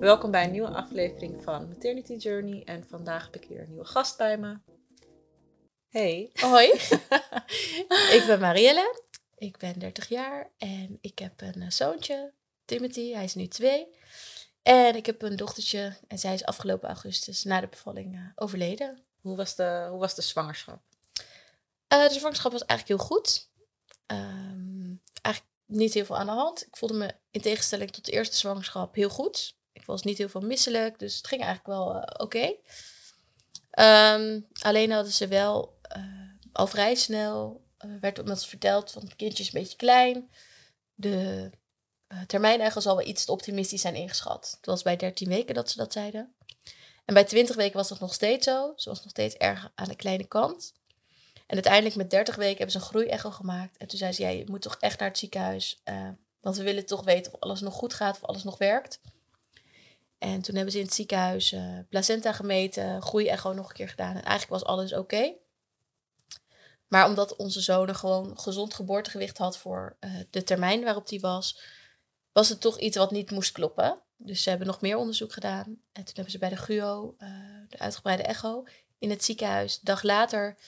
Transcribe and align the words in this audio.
Welkom 0.00 0.30
bij 0.30 0.44
een 0.44 0.50
nieuwe 0.50 0.68
aflevering 0.68 1.42
van 1.42 1.68
Maternity 1.68 2.14
Journey. 2.14 2.62
En 2.64 2.84
vandaag 2.88 3.24
heb 3.24 3.42
ik 3.42 3.48
weer 3.48 3.60
een 3.60 3.68
nieuwe 3.68 3.84
gast 3.84 4.16
bij 4.16 4.38
me. 4.38 4.58
Hey. 5.88 6.30
Hoi, 6.34 6.66
ik 8.16 8.24
ben 8.26 8.40
Marielle. 8.40 9.02
Ik 9.36 9.56
ben 9.56 9.78
30 9.78 10.08
jaar 10.08 10.50
en 10.58 10.98
ik 11.00 11.18
heb 11.18 11.40
een 11.40 11.62
eh, 11.62 11.70
zoontje, 11.70 12.32
Timothy. 12.64 13.12
Hij 13.12 13.24
is 13.24 13.34
nu 13.34 13.46
twee. 13.46 13.88
En 14.62 14.96
ik 14.96 15.06
heb 15.06 15.22
een 15.22 15.36
dochtertje 15.36 15.96
en 16.08 16.18
zij 16.18 16.34
is 16.34 16.44
afgelopen 16.44 16.88
augustus 16.88 17.44
na 17.44 17.60
de 17.60 17.68
bevalling 17.68 18.14
eh, 18.14 18.20
overleden. 18.34 19.09
Hoe 19.20 19.36
was 19.36 19.54
de, 19.54 19.86
hoe 19.90 19.98
was 19.98 20.14
de 20.14 20.22
zwangerschap? 20.22 20.80
Eh, 21.88 22.08
de 22.08 22.14
zwangerschap 22.14 22.52
was 22.52 22.64
eigenlijk 22.64 23.00
heel 23.00 23.08
goed. 23.08 23.48
Ehm, 24.06 24.94
eigenlijk 25.22 25.54
niet 25.66 25.94
heel 25.94 26.04
veel 26.04 26.16
aan 26.16 26.26
de 26.26 26.32
hand. 26.32 26.66
Ik 26.66 26.76
voelde 26.76 26.94
me 26.94 27.14
in 27.30 27.40
tegenstelling 27.40 27.90
tot 27.90 28.04
de 28.04 28.12
eerste 28.12 28.36
zwangerschap 28.36 28.94
heel 28.94 29.08
goed. 29.08 29.56
Ik 29.72 29.84
was 29.84 30.02
niet 30.02 30.18
heel 30.18 30.28
veel 30.28 30.40
misselijk, 30.40 30.98
dus 30.98 31.16
het 31.16 31.26
ging 31.26 31.42
eigenlijk 31.42 31.78
wel 31.78 31.94
eh, 31.94 32.24
oké. 32.24 32.54
Ehm, 33.70 34.40
alleen 34.60 34.90
hadden 34.90 35.12
ze 35.12 35.28
wel 35.28 35.78
eh, 35.82 36.02
al 36.52 36.66
vrij 36.66 36.94
snel, 36.94 37.64
werd 38.00 38.18
ons 38.18 38.46
verteld 38.46 38.90
van 38.90 39.02
het 39.02 39.16
kindje 39.16 39.42
is 39.42 39.52
een 39.52 39.60
beetje 39.60 39.76
klein. 39.76 40.30
De 40.94 41.50
termijn 42.26 42.60
eigenlijk 42.60 42.86
zal 42.86 42.96
wel 42.96 43.06
iets 43.06 43.24
te 43.24 43.32
optimistisch 43.32 43.80
zijn 43.80 43.94
ingeschat. 43.94 44.52
Het 44.56 44.66
was 44.66 44.82
bij 44.82 44.96
13 44.96 45.28
weken 45.28 45.54
dat 45.54 45.70
ze 45.70 45.76
dat 45.76 45.92
zeiden. 45.92 46.34
En 47.10 47.16
bij 47.16 47.24
20 47.24 47.56
weken 47.56 47.76
was 47.76 47.88
dat 47.88 48.00
nog 48.00 48.14
steeds 48.14 48.46
zo. 48.46 48.72
Ze 48.76 48.88
was 48.88 49.00
nog 49.02 49.10
steeds 49.10 49.34
erg 49.34 49.70
aan 49.74 49.88
de 49.88 49.96
kleine 49.96 50.24
kant. 50.24 50.72
En 51.46 51.54
uiteindelijk 51.54 51.94
met 51.94 52.10
30 52.10 52.36
weken 52.36 52.56
hebben 52.56 52.70
ze 52.70 52.78
een 52.78 52.86
groeiecho 52.86 53.30
gemaakt. 53.30 53.76
En 53.76 53.88
toen 53.88 53.98
zei 53.98 54.12
ze, 54.12 54.22
ja, 54.22 54.28
je 54.28 54.44
moet 54.48 54.62
toch 54.62 54.76
echt 54.80 54.98
naar 54.98 55.08
het 55.08 55.18
ziekenhuis. 55.18 55.80
eh, 55.84 56.08
want 56.40 56.56
we 56.56 56.62
willen 56.62 56.86
toch 56.86 57.04
weten 57.04 57.32
of 57.32 57.40
alles 57.40 57.60
nog 57.60 57.74
goed 57.74 57.94
gaat, 57.94 58.16
of 58.16 58.24
alles 58.24 58.44
nog 58.44 58.58
werkt. 58.58 59.00
En 60.18 60.42
toen 60.42 60.54
hebben 60.54 60.72
ze 60.72 60.78
in 60.78 60.84
het 60.84 60.94
ziekenhuis 60.94 61.52
eh, 61.52 61.78
placenta 61.88 62.32
gemeten, 62.32 63.02
groeiecho 63.02 63.52
nog 63.52 63.68
een 63.68 63.74
keer 63.74 63.88
gedaan. 63.88 64.16
En 64.16 64.24
eigenlijk 64.24 64.62
was 64.62 64.64
alles 64.64 64.92
oké. 64.92 65.32
Maar 66.88 67.06
omdat 67.06 67.36
onze 67.36 67.60
zoon 67.60 67.88
een 67.88 67.96
gewoon 67.96 68.38
gezond 68.38 68.74
geboortegewicht 68.74 69.38
had 69.38 69.58
voor 69.58 69.96
eh, 70.00 70.10
de 70.30 70.42
termijn 70.42 70.84
waarop 70.84 71.08
die 71.08 71.20
was, 71.20 71.60
was 72.32 72.48
het 72.48 72.60
toch 72.60 72.78
iets 72.78 72.96
wat 72.96 73.10
niet 73.10 73.30
moest 73.30 73.52
kloppen. 73.52 74.02
Dus 74.22 74.42
ze 74.42 74.48
hebben 74.48 74.66
nog 74.66 74.80
meer 74.80 74.96
onderzoek 74.96 75.32
gedaan. 75.32 75.66
En 75.66 76.04
toen 76.04 76.14
hebben 76.14 76.32
ze 76.32 76.38
bij 76.38 76.48
de 76.48 76.56
GUO, 76.56 77.14
eh, 77.18 77.28
de 77.68 77.78
uitgebreide 77.78 78.22
echo, 78.22 78.64
in 78.98 79.10
het 79.10 79.24
ziekenhuis. 79.24 79.78
De 79.78 79.84
dag 79.84 80.02
later 80.02 80.58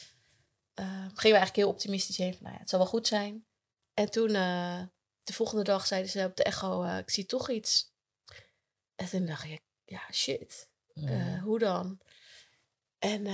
eh, 0.74 0.86
gingen 0.86 1.12
we 1.14 1.22
eigenlijk 1.22 1.56
heel 1.56 1.68
optimistisch 1.68 2.16
heen 2.16 2.32
van, 2.32 2.42
nou 2.42 2.54
ja, 2.54 2.60
het 2.60 2.70
zal 2.70 2.78
wel 2.78 2.88
goed 2.88 3.06
zijn. 3.06 3.46
En 3.94 4.10
toen, 4.10 4.34
eh, 4.34 4.82
de 5.22 5.32
volgende 5.32 5.64
dag 5.64 5.86
zeiden 5.86 6.10
ze 6.10 6.24
op 6.24 6.36
de 6.36 6.42
echo, 6.42 6.84
ik 6.84 7.10
zie 7.10 7.26
toch 7.26 7.50
iets. 7.50 7.92
En 8.94 9.08
toen 9.08 9.26
dacht 9.26 9.44
ik, 9.44 9.62
ja, 9.84 10.02
shit, 10.12 10.68
hoe 11.42 11.58
dan? 11.58 12.00
En 12.98 13.26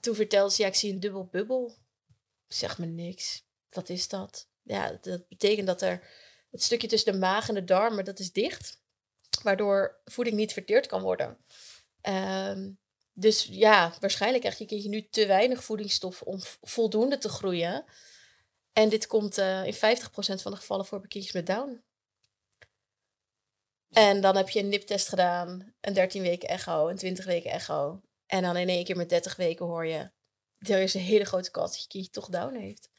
toen 0.00 0.14
vertelde 0.14 0.54
ze, 0.54 0.62
ja, 0.62 0.68
ik 0.68 0.74
zie 0.74 0.92
een 0.92 1.00
dubbel 1.00 1.26
bubbel. 1.26 1.76
Zeg 2.46 2.78
me 2.78 2.86
niks. 2.86 3.44
Wat 3.68 3.88
is 3.88 4.08
dat? 4.08 4.48
Ja, 4.62 4.98
dat 5.00 5.28
betekent 5.28 5.66
dat 5.66 5.82
er 5.82 6.08
het 6.50 6.62
stukje 6.62 6.88
tussen 6.88 7.12
de 7.12 7.18
maag 7.18 7.48
en 7.48 7.54
de 7.54 7.64
darmen, 7.64 8.04
dat 8.04 8.18
is 8.18 8.32
dicht. 8.32 8.82
Waardoor 9.42 10.00
voeding 10.04 10.36
niet 10.36 10.52
verteerd 10.52 10.86
kan 10.86 11.02
worden. 11.02 11.38
Ehm, 12.00 12.70
dus 13.12 13.48
ja, 13.50 13.94
waarschijnlijk 14.00 14.40
krijgt 14.40 14.58
je 14.58 14.66
kindje 14.66 14.88
nu 14.88 15.08
te 15.08 15.26
weinig 15.26 15.64
voedingsstof 15.64 16.22
om 16.22 16.40
voldoende 16.62 17.18
te 17.18 17.28
groeien. 17.28 17.84
En 18.72 18.88
dit 18.88 19.06
komt 19.06 19.38
eh, 19.38 19.66
in 19.66 19.74
50% 19.74 19.76
van 20.42 20.52
de 20.52 20.56
gevallen 20.56 20.86
voor 20.86 21.00
bij 21.00 21.08
kindjes 21.08 21.32
met 21.32 21.46
Down. 21.46 21.82
En 23.90 24.20
dan 24.20 24.36
heb 24.36 24.48
je 24.48 24.60
een 24.60 24.68
niptest 24.68 25.08
gedaan, 25.08 25.74
een 25.80 25.92
13 25.92 26.22
weken 26.22 26.48
echo, 26.48 26.88
een 26.88 26.96
20 26.96 27.24
weken 27.24 27.50
echo. 27.50 28.00
En 28.26 28.42
dan 28.42 28.56
in 28.56 28.68
één 28.68 28.84
keer 28.84 28.96
met 28.96 29.08
30 29.08 29.36
weken 29.36 29.66
hoor 29.66 29.86
je, 29.86 30.10
er 30.58 30.82
is 30.82 30.94
een 30.94 31.00
hele 31.00 31.24
grote 31.24 31.50
kans 31.50 31.70
dat 31.70 31.82
je 31.82 31.88
kindje 31.88 32.10
toch 32.10 32.28
Down 32.28 32.54
heeft. 32.54 32.90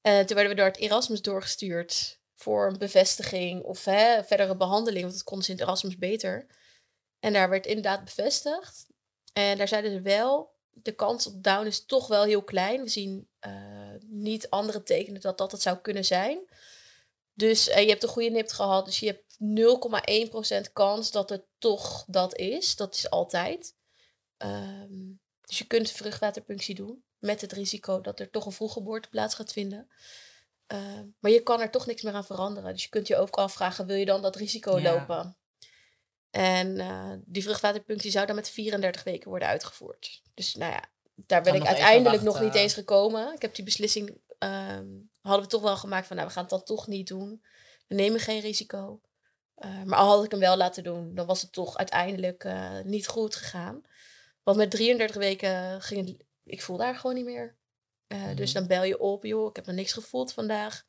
En 0.00 0.26
toen 0.26 0.36
werden 0.36 0.54
we 0.54 0.60
door 0.60 0.70
het 0.70 0.76
Erasmus 0.76 1.22
doorgestuurd 1.22 2.21
voor 2.42 2.66
een 2.66 2.78
bevestiging 2.78 3.62
of 3.62 3.84
hè, 3.84 4.24
verdere 4.24 4.56
behandeling, 4.56 5.04
want 5.04 5.24
dat 5.24 5.44
ze 5.44 5.50
in 5.50 5.56
het 5.56 5.66
Erasmus 5.66 5.98
beter. 5.98 6.46
En 7.20 7.32
daar 7.32 7.48
werd 7.48 7.66
inderdaad 7.66 8.04
bevestigd. 8.04 8.86
En 9.32 9.58
daar 9.58 9.68
zeiden 9.68 9.92
ze 9.92 10.00
wel, 10.00 10.54
de 10.70 10.92
kans 10.92 11.26
op 11.26 11.42
Down 11.42 11.66
is 11.66 11.84
toch 11.84 12.06
wel 12.06 12.24
heel 12.24 12.42
klein. 12.42 12.82
We 12.82 12.88
zien 12.88 13.28
eh, 13.38 13.94
niet 14.00 14.50
andere 14.50 14.82
tekenen 14.82 15.20
dat 15.20 15.38
dat 15.38 15.52
het 15.52 15.62
zou 15.62 15.78
kunnen 15.78 16.04
zijn. 16.04 16.40
Dus 17.34 17.68
eh, 17.68 17.82
je 17.82 17.88
hebt 17.88 18.02
een 18.02 18.08
goede 18.08 18.30
nipt 18.30 18.52
gehad, 18.52 18.84
dus 18.84 19.00
je 19.00 19.06
hebt 19.06 19.36
0,1% 20.66 20.72
kans 20.72 21.10
dat 21.10 21.28
het 21.30 21.44
toch 21.58 22.04
dat 22.06 22.36
is. 22.36 22.76
Dat 22.76 22.94
is 22.94 23.10
altijd. 23.10 23.74
Ehm, 24.36 25.12
dus 25.40 25.58
je 25.58 25.66
kunt 25.66 25.90
vruchtwaterpunctie 25.90 26.74
doen 26.74 27.04
met 27.18 27.40
het 27.40 27.52
risico 27.52 28.00
dat 28.00 28.20
er 28.20 28.30
toch 28.30 28.46
een 28.46 28.52
vroeggeboorte 28.52 29.08
plaats 29.08 29.34
gaat 29.34 29.52
vinden. 29.52 29.88
Ehm, 30.66 31.06
maar 31.18 31.30
je 31.30 31.42
kan 31.42 31.60
er 31.60 31.70
toch 31.70 31.86
niks 31.86 32.02
meer 32.02 32.12
aan 32.12 32.24
veranderen. 32.24 32.72
Dus 32.72 32.82
je 32.82 32.88
kunt 32.88 33.06
je 33.06 33.16
ook 33.16 33.36
afvragen, 33.36 33.86
wil 33.86 33.96
je 33.96 34.04
dan 34.04 34.22
dat 34.22 34.36
risico 34.36 34.78
Ja. 34.78 34.92
lopen? 34.92 35.36
En 36.30 36.78
eh, 36.78 37.12
die 37.24 37.42
vruchtwaterpunctie 37.42 38.10
zou 38.10 38.26
dan 38.26 38.36
met 38.36 38.50
34 38.50 39.02
weken 39.04 39.28
worden 39.28 39.48
uitgevoerd. 39.48 40.22
Dus 40.34 40.54
nou 40.54 40.72
ja, 40.72 40.84
daar 41.14 41.42
ben 41.42 41.54
ik 41.54 41.58
nog 41.58 41.68
uiteindelijk 41.68 42.22
nog 42.22 42.40
niet 42.40 42.54
eens 42.54 42.74
gekomen. 42.74 43.34
Ik 43.34 43.42
heb 43.42 43.54
die 43.54 43.64
beslissing, 43.64 44.18
ehm, 44.38 44.86
hadden 45.20 45.42
we 45.42 45.50
toch 45.50 45.62
wel 45.62 45.76
gemaakt 45.76 46.06
van, 46.06 46.16
nou, 46.16 46.28
we 46.28 46.34
gaan 46.34 46.42
het 46.42 46.52
dan 46.52 46.62
toch 46.64 46.86
niet 46.86 47.06
doen. 47.06 47.44
We 47.86 47.94
nemen 47.94 48.20
geen 48.20 48.40
risico. 48.40 49.00
Eh, 49.54 49.82
maar 49.82 49.98
al 49.98 50.08
had 50.08 50.24
ik 50.24 50.30
hem 50.30 50.40
wel 50.40 50.56
laten 50.56 50.84
doen, 50.84 51.14
dan 51.14 51.26
was 51.26 51.42
het 51.42 51.52
toch 51.52 51.76
uiteindelijk 51.76 52.44
eh, 52.44 52.80
niet 52.80 53.06
goed 53.06 53.34
gegaan. 53.36 53.82
Want 54.42 54.56
met 54.56 54.70
33 54.70 55.16
weken 55.16 55.82
ging 55.82 56.08
het, 56.08 56.24
ik 56.44 56.62
voelde 56.62 56.82
haar 56.82 56.94
gewoon 56.96 57.16
niet 57.16 57.24
meer. 57.24 57.56
Eh, 58.12 58.36
Dus 58.36 58.50
Mhm. 58.52 58.58
dan 58.58 58.66
bel 58.68 58.82
je 58.84 58.98
op, 58.98 59.24
joh, 59.24 59.48
ik 59.48 59.56
heb 59.56 59.66
nog 59.66 59.74
niks 59.74 59.92
gevoeld 59.92 60.32
vandaag. 60.32 60.82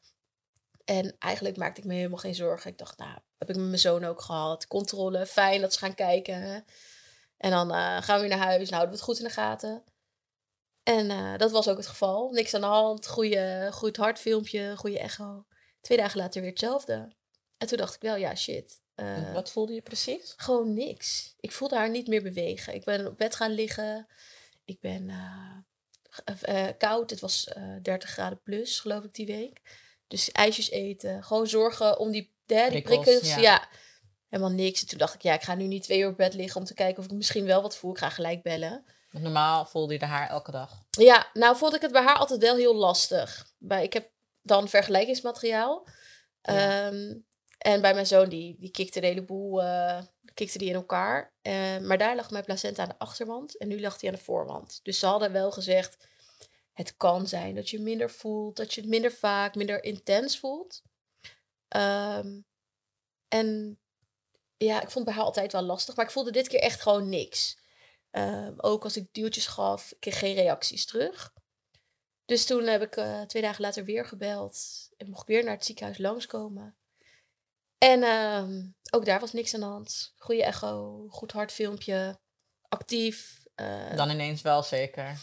En 0.85 1.15
eigenlijk 1.19 1.57
maakte 1.57 1.81
ik 1.81 1.87
me 1.87 1.93
helemaal 1.93 2.17
geen 2.17 2.35
zorgen. 2.35 2.71
Ik 2.71 2.77
dacht, 2.77 2.97
nou, 2.97 3.11
heb 3.37 3.49
ik 3.49 3.55
met 3.55 3.65
mijn 3.65 3.79
zoon 3.79 4.03
ook 4.03 4.21
gehad. 4.21 4.67
Controle, 4.67 5.25
fijn 5.25 5.61
dat 5.61 5.73
ze 5.73 5.79
gaan 5.79 5.95
kijken. 5.95 6.65
En 7.37 7.51
dan 7.51 7.71
eh, 7.71 8.01
gaan 8.01 8.15
we 8.21 8.27
weer 8.27 8.37
naar 8.37 8.47
huis 8.47 8.67
en 8.67 8.73
houden 8.75 8.89
we 8.89 8.95
het 8.95 9.05
goed 9.05 9.17
in 9.19 9.23
de 9.25 9.29
gaten. 9.31 9.83
En 10.83 11.09
eh, 11.09 11.37
dat 11.37 11.51
was 11.51 11.67
ook 11.67 11.77
het 11.77 11.87
geval. 11.87 12.29
Niks 12.31 12.53
aan 12.53 12.61
de 12.61 12.67
hand, 12.67 13.07
goede, 13.07 13.69
goed 13.71 13.97
hartfilmpje, 13.97 14.73
goede 14.77 14.99
echo. 14.99 15.45
Twee 15.81 15.97
dagen 15.97 16.17
later 16.19 16.41
weer 16.41 16.49
hetzelfde. 16.49 17.15
En 17.57 17.67
toen 17.67 17.77
dacht 17.77 17.95
ik 17.95 18.01
wel, 18.01 18.15
ja, 18.15 18.35
shit. 18.35 18.81
Wat 19.33 19.51
voelde 19.51 19.73
je 19.73 19.81
precies? 19.81 20.33
gewoon 20.37 20.73
niks. 20.73 21.33
Ik 21.39 21.51
voelde 21.51 21.75
haar 21.75 21.89
niet 21.89 22.07
meer 22.07 22.23
bewegen. 22.23 22.73
Ik 22.73 22.83
ben 22.83 23.07
op 23.07 23.17
bed 23.17 23.35
gaan 23.35 23.51
liggen. 23.51 24.07
Ik 24.65 24.79
ben 24.79 25.09
eh, 26.41 26.67
koud. 26.77 27.09
Het 27.09 27.19
was 27.19 27.47
eh 27.47 27.63
30 27.81 28.09
graden 28.09 28.41
plus, 28.43 28.79
geloof 28.79 29.03
ik, 29.03 29.13
die 29.13 29.25
week. 29.25 29.61
Dus 30.07 30.31
ijsjes 30.31 30.69
eten. 30.69 31.23
Gewoon 31.23 31.47
zorgen 31.47 31.99
om 31.99 32.11
die, 32.11 32.33
hè, 32.45 32.69
die 32.69 32.81
Prikkels, 32.81 33.05
prikkels. 33.05 33.33
ja. 33.33 33.39
Ja. 33.39 33.67
Helemaal 34.29 34.53
niks. 34.53 34.81
En 34.81 34.87
toen 34.87 34.97
dacht 34.97 35.13
ik, 35.13 35.21
ja, 35.21 35.33
ik 35.33 35.41
ga 35.41 35.55
nu 35.55 35.67
niet 35.67 35.83
twee 35.83 35.99
uur 35.99 36.07
op 36.07 36.17
bed 36.17 36.33
liggen 36.33 36.59
om 36.61 36.65
te 36.67 36.73
kijken 36.73 36.99
of 37.03 37.05
ik 37.05 37.11
misschien 37.11 37.45
wel 37.45 37.61
wat 37.61 37.77
voel. 37.77 37.91
Ik 37.91 37.97
ga 37.97 38.09
gelijk 38.09 38.43
bellen. 38.43 38.85
Want 39.11 39.23
normaal 39.23 39.65
voelde 39.65 39.93
je 39.93 39.99
de 39.99 40.05
haar 40.05 40.29
elke 40.29 40.51
dag. 40.51 40.83
Ja, 40.89 41.27
nou 41.33 41.57
vond 41.57 41.75
ik 41.75 41.81
het 41.81 41.91
bij 41.91 42.03
haar 42.03 42.17
altijd 42.17 42.41
wel 42.41 42.55
heel 42.55 42.75
lastig. 42.75 43.47
Bij, 43.57 43.83
ik 43.83 43.93
heb 43.93 44.09
dan 44.41 44.67
vergelijkingsmateriaal. 44.69 45.87
Ja. 46.41 46.87
Ehm, 46.87 47.13
en 47.57 47.81
bij 47.81 47.93
mijn 47.93 48.05
zoon, 48.05 48.29
die, 48.29 48.55
die 48.59 48.71
kikte 48.71 48.99
de 48.99 49.07
hele 49.07 49.23
boel 49.23 49.63
eh, 49.63 50.01
kikte 50.33 50.57
die 50.57 50.69
in 50.69 50.75
elkaar. 50.75 51.33
Eh, 51.41 51.77
maar 51.77 51.97
daar 51.97 52.15
lag 52.15 52.31
mijn 52.31 52.43
placenta 52.43 52.83
aan 52.83 52.89
de 52.89 52.97
achterwand 52.97 53.57
en 53.57 53.67
nu 53.67 53.81
lag 53.81 53.97
die 53.97 54.09
aan 54.09 54.15
de 54.15 54.21
voorwand. 54.21 54.79
Dus 54.83 54.99
ze 54.99 55.05
hadden 55.05 55.31
wel 55.31 55.51
gezegd, 55.51 56.07
het 56.73 56.97
kan 56.97 57.27
zijn 57.27 57.55
dat 57.55 57.69
je 57.69 57.79
minder 57.79 58.11
voelt, 58.11 58.55
dat 58.55 58.73
je 58.73 58.81
het 58.81 58.89
minder 58.89 59.11
vaak, 59.11 59.55
minder 59.55 59.83
intens 59.83 60.39
voelt. 60.39 60.81
Ehm, 61.67 62.39
en 63.27 63.79
ja, 64.57 64.75
ik 64.75 64.89
vond 64.89 64.93
het 64.93 65.03
bij 65.05 65.13
haar 65.13 65.23
altijd 65.23 65.51
wel 65.51 65.61
lastig, 65.61 65.95
maar 65.95 66.05
ik 66.05 66.11
voelde 66.11 66.31
dit 66.31 66.47
keer 66.47 66.59
echt 66.59 66.81
gewoon 66.81 67.09
niks. 67.09 67.57
Ehm, 68.11 68.53
ook 68.57 68.83
als 68.83 68.97
ik 68.97 69.13
duwtjes 69.13 69.47
gaf, 69.47 69.93
kreeg 69.99 70.19
geen 70.19 70.35
reacties 70.35 70.85
terug. 70.85 71.33
Dus 72.25 72.45
toen 72.45 72.67
heb 72.67 72.81
ik 72.81 72.95
eh, 72.95 73.21
twee 73.21 73.41
dagen 73.41 73.61
later 73.61 73.85
weer 73.85 74.05
gebeld 74.05 74.89
en 74.97 75.09
mocht 75.09 75.27
weer 75.27 75.43
naar 75.43 75.53
het 75.53 75.65
ziekenhuis 75.65 75.97
langskomen. 75.97 76.77
En 77.83 78.03
ehm, 78.03 78.61
ook 78.91 79.05
daar 79.05 79.19
was 79.19 79.33
niks 79.33 79.53
aan 79.53 79.59
de 79.59 79.65
hand. 79.65 80.13
Goede 80.17 80.43
echo, 80.43 81.05
goed 81.09 81.31
hartfilmpje, 81.31 82.19
actief. 82.69 83.41
eh, 83.55 83.95
Dan 83.95 84.09
ineens 84.09 84.41
wel 84.41 84.63
zeker. 84.63 85.17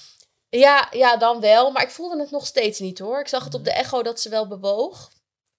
ja, 0.48 0.88
ja, 0.90 1.16
dan 1.16 1.40
wel. 1.40 1.70
Maar 1.70 1.82
ik 1.82 1.90
voelde 1.90 2.20
het 2.20 2.30
nog 2.30 2.46
steeds 2.46 2.78
niet 2.78 2.98
hoor. 2.98 3.20
Ik 3.20 3.28
zag 3.28 3.44
het 3.44 3.54
op 3.54 3.60
Mhm. 3.60 3.68
de 3.68 3.74
echo 3.76 4.02
dat 4.02 4.20
ze 4.20 4.28
wel 4.28 4.46
bewoog. 4.48 5.12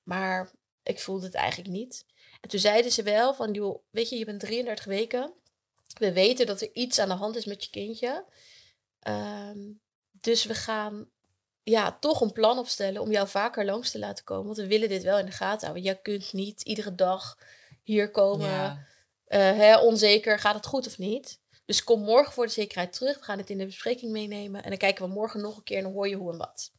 Maar 0.04 0.52
ik 0.84 1.00
voelde 1.00 1.26
het 1.26 1.36
eigenlijk 1.36 1.70
niet. 1.70 2.06
En 2.42 2.50
toen 2.50 2.60
zeiden 2.60 2.92
ze 2.92 3.04
wel 3.04 3.34
van, 3.34 3.52
joh, 3.52 3.84
weet 3.90 4.10
je, 4.10 4.18
je 4.18 4.26
bent 4.26 4.40
33 4.40 4.86
weken. 4.86 5.34
We 5.98 6.14
weten 6.14 6.46
dat 6.46 6.62
er 6.62 6.70
iets 6.74 7.00
aan 7.00 7.08
de 7.10 7.14
hand 7.16 7.36
is 7.36 7.46
met 7.46 7.64
je 7.64 7.70
kindje. 7.70 8.26
Ehm, 9.00 9.60
dus 10.12 10.46
we 10.46 10.54
gaan 10.56 11.10
ja, 11.64 11.98
toch 12.00 12.22
een 12.22 12.32
plan 12.32 12.58
opstellen 12.58 13.02
om 13.02 13.12
jou 13.12 13.28
vaker 13.28 13.66
langs 13.66 13.92
te 13.92 14.00
laten 14.00 14.24
komen. 14.24 14.46
Want 14.46 14.58
we 14.58 14.68
willen 14.68 14.90
dit 14.90 15.04
wel 15.04 15.20
in 15.20 15.26
de 15.26 15.32
gaten 15.32 15.62
houden. 15.62 15.84
Jij 15.84 16.00
kunt 16.02 16.34
niet 16.34 16.62
iedere 16.62 16.96
dag 16.96 17.38
hier 17.84 18.12
komen. 18.12 18.50
Ja. 18.50 18.88
eh, 19.26 19.40
hè, 19.40 19.78
onzeker, 19.80 20.40
gaat 20.40 20.56
het 20.56 20.66
goed 20.66 20.88
of 20.88 20.98
niet? 20.98 21.40
Dus 21.66 21.84
kom 21.84 22.02
morgen 22.02 22.34
voor 22.34 22.46
de 22.46 22.52
zekerheid 22.52 22.94
terug. 22.94 23.18
We 23.18 23.24
gaan 23.24 23.38
het 23.38 23.50
in 23.50 23.58
de 23.58 23.66
bespreking 23.66 24.12
meenemen. 24.12 24.64
En 24.64 24.70
dan 24.70 24.78
kijken 24.78 25.06
we 25.06 25.12
morgen 25.14 25.42
nog 25.42 25.58
een 25.58 25.64
keer 25.64 25.78
en 25.78 25.84
dan 25.84 25.92
hoor 25.92 26.08
je 26.08 26.16
hoe 26.16 26.32
en 26.32 26.38
wat. 26.38 26.72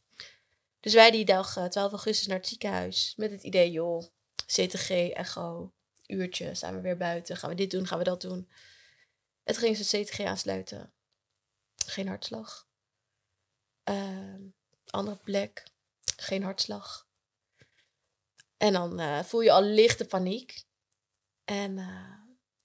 Dus 0.79 0.93
wij 0.93 1.11
die 1.11 1.25
dag 1.25 1.57
eh, 1.57 1.65
12 1.65 1.91
augustus 1.91 2.27
naar 2.27 2.37
het 2.37 2.47
ziekenhuis. 2.47 3.13
Met 3.17 3.31
het 3.31 3.43
idee, 3.43 3.71
joh, 3.71 4.03
CTG, 4.45 4.89
echo, 4.89 5.73
uurtje, 6.07 6.55
staan 6.55 6.75
we 6.75 6.81
weer 6.81 6.97
buiten. 6.97 7.37
Gaan 7.37 7.49
we 7.49 7.55
dit 7.55 7.71
doen, 7.71 7.87
gaan 7.87 7.97
we 7.97 8.03
dat 8.03 8.21
doen. 8.21 8.49
Het 9.43 9.57
ging 9.57 9.77
ze 9.77 10.01
CTG 10.01 10.19
aansluiten. 10.19 10.93
Geen 11.85 12.07
hartslag. 12.07 12.67
Ehm, 13.83 14.41
andere 14.93 15.17
plek, 15.23 15.63
geen 16.17 16.43
hartslag. 16.43 17.07
En 18.57 18.73
dan 18.73 18.99
eh, 18.99 19.23
voel 19.23 19.41
je 19.41 19.51
al 19.51 19.61
lichte 19.61 20.05
paniek. 20.05 20.63
En 21.45 21.77
eh, 21.77 22.13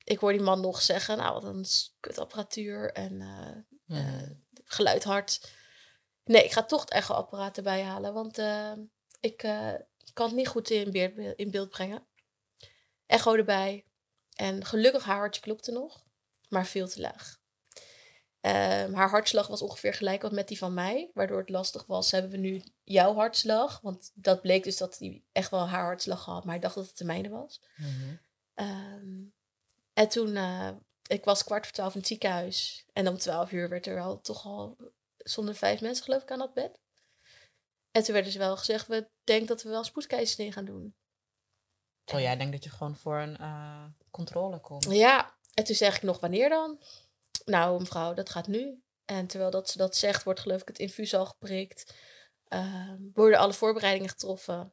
ik 0.04 0.18
hoor 0.18 0.32
die 0.32 0.40
man 0.40 0.60
nog 0.60 0.82
zeggen, 0.82 1.16
nou 1.16 1.32
wat 1.32 1.44
een 1.44 1.66
kutapparatuur 2.00 2.92
en 2.92 3.20
eh, 3.86 4.30
geluid 4.64 5.04
hard. 5.04 5.52
Nee, 6.24 6.44
ik 6.44 6.52
ga 6.52 6.64
toch 6.64 6.80
het 6.80 6.90
echoapparaat 6.90 7.56
erbij 7.56 7.82
halen, 7.82 8.14
want 8.14 8.38
ik 9.20 9.36
kan 10.12 10.26
het 10.26 10.34
niet 10.34 10.48
goed 10.48 10.70
in 10.70 10.90
beeld, 10.90 11.38
in 11.38 11.50
beeld 11.50 11.70
brengen. 11.70 12.06
Echo 13.06 13.34
erbij. 13.34 13.86
En 14.34 14.64
gelukkig 14.64 15.04
haar 15.04 15.18
hartje 15.18 15.40
klopte 15.40 15.72
nog, 15.72 16.04
maar 16.48 16.66
veel 16.66 16.88
te 16.88 17.00
laag. 17.00 17.37
Ehm, 18.40 18.92
haar 18.92 19.10
hartslag 19.10 19.46
was 19.46 19.62
ongeveer 19.62 19.94
gelijk 19.94 20.22
wat 20.22 20.32
met 20.32 20.48
die 20.48 20.58
van 20.58 20.74
mij, 20.74 21.10
waardoor 21.14 21.38
het 21.38 21.48
lastig 21.48 21.86
was. 21.86 22.10
Hebben 22.10 22.30
we 22.30 22.36
nu 22.36 22.62
jouw 22.84 23.14
hartslag? 23.14 23.80
Want 23.80 24.10
dat 24.14 24.42
bleek 24.42 24.64
dus 24.64 24.76
dat 24.76 24.98
hij 24.98 25.22
echt 25.32 25.50
wel 25.50 25.68
haar 25.68 25.84
hartslag 25.84 26.24
had, 26.24 26.44
maar 26.44 26.52
hij 26.52 26.62
dacht 26.62 26.74
dat 26.74 26.86
het 26.86 26.98
de 26.98 27.04
mijne 27.04 27.28
was. 27.28 27.62
Mhm. 27.76 28.14
Ehm, 28.54 29.22
en 29.92 30.08
toen, 30.08 30.36
eh, 30.36 30.70
ik 31.06 31.24
was 31.24 31.44
kwart 31.44 31.64
voor 31.64 31.74
twaalf 31.74 31.92
in 31.92 31.98
het 31.98 32.08
ziekenhuis. 32.08 32.86
En 32.92 33.08
om 33.08 33.18
twaalf 33.18 33.52
uur 33.52 33.68
werd 33.68 33.86
er 33.86 34.00
al 34.00 34.20
toch 34.20 34.44
al 34.44 34.76
zonder 35.16 35.54
vijf 35.54 35.80
mensen 35.80 36.04
geloof 36.04 36.22
ik 36.22 36.30
aan 36.30 36.38
dat 36.38 36.54
bed. 36.54 36.80
En 37.90 38.02
toen 38.02 38.14
werd 38.14 38.26
dus 38.26 38.36
wel 38.36 38.56
gezegd, 38.56 38.86
we 38.86 39.08
denken 39.24 39.46
dat 39.46 39.62
we 39.62 39.68
wel 39.68 39.84
spoedkeizersnee 39.84 40.52
gaan 40.52 40.64
doen. 40.64 40.94
Oh, 42.14 42.20
jij 42.20 42.36
denkt 42.36 42.52
dat 42.52 42.64
je 42.64 42.70
gewoon 42.70 42.96
voor 42.96 43.18
een 43.18 43.36
eh, 43.36 43.84
controle 44.10 44.60
komt. 44.60 44.84
Ja, 44.90 45.36
en 45.54 45.64
toen 45.64 45.74
zeg 45.74 45.96
ik 45.96 46.02
nog 46.02 46.20
wanneer 46.20 46.48
dan? 46.48 46.80
Nou 47.48 47.80
mevrouw, 47.80 48.14
dat 48.14 48.30
gaat 48.30 48.46
nu. 48.46 48.82
En 49.04 49.26
terwijl 49.26 49.50
dat 49.50 49.70
ze 49.70 49.78
dat 49.78 49.96
zegt, 49.96 50.22
wordt 50.24 50.40
geloof 50.40 50.60
ik 50.60 50.68
het 50.68 50.78
infuus 50.78 51.14
al 51.14 51.26
geprikt. 51.26 51.94
Ehm, 52.48 52.98
worden 53.14 53.38
alle 53.38 53.52
voorbereidingen 53.52 54.08
getroffen. 54.08 54.72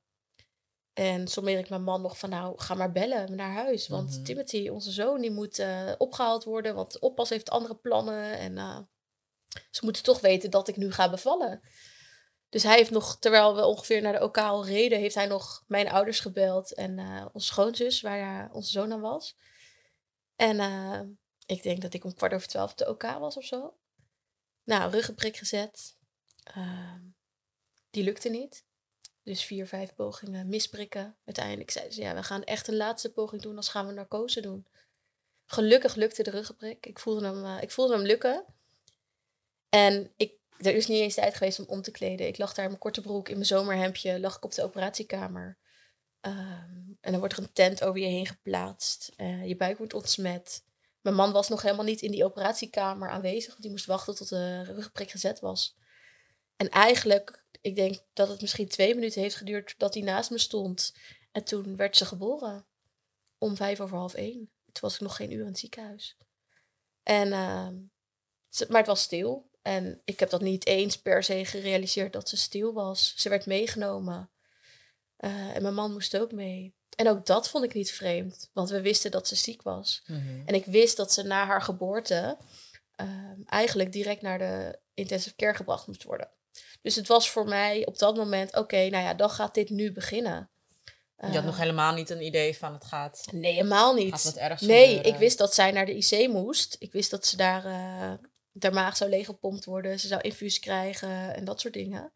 En 0.94 1.28
sommeer 1.28 1.58
ik 1.58 1.70
mijn 1.70 1.84
man 1.84 2.02
nog 2.02 2.18
van, 2.20 2.30
nou, 2.30 2.60
ga 2.60 2.74
maar 2.74 2.92
bellen 2.92 3.36
naar 3.36 3.54
huis. 3.54 3.88
Want 3.88 4.16
Mhm. 4.16 4.24
Timothy, 4.24 4.70
onze 4.70 4.92
zoon, 4.92 5.22
die 5.22 5.32
moet 5.32 5.60
eh, 5.60 5.92
opgehaald 5.98 6.44
worden. 6.44 6.76
Want 6.76 7.00
oppas 7.00 7.30
heeft 7.30 7.50
andere 7.50 7.76
plannen. 7.76 8.38
En 8.38 8.58
eh, 8.58 8.80
ze 9.72 9.82
moeten 9.84 10.04
toch 10.04 10.20
weten 10.22 10.52
dat 10.52 10.68
ik 10.68 10.78
nu 10.78 10.92
ga 10.92 11.10
bevallen. 11.10 11.62
Dus 12.50 12.64
hij 12.64 12.76
heeft 12.76 12.92
nog, 12.92 13.20
terwijl 13.20 13.56
we 13.56 13.66
ongeveer 13.66 14.02
naar 14.02 14.14
de 14.14 14.24
OK 14.24 14.38
al 14.38 14.66
reden, 14.66 15.00
heeft 15.00 15.16
hij 15.16 15.28
nog 15.28 15.64
mijn 15.68 15.90
ouders 15.90 16.20
gebeld. 16.20 16.74
En 16.74 17.00
eh 17.00 17.26
onze 17.34 17.48
schoonzus, 17.48 18.02
waar 18.02 18.50
onze 18.52 18.72
zoon 18.72 18.92
aan 18.92 19.02
was. 19.02 19.38
En 20.36 20.60
ik 21.46 21.64
denk 21.64 21.82
dat 21.82 21.94
ik 21.94 22.04
om 22.04 22.14
kwart 22.14 22.34
over 22.34 22.48
twaalf 22.48 22.72
op 22.72 22.78
de 22.78 22.90
OK 22.90 23.04
was 23.04 23.38
of 23.38 23.46
zo. 23.46 23.78
Nou, 24.64 24.92
ruggenprik 24.92 25.38
gezet. 25.38 25.98
Ehm, 26.44 27.02
die 27.90 28.04
lukte 28.04 28.30
niet. 28.30 28.66
Dus 29.24 29.44
vier, 29.44 29.68
vijf 29.68 29.96
pogingen 29.96 30.48
misprikken. 30.48 31.16
Uiteindelijk 31.26 31.72
zeiden 31.72 31.94
ze, 31.94 32.02
ja, 32.02 32.16
we 32.16 32.24
gaan 32.24 32.44
echt 32.44 32.68
een 32.68 32.76
laatste 32.76 33.12
poging 33.12 33.42
doen, 33.42 33.56
als 33.56 33.70
gaan 33.70 33.88
we 33.88 33.94
narcose 33.94 34.42
doen. 34.42 34.68
Gelukkig 35.46 35.96
lukte 35.96 36.24
de 36.24 36.30
ruggenprik. 36.30 36.86
Ik 36.86 37.00
voelde 37.00 37.26
hem, 37.26 37.46
eh, 37.46 37.62
ik 37.62 37.72
voelde 37.72 37.94
hem 37.94 38.06
lukken. 38.06 38.46
En 39.70 40.12
ik, 40.18 40.34
er 40.58 40.76
is 40.76 40.88
niet 40.88 41.02
eens 41.02 41.14
tijd 41.14 41.36
geweest 41.36 41.60
om 41.60 41.66
om 41.68 41.82
te 41.82 41.92
kleden. 41.92 42.28
Ik 42.28 42.38
lag 42.38 42.54
daar 42.54 42.64
in 42.64 42.70
mijn 42.70 42.82
korte 42.82 43.02
broek, 43.02 43.28
in 43.28 43.36
mijn 43.36 43.46
zomerhemdje, 43.46 44.20
lag 44.20 44.36
ik 44.36 44.44
op 44.44 44.54
de 44.54 44.64
operatiekamer. 44.64 45.58
Ehm, 46.22 46.94
en 47.02 47.12
dan 47.12 47.20
wordt 47.20 47.38
er 47.38 47.44
een 47.44 47.54
tent 47.54 47.84
over 47.84 48.02
je 48.02 48.08
heen 48.08 48.26
geplaatst. 48.26 49.12
Eh, 49.16 49.48
je 49.48 49.56
buik 49.56 49.78
wordt 49.78 49.94
ontsmet. 49.94 50.64
Mijn 51.06 51.18
man 51.18 51.32
was 51.32 51.50
nog 51.50 51.62
helemaal 51.62 51.86
niet 51.86 52.02
in 52.02 52.12
die 52.12 52.26
operatiekamer 52.26 53.10
aanwezig. 53.10 53.48
Want 53.48 53.62
die 53.62 53.72
moest 53.72 53.86
wachten 53.86 54.16
tot 54.16 54.30
de 54.30 54.64
ruggenprik 54.64 55.12
gezet 55.12 55.40
was. 55.40 55.78
En 56.56 56.70
eigenlijk, 56.70 57.46
ik 57.62 57.76
denk 57.76 58.00
dat 58.14 58.28
het 58.28 58.42
misschien 58.42 58.68
twee 58.68 58.96
minuten 58.96 59.22
heeft 59.22 59.36
geduurd 59.36 59.74
dat 59.78 59.94
hij 59.94 60.04
naast 60.04 60.30
me 60.30 60.38
stond. 60.38 60.96
En 61.32 61.44
toen 61.44 61.76
werd 61.76 61.98
ze 61.98 62.06
geboren. 62.06 62.68
Om 63.38 63.56
vijf 63.56 63.80
over 63.80 63.98
half 63.98 64.14
één. 64.14 64.52
Toen 64.66 64.82
was 64.82 64.94
ik 64.94 65.00
nog 65.00 65.16
geen 65.16 65.32
uur 65.32 65.40
in 65.40 65.48
het 65.48 65.60
ziekenhuis. 65.60 66.18
En, 67.04 67.32
ehm, 67.32 67.76
maar 68.68 68.80
het 68.80 68.88
was 68.88 69.02
stil. 69.02 69.50
En 69.62 70.02
ik 70.06 70.20
heb 70.20 70.30
dat 70.30 70.42
niet 70.42 70.66
eens 70.66 71.02
per 71.02 71.24
se 71.24 71.46
gerealiseerd 71.46 72.14
dat 72.14 72.30
ze 72.30 72.38
stil 72.38 72.74
was. 72.74 73.14
Ze 73.16 73.30
werd 73.30 73.46
meegenomen. 73.46 74.32
Eh, 75.16 75.56
en 75.56 75.62
mijn 75.62 75.74
man 75.74 75.92
moest 75.92 76.18
ook 76.18 76.32
mee. 76.32 76.76
En 76.96 77.10
ook 77.10 77.26
dat 77.26 77.50
vond 77.50 77.64
ik 77.64 77.74
niet 77.74 77.92
vreemd. 77.92 78.50
Want 78.54 78.70
we 78.70 78.82
wisten 78.82 79.12
dat 79.12 79.28
ze 79.28 79.36
ziek 79.36 79.62
was. 79.62 80.04
Mhm. 80.08 80.42
En 80.46 80.56
ik 80.56 80.66
wist 80.66 80.98
dat 80.98 81.14
ze 81.14 81.24
na 81.24 81.46
haar 81.46 81.62
geboorte 81.62 82.38
ehm, 82.96 83.42
eigenlijk 83.46 83.92
direct 83.92 84.22
naar 84.22 84.38
de 84.38 84.80
intensive 84.94 85.36
care 85.36 85.54
gebracht 85.54 85.88
moest 85.88 86.04
worden. 86.04 86.30
Dus 86.82 86.96
het 86.96 87.08
was 87.08 87.30
voor 87.30 87.46
mij 87.48 87.86
op 87.86 87.98
dat 87.98 88.16
moment, 88.16 88.56
oké, 88.56 88.76
nou 88.90 89.04
ja, 89.04 89.14
dan 89.14 89.30
gaat 89.30 89.54
dit 89.54 89.70
nu 89.70 89.92
beginnen. 89.92 90.50
je 91.18 91.28
had 91.36 91.44
nog 91.44 91.58
helemaal 91.58 91.94
niet 91.94 92.10
een 92.10 92.26
idee 92.26 92.58
van 92.58 92.74
het 92.74 92.86
gaat, 92.86 93.26
Nee, 93.32 93.52
helemaal 93.54 93.94
niet. 93.94 94.12
gaat 94.14 94.24
wat 94.24 94.36
ergs 94.36 94.62
Nee, 94.62 94.88
gebeuren. 94.88 95.14
ik 95.14 95.20
wist 95.20 95.38
dat 95.38 95.54
zij 95.54 95.72
naar 95.72 95.86
de 95.86 95.96
IC 95.98 96.28
moest. 96.30 96.76
Ik 96.80 96.92
wist 96.92 97.12
dat 97.12 97.26
ze 97.26 97.38
daar, 97.38 97.66
eh 97.66 98.14
haar 98.60 98.74
maag 98.74 98.98
zou 98.98 99.10
leeggepompt 99.10 99.66
worden. 99.66 100.00
Ze 100.00 100.08
zou 100.08 100.22
infuus 100.22 100.60
krijgen 100.60 101.36
en 101.36 101.46
dat 101.46 101.60
soort 101.60 101.74
dingen. 101.74 102.12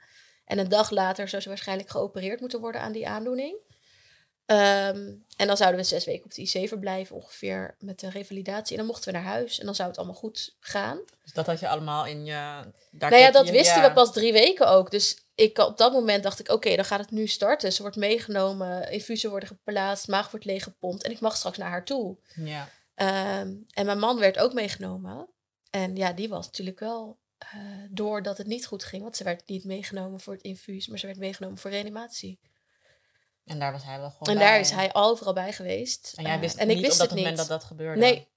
En 0.46 0.58
een 0.60 0.70
dag 0.70 0.90
later 0.90 1.28
zou 1.28 1.42
ze 1.42 1.48
waarschijnlijk 1.48 1.90
geopereerd 1.90 2.40
moeten 2.40 2.60
worden 2.60 2.82
aan 2.82 2.92
die 2.92 3.08
aandoening. 3.08 3.56
Ehm, 4.50 5.12
en 5.38 5.48
dan 5.48 5.58
zouden 5.58 5.80
we 5.80 5.86
zes 5.86 6.06
weken 6.06 6.26
op 6.26 6.34
de 6.34 6.42
IC 6.42 6.68
verblijven 6.68 7.16
ongeveer 7.16 7.76
met 7.80 8.00
de 8.00 8.10
revalidatie. 8.10 8.72
En 8.72 8.78
dan 8.78 8.86
mochten 8.86 9.14
we 9.14 9.20
naar 9.20 9.28
huis 9.28 9.60
en 9.60 9.66
dan 9.66 9.76
zou 9.76 9.90
het 9.90 9.98
allemaal 9.98 10.16
goed 10.16 10.56
gaan. 10.60 11.00
Dus 11.24 11.34
dat 11.34 11.46
had 11.46 11.60
je 11.60 11.68
allemaal 11.68 12.06
in 12.06 12.26
je... 12.26 12.32
Daar 12.92 13.10
nou 13.10 13.22
ja, 13.22 13.32
dat 13.32 13.46
je- 13.46 13.52
wisten 13.52 13.82
ja. 13.82 13.88
we 13.88 13.94
pas 13.94 14.14
drie 14.14 14.34
weken 14.34 14.68
ook. 14.68 14.92
Dus 14.92 15.18
ik, 15.36 15.58
op 15.58 15.78
dat 15.78 15.92
moment 15.92 16.24
dacht 16.24 16.40
ik, 16.40 16.50
oké, 16.50 16.76
dan 16.76 16.86
gaat 16.86 17.00
het 17.00 17.12
nu 17.12 17.28
starten. 17.28 17.74
Ze 17.74 17.82
wordt 17.82 17.98
meegenomen, 17.98 18.92
infusen 18.92 19.30
worden 19.30 19.50
geplaatst, 19.50 20.08
maag 20.08 20.32
wordt 20.32 20.46
leeggepompt. 20.46 21.04
En 21.04 21.12
ik 21.12 21.20
mag 21.20 21.36
straks 21.36 21.58
naar 21.58 21.70
haar 21.70 21.86
toe. 21.86 22.18
Ja. 22.36 22.70
Ehm, 22.96 23.54
en 23.74 23.86
mijn 23.86 24.00
man 24.00 24.20
werd 24.20 24.40
ook 24.40 24.54
meegenomen. 24.54 25.28
En 25.70 25.96
ja, 25.96 26.14
die 26.14 26.30
was 26.30 26.46
natuurlijk 26.46 26.80
wel 26.80 27.18
eh 27.38 27.48
doordat 27.90 28.38
het 28.38 28.48
niet 28.48 28.66
goed 28.66 28.84
ging. 28.84 29.02
Want 29.02 29.16
ze 29.16 29.24
werd 29.24 29.48
niet 29.48 29.64
meegenomen 29.64 30.20
voor 30.20 30.34
het 30.34 30.42
infuus, 30.42 30.88
maar 30.88 31.00
ze 31.00 31.06
werd 31.06 31.18
meegenomen 31.18 31.58
voor 31.58 31.72
reanimatie. 31.72 32.40
En 33.46 33.60
daar 33.60 33.72
was 33.72 33.84
hij 33.84 34.00
wel 34.00 34.10
gewoon 34.10 34.28
en 34.28 34.36
bij. 34.36 34.44
daar 34.48 34.60
is 34.60 34.70
hij 34.72 34.94
overal 34.94 35.34
bij 35.34 35.54
geweest. 35.54 36.14
En 36.16 36.24
jij 36.24 36.40
wist 36.40 36.56
en 36.56 36.68
niet 36.68 36.78
ik 36.78 36.84
wist 36.84 36.94
op 36.94 37.00
dat 37.00 37.10
het 37.10 37.18
moment 37.18 37.38
niet. 37.38 37.48
dat 37.48 37.60
dat 37.60 37.68
gebeurde? 37.68 38.00
Nee. 38.02 38.28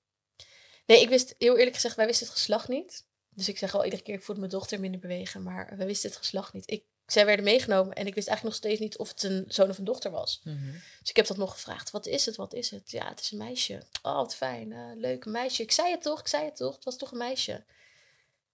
Nee, 0.86 1.00
ik 1.00 1.08
wist, 1.08 1.34
heel 1.38 1.56
eerlijk 1.56 1.74
gezegd, 1.74 1.96
wij 1.96 2.06
wisten 2.06 2.26
het 2.26 2.34
geslacht 2.34 2.68
niet. 2.68 3.04
Dus 3.28 3.48
ik 3.48 3.58
zeg 3.58 3.74
al 3.74 3.84
iedere 3.84 4.02
keer, 4.02 4.14
ik 4.14 4.22
voelde 4.22 4.40
mijn 4.40 4.52
dochter 4.52 4.80
minder 4.80 5.00
bewegen. 5.00 5.42
Maar 5.42 5.74
we 5.76 5.84
wisten 5.84 6.08
het 6.10 6.18
geslacht 6.18 6.52
niet. 6.52 6.70
Ik, 6.70 6.84
zij 7.06 7.26
werden 7.26 7.44
meegenomen 7.44 7.94
en 7.94 8.06
ik 8.06 8.14
wist 8.14 8.28
eigenlijk 8.28 8.42
nog 8.42 8.70
steeds 8.70 8.80
niet 8.80 8.98
of 8.98 9.08
het 9.08 9.22
een 9.22 9.44
zoon 9.48 9.70
of 9.70 9.78
een 9.78 9.84
dochter 9.84 10.10
was. 10.10 10.40
Mhm. 10.44 10.72
Dus 11.00 11.10
ik 11.10 11.16
heb 11.16 11.26
dat 11.26 11.36
nog 11.36 11.52
gevraagd. 11.52 11.90
Wat 11.90 12.06
is 12.06 12.26
het? 12.26 12.36
Wat 12.36 12.54
is 12.54 12.70
het? 12.70 12.90
Ja, 12.90 13.08
het 13.08 13.20
is 13.20 13.30
een 13.30 13.38
meisje. 13.38 13.82
Oh, 14.02 14.14
wat 14.14 14.34
fijn. 14.34 14.72
eh 14.72 14.78
leuk, 14.94 15.24
een 15.24 15.32
meisje. 15.32 15.62
Ik 15.62 15.72
zei 15.72 15.90
het 15.90 16.02
toch? 16.02 16.20
Ik 16.20 16.28
zei 16.28 16.44
het 16.44 16.56
toch? 16.56 16.74
Het 16.74 16.84
was 16.84 16.96
toch 16.96 17.10
een 17.12 17.18
meisje. 17.18 17.52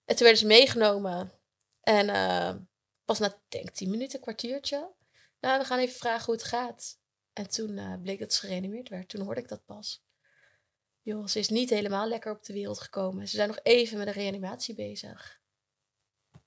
En 0.05 0.15
toen 0.15 0.25
werden 0.25 0.37
ze 0.37 0.45
meegenomen. 0.45 1.31
En 1.81 2.09
eh, 2.09 2.55
pas 3.05 3.19
na, 3.19 3.37
denk 3.49 3.67
ik, 3.67 3.73
tien 3.73 3.89
minuten, 3.89 4.15
een 4.15 4.21
kwartiertje. 4.23 4.89
Nou, 5.39 5.59
we 5.59 5.65
gaan 5.65 5.79
even 5.79 5.95
vragen 5.99 6.25
hoe 6.25 6.33
het 6.33 6.43
gaat. 6.43 6.99
En 7.33 7.49
toen 7.49 7.77
eh, 7.77 7.93
bleek 8.01 8.19
dat 8.19 8.33
ze 8.33 8.39
gereanimeerd 8.39 8.89
werd. 8.89 9.09
Toen 9.09 9.21
hoorde 9.21 9.41
ik 9.41 9.47
dat 9.47 9.65
pas. 9.65 10.03
Joh, 11.01 11.27
ze 11.27 11.39
is 11.39 11.49
niet 11.49 11.69
helemaal 11.69 12.07
lekker 12.07 12.31
op 12.31 12.43
de 12.43 12.53
wereld 12.53 12.79
gekomen. 12.79 13.27
Ze 13.27 13.35
zijn 13.35 13.47
nog 13.47 13.59
even 13.63 13.97
met 13.97 14.07
de 14.07 14.13
reanimatie 14.13 14.75
bezig. 14.75 15.41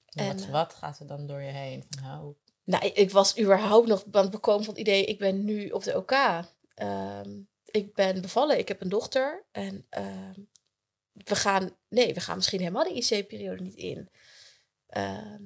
En 0.07 0.27
En, 0.29 0.37
wat, 0.37 0.45
eh, 0.47 0.51
wat 0.51 0.75
gaat 0.75 0.99
er 1.01 1.07
dan 1.07 1.27
door 1.27 1.41
je 1.43 1.51
heen? 1.51 1.87
Van, 2.01 2.37
Nou, 2.65 2.85
ik- 2.87 2.95
ik 2.97 3.11
was 3.11 3.39
überhaupt 3.39 3.89
nog 3.89 4.05
aan 4.13 4.23
het 4.23 4.31
bekomen 4.31 4.65
van 4.65 4.75
het 4.75 4.83
idee, 4.83 5.05
ik 5.05 5.19
ben 5.19 5.45
nu 5.45 5.69
op 5.71 5.83
de 5.83 5.97
OK. 5.97 6.13
Ehm, 6.75 7.41
ik 7.65 7.95
ben 7.95 8.21
bevallen, 8.21 8.59
ik 8.59 8.69
heb 8.69 8.81
een 8.81 8.89
dochter. 8.89 9.45
En 9.53 9.87
ehm, 9.89 10.41
we 11.13 11.37
gaan, 11.37 11.77
nee, 11.89 12.15
we 12.15 12.21
gaan 12.21 12.37
misschien 12.37 12.59
helemaal 12.61 12.85
de 12.85 12.95
IC-periode 12.95 13.63
niet 13.63 13.75
in. 13.75 14.11
Ehm, 14.87 15.43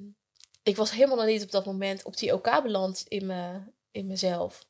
ik 0.67 0.75
was 0.75 0.91
helemaal 0.91 1.15
nog 1.15 1.25
niet 1.25 1.43
op 1.43 1.51
dat 1.51 1.65
moment 1.65 2.03
op 2.03 2.17
die 2.17 2.33
OK 2.33 2.63
beland 2.63 3.03
in, 3.07 3.25
me, 3.25 3.61
in 3.91 4.07
mezelf. 4.07 4.67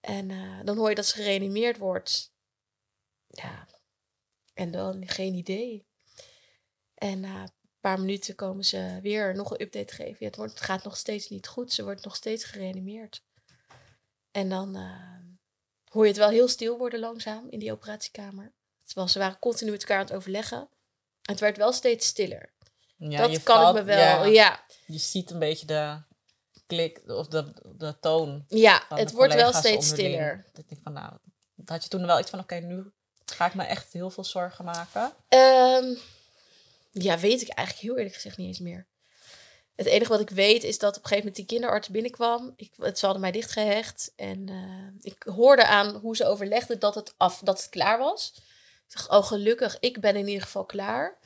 En 0.00 0.30
eh, 0.30 0.60
dan 0.64 0.76
hoor 0.76 0.88
je 0.88 0.94
dat 0.94 1.06
ze 1.06 1.14
gereanimeerd 1.14 1.78
wordt. 1.78 2.32
Ja, 3.26 3.68
en 4.54 4.70
dan 4.70 5.08
geen 5.08 5.34
idee. 5.34 5.86
En 6.94 7.24
eh, 7.24 7.42
een 7.42 7.80
paar 7.80 8.00
minuten 8.00 8.34
komen 8.34 8.64
ze 8.64 8.98
weer 9.02 9.34
nog 9.34 9.50
een 9.50 9.62
update 9.62 9.94
geven. 9.94 10.16
Ja, 10.18 10.26
het, 10.26 10.36
wordt, 10.36 10.52
het 10.52 10.62
gaat 10.62 10.84
nog 10.84 10.96
steeds 10.96 11.28
niet 11.28 11.48
goed. 11.48 11.72
Ze 11.72 11.84
wordt 11.84 12.04
nog 12.04 12.16
steeds 12.16 12.44
gereanimeerd. 12.44 13.24
En 14.30 14.48
dan 14.48 14.76
eh, 14.76 15.18
hoor 15.84 16.02
je 16.02 16.08
het 16.08 16.18
wel 16.18 16.30
heel 16.30 16.48
stil 16.48 16.78
worden 16.78 17.00
langzaam 17.00 17.48
in 17.50 17.58
die 17.58 17.72
operatiekamer. 17.72 18.52
Terwijl 18.84 19.08
ze 19.08 19.18
waren 19.18 19.38
continu 19.38 19.70
met 19.70 19.80
elkaar 19.80 19.98
aan 19.98 20.06
het 20.06 20.14
overleggen. 20.14 20.58
En 20.58 20.68
het 21.34 21.40
werd 21.40 21.56
wel 21.56 21.72
steeds 21.72 22.06
stiller. 22.06 22.56
Ja, 22.98 23.26
dat 23.26 23.42
kan 23.42 23.60
valt- 23.62 23.76
ik 23.76 23.82
me 23.84 23.88
wel. 23.88 23.96
ja, 23.98 24.24
Ja, 24.24 24.60
Je 24.86 24.98
ziet 24.98 25.30
een 25.30 25.38
beetje 25.38 25.66
de 25.66 25.98
klik 26.66 27.00
of 27.06 27.26
de, 27.26 27.52
de 27.76 27.98
toon. 28.00 28.44
ja, 28.48 28.82
het 28.88 29.12
wordt 29.12 29.34
wel 29.34 29.52
steeds 29.52 29.86
stiller. 29.88 30.46
Dat 30.52 30.64
ik 30.68 30.78
van, 30.82 30.92
nou, 30.92 31.12
had 31.64 31.82
je 31.82 31.88
toen 31.88 32.06
wel 32.06 32.18
iets 32.18 32.30
van, 32.30 32.38
oké, 32.38 32.54
nu 32.54 32.92
ga 33.24 33.46
ik 33.46 33.54
me 33.54 33.64
echt 33.64 33.92
heel 33.92 34.10
veel 34.10 34.24
zorgen 34.24 34.64
maken. 34.64 35.12
Ehm, 35.28 35.94
ja, 36.92 37.18
weet 37.18 37.42
ik 37.42 37.48
eigenlijk 37.48 37.86
heel 37.86 37.96
eerlijk 37.96 38.14
gezegd 38.14 38.36
niet 38.36 38.46
eens 38.46 38.58
meer. 38.58 38.86
Het 39.76 39.86
enige 39.86 40.10
wat 40.10 40.20
ik 40.20 40.30
weet 40.30 40.64
is 40.64 40.78
dat 40.78 40.96
op 40.96 41.02
een 41.02 41.08
gegeven 41.08 41.18
moment 41.18 41.36
die 41.36 41.46
kinderarts 41.46 41.88
binnenkwam. 41.88 42.52
Ik, 42.56 42.72
het, 42.76 42.98
ze 42.98 43.04
hadden 43.04 43.22
mij 43.22 43.32
dichtgehecht. 43.32 44.12
En 44.16 44.48
eh, 44.48 45.12
ik 45.12 45.22
hoorde 45.22 45.66
aan 45.66 45.94
hoe 45.96 46.16
ze 46.16 46.26
overlegden 46.26 46.78
dat 46.78 46.94
het, 46.94 47.14
af, 47.16 47.40
dat 47.44 47.58
het 47.60 47.68
klaar 47.68 47.98
was. 47.98 48.32
Ik 48.88 48.94
dacht, 48.94 49.08
oh 49.10 49.24
gelukkig, 49.26 49.76
ik 49.80 50.00
ben 50.00 50.16
in 50.16 50.26
ieder 50.26 50.42
geval 50.42 50.64
klaar. 50.64 51.18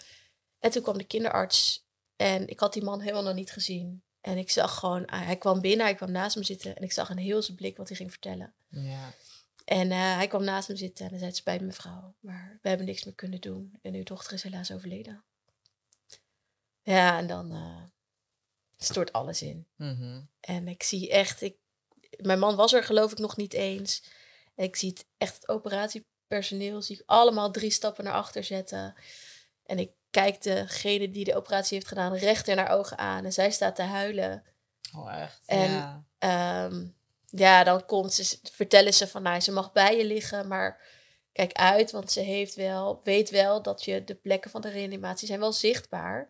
En 0.63 0.71
toen 0.71 0.83
kwam 0.83 0.99
de 0.99 1.05
kinderarts. 1.05 1.87
En 2.17 2.49
ik 2.49 2.61
had 2.61 2.73
die 2.73 2.83
man 2.83 3.01
helemaal 3.01 3.23
nog 3.23 3.35
niet 3.35 3.53
gezien. 3.53 4.03
En 4.21 4.39
ik 4.39 4.51
zag 4.51 4.79
gewoon, 4.79 5.07
ah, 5.07 5.25
hij 5.25 5.37
kwam 5.37 5.61
binnen, 5.61 5.87
hij 5.87 5.95
kwam 5.95 6.11
naast 6.11 6.37
me 6.37 6.45
zitten. 6.45 6.77
En 6.77 6.83
ik 6.83 6.93
zag 6.93 7.11
een 7.11 7.19
heel 7.19 7.43
zijn 7.43 7.57
blik 7.57 7.77
wat 7.77 7.89
hij 7.89 7.97
ging 7.97 8.11
vertellen. 8.11 8.55
Ja. 8.69 9.13
En 9.65 9.91
eh, 9.91 10.17
hij 10.17 10.27
kwam 10.27 10.45
naast 10.45 10.69
hem 10.69 10.77
zitten 10.77 11.05
en 11.05 11.11
hij 11.11 11.19
zei: 11.19 11.31
Het 11.31 11.41
spijt 11.41 11.61
me, 11.61 11.67
mevrouw, 11.67 12.15
maar 12.21 12.59
we 12.63 12.69
hebben 12.69 12.87
niks 12.87 13.05
meer 13.05 13.15
kunnen 13.15 13.41
doen. 13.41 13.79
En 13.83 13.95
uw 13.95 14.03
dochter 14.03 14.33
is 14.33 14.43
helaas 14.43 14.73
overleden. 14.73 15.25
Ja, 16.83 17.19
en 17.19 17.27
dan 17.27 17.53
eh, 17.53 17.83
stort 18.77 19.13
alles 19.13 19.43
in. 19.43 19.67
Mhm. 19.77 20.21
En 20.41 20.69
ik 20.69 20.83
zie 20.83 21.11
echt, 21.11 21.43
ik, 21.43 21.57
mijn 22.17 22.39
man 22.39 22.57
was 22.57 22.73
er 22.73 22.85
geloof 22.85 23.13
ik 23.13 23.19
nog 23.19 23.37
niet 23.37 23.53
eens. 23.53 24.05
En 24.55 24.65
ik 24.65 24.77
zie 24.77 24.89
het 24.89 25.07
echt, 25.19 25.35
het 25.35 25.49
operatiepersoneel, 25.49 26.83
zie 26.83 26.97
ik 26.97 27.03
allemaal 27.07 27.51
drie 27.51 27.71
stappen 27.71 28.05
naar 28.05 28.15
achter 28.15 28.45
zetten. 28.45 28.95
En 29.65 29.79
ik 29.79 29.91
kijk 30.13 30.43
degene 30.43 31.11
die 31.11 31.25
de 31.25 31.37
operatie 31.37 31.75
heeft 31.77 31.89
gedaan 31.89 32.15
recht 32.15 32.49
in 32.49 32.59
haar 32.59 32.71
ogen 32.71 32.99
aan. 32.99 33.25
En 33.25 33.33
zij 33.33 33.51
staat 33.51 33.77
te 33.77 33.83
huilen. 33.83 34.45
Oh, 34.97 35.21
echt. 35.21 35.41
En- 35.47 35.71
ja. 35.71 36.05
Ehm, 36.19 36.87
ja, 37.27 37.65
dan 37.65 37.87
komt 37.87 38.13
ze, 38.13 38.39
vertellen 38.53 38.95
ze 38.95 39.07
van, 39.09 39.23
nou, 39.23 39.41
ze 39.41 39.53
mag 39.53 39.73
bij 39.73 39.97
je 39.97 40.05
liggen, 40.05 40.49
maar 40.49 40.81
kijk 41.33 41.53
uit, 41.53 41.91
want 41.91 42.11
ze 42.13 42.21
heeft 42.21 42.55
wel, 42.55 43.01
weet 43.05 43.31
wel 43.31 43.63
dat 43.63 43.85
je 43.85 44.05
de 44.05 44.15
plekken 44.15 44.51
van 44.51 44.61
de 44.61 44.69
reanimatie 44.71 45.27
zijn 45.27 45.41
wel 45.41 45.53
zichtbaar. 45.53 46.29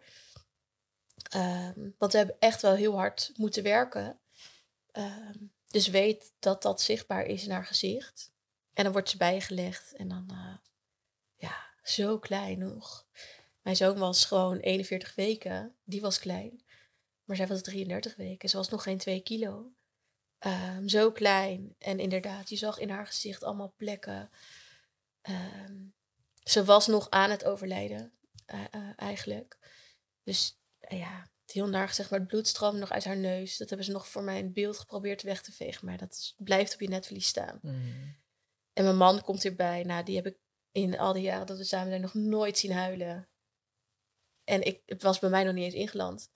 Ehm, 1.31 1.91
want 1.99 2.13
we 2.13 2.19
hebben 2.19 2.37
echt 2.39 2.63
wel 2.63 2.75
heel 2.75 2.95
hard 2.97 3.33
moeten 3.37 3.63
werken. 3.63 4.19
Ehm, 4.93 5.37
dus 5.71 5.89
weet 5.89 6.33
dat 6.39 6.63
dat 6.63 6.81
zichtbaar 6.81 7.25
is 7.25 7.45
in 7.45 7.51
haar 7.51 7.67
gezicht. 7.67 8.31
En 8.73 8.85
dan 8.85 8.93
wordt 8.93 9.11
ze 9.11 9.17
bij 9.17 9.35
je 9.35 9.41
gelegd 9.41 9.93
en 9.97 10.09
dan, 10.09 10.27
eh, 10.31 10.57
ja, 11.37 11.57
zo 11.83 12.19
klein 12.19 12.59
nog. 12.59 13.07
Mijn 13.63 13.77
zoon 13.77 13.99
was 13.99 14.25
gewoon 14.25 14.59
41 14.59 15.15
weken, 15.15 15.75
die 15.85 16.01
was 16.01 16.19
klein. 16.19 16.65
Maar 17.25 17.37
zij 17.37 17.47
was 17.47 17.63
33 17.63 18.17
weken. 18.17 18.49
Ze 18.49 18.57
was 18.57 18.69
nog 18.69 18.83
geen 18.83 18.99
2 18.99 19.21
kilo. 19.21 19.73
Ehm, 20.39 20.89
zo 20.89 21.13
klein. 21.13 21.75
En 21.79 21.99
inderdaad, 21.99 22.49
je 22.49 22.57
zag 22.57 22.79
in 22.79 22.91
haar 22.91 23.07
gezicht 23.07 23.43
allemaal 23.45 23.75
plekken. 23.77 24.31
Ehm, 25.21 25.77
ze 26.43 26.65
was 26.65 26.87
nog 26.87 27.11
aan 27.11 27.31
het 27.31 27.45
overlijden, 27.45 28.13
eh, 28.47 28.65
eh, 28.71 28.91
eigenlijk. 28.97 29.59
Dus 30.23 30.61
eh, 30.79 30.99
ja, 30.99 31.31
heel 31.47 31.69
naar 31.69 31.89
gezegd, 31.89 32.11
maar 32.11 32.19
het 32.19 32.29
bloed 32.29 32.49
stroomde 32.49 32.79
nog 32.81 32.91
uit 32.91 33.05
haar 33.05 33.17
neus. 33.17 33.57
Dat 33.57 33.69
hebben 33.69 33.87
ze 33.87 33.93
nog 33.93 34.09
voor 34.09 34.23
mijn 34.23 34.53
beeld 34.53 34.79
geprobeerd 34.79 35.23
weg 35.23 35.43
te 35.43 35.53
vegen. 35.53 35.87
Maar 35.87 35.99
dat 35.99 36.13
is- 36.13 36.35
blijft 36.39 36.75
op 36.75 36.81
je 36.81 36.89
netvlies 36.89 37.27
staan. 37.27 37.59
Mhm. 37.63 37.77
En 38.73 38.85
mijn 38.85 38.97
man 38.97 39.23
komt 39.23 39.45
erbij. 39.45 39.83
Nou, 39.83 40.05
die 40.05 40.17
heb 40.17 40.27
ik 40.27 40.37
in 40.73 40.99
al 40.99 41.13
die 41.13 41.23
jaren 41.23 41.47
dat 41.47 41.59
we 41.59 41.65
samen 41.65 41.89
zijn 41.89 42.01
nog 42.01 42.15
nooit 42.15 42.59
zien 42.59 42.73
huilen. 42.73 43.29
En 44.45 44.63
ik, 44.63 44.81
het 44.87 45.03
was 45.03 45.19
bij 45.19 45.31
mij 45.31 45.45
nog 45.45 45.55
niet 45.55 45.65
eens 45.65 45.75
ingeland. 45.75 46.31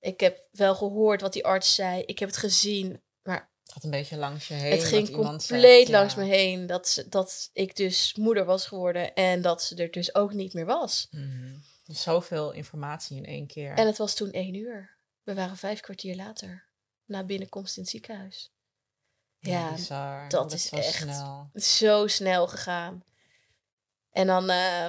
Ik 0.00 0.20
heb 0.20 0.48
wel 0.52 0.74
gehoord 0.74 1.20
wat 1.20 1.32
die 1.32 1.44
arts 1.44 1.74
zei. 1.74 2.02
Ik 2.02 2.18
heb 2.18 2.28
het 2.28 2.38
gezien. 2.38 3.02
Maar 3.22 3.50
Het 3.62 3.72
gaat 3.72 3.84
een 3.84 3.90
beetje 3.90 4.16
langs 4.16 4.48
je 4.48 4.54
heen. 4.54 4.70
het 4.72 4.84
ging 4.84 5.10
compleet 5.10 5.76
zegt, 5.78 5.88
langs 5.88 6.14
ja. 6.14 6.20
me 6.20 6.26
heen. 6.26 6.66
Dat, 6.66 6.88
ze, 6.88 7.08
dat 7.08 7.50
ik 7.52 7.76
dus 7.76 8.14
moeder 8.14 8.44
was 8.44 8.66
geworden. 8.66 9.14
En 9.14 9.42
dat 9.42 9.62
ze 9.62 9.74
er 9.76 9.90
dus 9.90 10.14
ook 10.14 10.32
niet 10.32 10.52
meer 10.54 10.66
was. 10.66 11.06
Mhm. 11.10 11.56
Dus 11.84 12.02
zoveel 12.02 12.52
informatie 12.52 13.16
in 13.16 13.24
één 13.24 13.46
keer. 13.46 13.74
En 13.74 13.86
het 13.86 13.98
was 13.98 14.14
toen 14.14 14.30
één 14.30 14.54
uur. 14.54 14.96
We 15.22 15.34
waren 15.34 15.56
vijf 15.56 15.80
kwartier 15.80 16.16
later. 16.16 16.66
Na 17.04 17.24
binnenkomst 17.24 17.76
in 17.76 17.82
het 17.82 17.90
ziekenhuis. 17.90 18.52
Ja, 19.38 19.76
dat 20.28 20.52
is 20.52 20.68
zo 20.68 20.76
echt- 20.76 20.94
snel. 20.94 21.50
zo 21.54 22.06
snel 22.06 22.48
gegaan. 22.48 23.04
En 24.10 24.26
dan, 24.26 24.50
eh, 24.50 24.88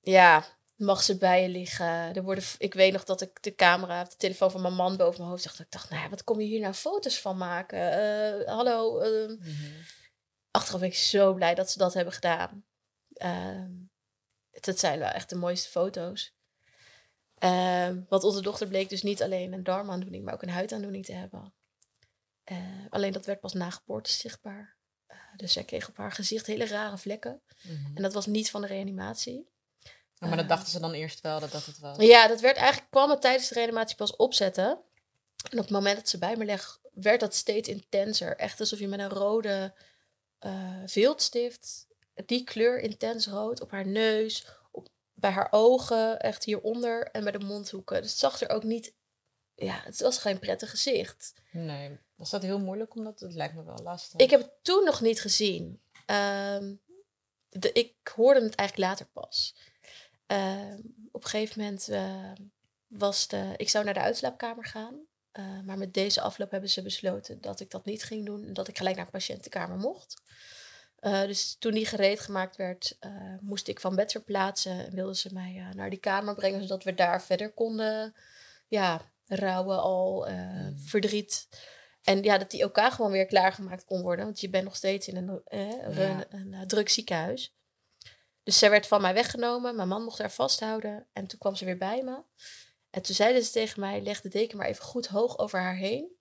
ja, 0.00 0.55
mag 0.76 1.02
ze 1.02 1.16
bij 1.18 1.42
je 1.42 1.48
liggen. 1.48 2.14
Er 2.14 2.22
worden, 2.22 2.44
ik 2.58 2.74
weet 2.74 2.92
nog 2.92 3.04
dat 3.04 3.20
ik 3.20 3.42
de 3.42 3.54
camera, 3.54 4.04
de 4.04 4.16
telefoon 4.16 4.50
van 4.50 4.60
mijn 4.62 4.74
man 4.74 4.96
boven 4.96 5.18
mijn 5.18 5.30
hoofd 5.30 5.42
zag. 5.42 5.60
Ik 5.60 5.70
dacht, 5.70 5.90
nou 5.90 6.02
ja, 6.02 6.08
wat 6.08 6.24
kom 6.24 6.40
je 6.40 6.46
hier 6.46 6.60
nou 6.60 6.74
foto's 6.74 7.20
van 7.20 7.36
maken? 7.36 7.78
Eh, 7.92 8.54
hallo. 8.54 8.98
eh. 8.98 9.28
Mhm. 9.28 9.72
Achteraf 10.50 10.80
ben 10.80 10.88
ik 10.88 10.94
zo 10.96 11.34
blij 11.34 11.54
dat 11.54 11.70
ze 11.70 11.78
dat 11.78 11.94
hebben 11.94 12.12
gedaan. 12.14 12.64
Ehm, 13.12 13.70
dat 14.50 14.78
zijn 14.78 14.98
wel 14.98 15.08
echt 15.08 15.28
de 15.28 15.36
mooiste 15.36 15.68
foto's. 15.68 16.34
Ehm, 17.38 18.00
want 18.08 18.24
onze 18.24 18.42
dochter 18.42 18.68
bleek 18.68 18.88
dus 18.88 19.02
niet 19.02 19.22
alleen 19.22 19.52
een 19.52 19.62
darmaandoening, 19.64 20.24
maar 20.24 20.34
ook 20.34 20.42
een 20.42 20.48
huidaandoening 20.48 21.04
te 21.04 21.12
hebben. 21.12 21.54
Eh, 22.44 22.56
alleen 22.90 23.12
dat 23.12 23.26
werd 23.26 23.40
pas 23.40 23.52
na 23.52 23.70
geboorte 23.70 24.10
zichtbaar. 24.12 24.76
Eh, 25.06 25.16
dus 25.36 25.52
zij 25.52 25.64
kreeg 25.64 25.88
op 25.88 25.96
haar 25.96 26.12
gezicht 26.12 26.46
hele 26.46 26.66
rare 26.66 26.98
vlekken. 26.98 27.42
Mhm. 27.62 27.96
En 27.96 28.02
dat 28.02 28.12
was 28.12 28.26
niet 28.26 28.50
van 28.50 28.60
de 28.60 28.66
reanimatie. 28.66 29.48
Ja, 30.18 30.26
maar 30.26 30.36
dat 30.36 30.44
eh, 30.44 30.48
dachten 30.48 30.70
ze 30.72 30.80
dan 30.80 30.92
eerst 30.92 31.20
wel 31.20 31.40
dat 31.40 31.52
dat 31.52 31.66
het 31.66 31.78
was. 31.78 31.96
Ja, 31.96 32.28
dat 32.28 32.40
werd 32.40 32.56
eigenlijk, 32.56 32.90
kwam 32.90 33.10
het 33.10 33.20
tijdens 33.20 33.48
de 33.48 33.54
reanimatie 33.54 33.96
pas 33.96 34.16
opzetten. 34.16 34.66
En 35.50 35.58
op 35.58 35.64
het 35.64 35.70
moment 35.70 35.96
dat 35.96 36.08
ze 36.08 36.18
bij 36.18 36.36
me 36.36 36.44
leg, 36.44 36.80
werd 36.92 37.20
dat 37.20 37.34
steeds 37.34 37.68
intenser. 37.68 38.36
Echt 38.36 38.60
alsof 38.60 38.78
je 38.78 38.88
met 38.88 39.00
een 39.00 39.08
rode 39.08 39.74
eh 40.38 40.82
viltstift, 40.86 41.86
die 42.26 42.44
kleur 42.44 42.78
intens 42.78 43.26
rood, 43.26 43.60
op 43.60 43.70
haar 43.70 43.86
neus, 43.86 44.46
op, 44.70 44.88
bij 45.14 45.30
haar 45.30 45.48
ogen, 45.50 46.20
echt 46.20 46.44
hieronder 46.44 47.10
en 47.10 47.22
bij 47.22 47.32
de 47.32 47.44
mondhoeken. 47.44 48.02
Dus 48.02 48.10
het 48.10 48.20
zag 48.20 48.40
er 48.40 48.48
ook 48.48 48.62
niet, 48.62 48.94
ja, 49.54 49.80
het 49.84 50.00
was 50.00 50.18
geen 50.18 50.38
prettig 50.38 50.70
gezicht. 50.70 51.32
Nee. 51.52 51.98
Was 52.14 52.30
dat 52.30 52.42
heel 52.42 52.58
moeilijk? 52.58 52.94
Omdat 52.94 53.20
het 53.20 53.34
lijkt 53.34 53.54
me 53.54 53.64
wel 53.64 53.80
lastig. 53.82 54.20
Ik 54.20 54.30
heb 54.30 54.40
het 54.40 54.52
toen 54.62 54.84
nog 54.84 55.00
niet 55.00 55.20
gezien. 55.20 55.80
Ehm, 56.06 56.74
de, 57.48 57.72
ik 57.72 57.94
hoorde 58.14 58.42
het 58.42 58.54
eigenlijk 58.54 58.88
later 58.88 59.06
pas. 59.06 59.54
Ehm, 60.26 60.78
op 61.12 61.24
een 61.24 61.30
gegeven 61.30 61.60
moment 61.62 61.88
eh, 61.88 62.32
was 62.86 63.28
de... 63.28 63.54
Ik 63.56 63.68
zou 63.68 63.84
naar 63.84 63.94
de 63.94 64.00
uitslaapkamer 64.00 64.64
gaan. 64.64 65.00
eh, 65.32 65.60
maar 65.64 65.78
met 65.78 65.94
deze 65.94 66.20
afloop 66.20 66.50
hebben 66.50 66.70
ze 66.70 66.82
besloten 66.82 67.40
dat 67.40 67.60
ik 67.60 67.70
dat 67.70 67.84
niet 67.84 68.02
ging 68.04 68.26
doen. 68.26 68.44
En 68.44 68.52
dat 68.52 68.68
ik 68.68 68.76
gelijk 68.76 68.96
naar 68.96 69.04
de 69.04 69.10
patiëntenkamer 69.10 69.76
mocht. 69.78 70.22
Eh, 70.98 71.22
dus 71.22 71.56
toen 71.58 71.72
die 71.72 71.86
gereed 71.86 72.20
gemaakt 72.20 72.56
werd, 72.56 72.96
eh, 73.00 73.10
moest 73.40 73.68
ik 73.68 73.80
van 73.80 73.94
bed 73.96 74.12
verplaatsen. 74.12 74.86
En 74.86 74.94
wilden 74.94 75.16
ze 75.16 75.32
mij 75.32 75.66
naar 75.74 75.90
die 75.90 75.98
kamer 75.98 76.34
brengen, 76.34 76.60
zodat 76.62 76.84
we 76.84 76.94
daar 76.94 77.22
verder 77.22 77.52
konden 77.52 78.14
ja, 78.68 79.10
rouwen 79.26 79.80
al, 79.80 80.26
Mm. 80.30 80.78
verdriet. 80.78 81.48
En 82.02 82.22
ja, 82.22 82.38
dat 82.38 82.50
die 82.50 82.62
elkaar 82.62 82.92
gewoon 82.92 83.10
weer 83.10 83.26
klaargemaakt 83.26 83.84
kon 83.84 84.02
worden. 84.02 84.24
Want 84.24 84.40
je 84.40 84.48
bent 84.50 84.64
nog 84.64 84.76
steeds 84.76 85.08
in 85.08 85.16
een, 85.16 85.40
eh, 85.44 85.60
een, 85.60 85.94
Ja. 85.94 86.24
een, 86.28 86.66
druk 86.66 86.88
ziekenhuis. 86.88 87.54
Dus 88.46 88.58
zij 88.58 88.70
werd 88.70 88.86
van 88.86 89.00
mij 89.00 89.14
weggenomen. 89.14 89.76
Mijn 89.76 89.88
man 89.88 90.02
mocht 90.02 90.18
haar 90.18 90.32
vasthouden. 90.32 91.06
En 91.12 91.26
toen 91.26 91.38
kwam 91.38 91.54
ze 91.54 91.64
weer 91.64 91.78
bij 91.78 92.02
me. 92.02 92.22
En 92.90 93.02
toen 93.02 93.14
zeiden 93.14 93.42
ze 93.42 93.50
tegen 93.50 93.80
mij, 93.80 94.02
leg 94.02 94.20
de 94.20 94.28
deken 94.28 94.58
maar 94.58 94.66
even 94.66 94.84
goed 94.84 95.06
hoog 95.06 95.38
over 95.38 95.60
haar 95.60 95.74
heen. 95.74 96.16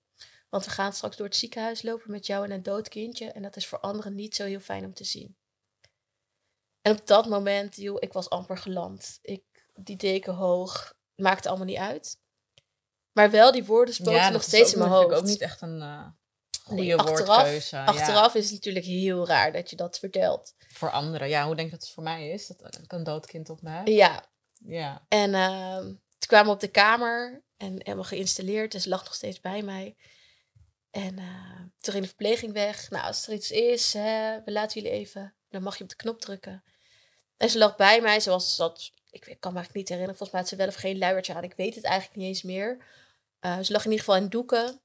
Want 0.49 0.65
we 0.65 0.71
gaan 0.71 0.93
straks 0.93 1.17
door 1.17 1.25
het 1.25 1.35
ziekenhuis 1.35 1.81
lopen 1.81 2.11
met 2.11 2.25
jou 2.25 2.45
en 2.45 2.51
een 2.51 2.63
dood 2.63 2.89
kindje. 2.89 3.31
En 3.31 3.41
dat 3.41 3.55
is 3.55 3.67
voor 3.67 3.79
anderen 3.79 4.15
niet 4.15 4.35
zo 4.35 4.43
heel 4.43 4.59
fijn 4.59 4.85
om 4.85 4.93
te 4.93 5.03
zien. 5.03 5.37
En 6.81 6.91
op 6.91 7.07
dat 7.07 7.27
moment, 7.27 7.75
joh, 7.75 7.97
ik 7.99 8.13
was 8.13 8.29
amper 8.29 8.57
geland. 8.57 9.19
Ik, 9.21 9.43
die 9.73 9.97
deken 9.97 10.33
hoog, 10.33 10.93
maakte 11.15 11.47
allemaal 11.47 11.67
niet 11.67 11.77
uit. 11.77 12.19
Maar 13.11 13.31
wel, 13.31 13.51
die 13.51 13.65
woorden 13.65 13.93
spoken 13.93 14.31
nog 14.31 14.43
steeds 14.43 14.73
in 14.73 14.79
mijn 14.79 14.91
hoofd. 14.91 15.15
ook 15.15 15.23
niet 15.23 15.41
echt 15.41 15.61
een 15.61 15.81
eh 15.81 16.07
goede 16.65 16.81
Nee, 16.83 16.95
achteraf- 16.95 17.25
woordkeuze. 17.27 17.75
ja. 17.75 17.85
Achteraf 17.85 18.35
is 18.35 18.43
het 18.45 18.53
natuurlijk 18.53 18.85
heel 18.85 19.27
raar 19.27 19.51
dat 19.51 19.69
je 19.69 19.75
dat 19.75 19.99
vertelt. 19.99 20.53
Voor 20.67 20.91
anderen. 20.91 21.29
Ja, 21.29 21.45
hoe 21.45 21.55
denk 21.55 21.67
je 21.69 21.73
dat 21.75 21.83
het 21.83 21.93
voor 21.93 22.03
mij 22.03 22.29
is? 22.29 22.47
Dat 22.47 22.77
ik 22.83 22.91
een 22.91 23.03
dood 23.03 23.25
kind 23.25 23.49
op 23.49 23.59
heb? 23.63 23.87
Ja, 23.87 24.25
Ja. 24.65 25.05
en 25.07 25.33
ehm, 25.33 25.83
toen 25.83 26.27
kwamen 26.27 26.45
we 26.47 26.53
op 26.53 26.59
de 26.59 26.67
kamer 26.67 27.43
en 27.57 27.71
helemaal 27.77 28.03
geïnstalleerd. 28.03 28.73
En 28.73 28.81
ze 28.81 28.89
lag 28.89 29.03
nog 29.03 29.15
steeds 29.15 29.39
bij 29.39 29.61
mij. 29.61 29.95
En 30.91 31.17
eh, 31.19 31.59
toen 31.79 31.93
ging 31.93 32.01
de 32.01 32.07
verpleging 32.07 32.53
weg. 32.53 32.89
Nou, 32.89 33.05
als 33.05 33.27
er 33.27 33.33
iets 33.33 33.51
is, 33.51 33.93
hè, 33.93 34.41
we 34.45 34.51
laten 34.51 34.81
jullie 34.81 34.97
even. 34.97 35.35
Dan 35.49 35.63
mag 35.63 35.77
je 35.77 35.83
op 35.83 35.89
de 35.89 35.95
knop 35.95 36.21
drukken. 36.21 36.63
En 37.37 37.49
ze 37.49 37.57
lag 37.57 37.75
bij 37.75 38.01
mij. 38.01 38.19
Ze 38.19 38.29
was 38.29 38.55
dat, 38.55 38.91
ik 39.09 39.21
kan 39.21 39.51
me 39.53 39.57
eigenlijk 39.57 39.73
niet 39.73 39.89
herinneren. 39.89 40.17
Volgens 40.17 40.31
mij 40.31 40.39
had 40.41 40.49
ze 40.49 40.55
wel 40.55 40.67
of 40.67 40.75
geen 40.75 40.97
luiertje 40.97 41.33
aan. 41.33 41.43
Ik 41.43 41.53
weet 41.55 41.75
het 41.75 41.83
eigenlijk 41.83 42.15
niet 42.15 42.27
eens 42.27 42.41
meer. 42.43 42.85
Uh, 43.41 43.59
ze 43.59 43.71
lag 43.71 43.85
in 43.85 43.91
ieder 43.91 44.05
geval 44.05 44.21
in 44.21 44.29
doeken. 44.29 44.81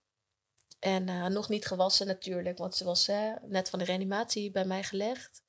En 0.81 1.09
uh, 1.09 1.27
nog 1.27 1.49
niet 1.49 1.67
gewassen 1.67 2.07
natuurlijk, 2.07 2.59
want 2.59 2.77
ze 2.77 2.85
was 2.85 3.09
uh, 3.09 3.33
net 3.43 3.71
van 3.71 3.79
de 3.79 3.85
reanimatie 3.85 4.51
bij 4.51 4.65
mij 4.65 4.83
gelegd. 4.83 5.43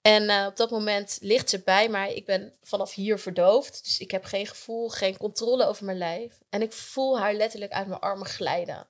En 0.00 0.22
uh, 0.22 0.46
op 0.48 0.56
dat 0.56 0.70
moment 0.70 1.18
ligt 1.20 1.50
ze 1.50 1.60
bij 1.60 1.88
mij. 1.88 2.14
Ik 2.14 2.26
ben 2.26 2.52
vanaf 2.62 2.94
hier 2.94 3.18
verdoofd. 3.18 3.84
Dus 3.84 3.98
ik 3.98 4.10
heb 4.10 4.24
geen 4.24 4.46
gevoel, 4.46 4.88
geen 4.88 5.16
controle 5.16 5.66
over 5.66 5.84
mijn 5.84 5.98
lijf. 5.98 6.38
En 6.50 6.62
ik 6.62 6.72
voel 6.72 7.18
haar 7.18 7.34
letterlijk 7.34 7.72
uit 7.72 7.86
mijn 7.86 8.00
armen 8.00 8.26
glijden. 8.26 8.86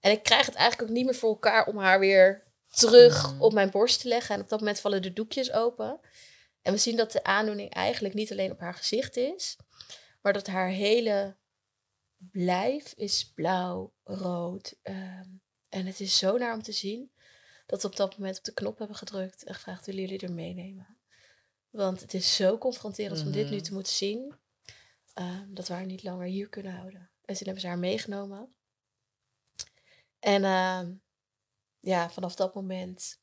En 0.00 0.10
ik 0.10 0.22
krijg 0.22 0.46
het 0.46 0.54
eigenlijk 0.54 0.90
ook 0.90 0.96
niet 0.96 1.04
meer 1.04 1.14
voor 1.14 1.30
elkaar 1.30 1.66
om 1.66 1.78
haar 1.78 1.98
weer 1.98 2.42
terug 2.68 3.40
op 3.40 3.52
mijn 3.52 3.70
borst 3.70 4.00
te 4.00 4.08
leggen. 4.08 4.34
En 4.34 4.40
op 4.40 4.48
dat 4.48 4.58
moment 4.58 4.80
vallen 4.80 5.02
de 5.02 5.12
doekjes 5.12 5.52
open. 5.52 6.00
En 6.62 6.72
we 6.72 6.78
zien 6.78 6.96
dat 6.96 7.12
de 7.12 7.24
aandoening 7.24 7.74
eigenlijk 7.74 8.14
niet 8.14 8.30
alleen 8.30 8.50
op 8.50 8.60
haar 8.60 8.74
gezicht 8.74 9.16
is, 9.16 9.56
maar 10.22 10.32
dat 10.32 10.46
haar 10.46 10.68
hele 10.68 11.36
lijf 12.32 12.92
is 12.96 13.32
blauw, 13.34 13.92
rood. 14.04 14.78
Um, 14.82 15.42
en 15.68 15.86
het 15.86 16.00
is 16.00 16.18
zo 16.18 16.38
naar 16.38 16.54
om 16.54 16.62
te 16.62 16.72
zien 16.72 17.12
dat 17.66 17.82
we 17.82 17.88
op 17.88 17.96
dat 17.96 18.18
moment 18.18 18.38
op 18.38 18.44
de 18.44 18.52
knop 18.52 18.78
hebben 18.78 18.96
gedrukt 18.96 19.44
en 19.44 19.54
gevraagd: 19.54 19.86
willen 19.86 20.00
jullie 20.00 20.18
er 20.20 20.32
meenemen? 20.32 20.96
Want 21.70 22.00
het 22.00 22.14
is 22.14 22.36
zo 22.36 22.58
confronterend 22.58 23.20
om 23.20 23.32
dit 23.32 23.50
nu 23.50 23.56
Mhm. 23.56 23.64
te 23.64 23.72
moeten 23.72 23.92
zien, 23.92 24.34
um, 25.14 25.54
dat 25.54 25.68
we 25.68 25.74
haar 25.74 25.86
niet 25.86 26.02
langer 26.02 26.26
hier 26.26 26.48
kunnen 26.48 26.72
houden. 26.72 27.00
En 27.24 27.34
toen 27.34 27.44
hebben 27.44 27.60
ze 27.60 27.66
haar 27.66 27.78
meegenomen. 27.78 28.54
En 30.18 30.44
um, 30.44 31.02
ja, 31.80 32.10
vanaf 32.10 32.34
dat 32.34 32.54
moment 32.54 33.20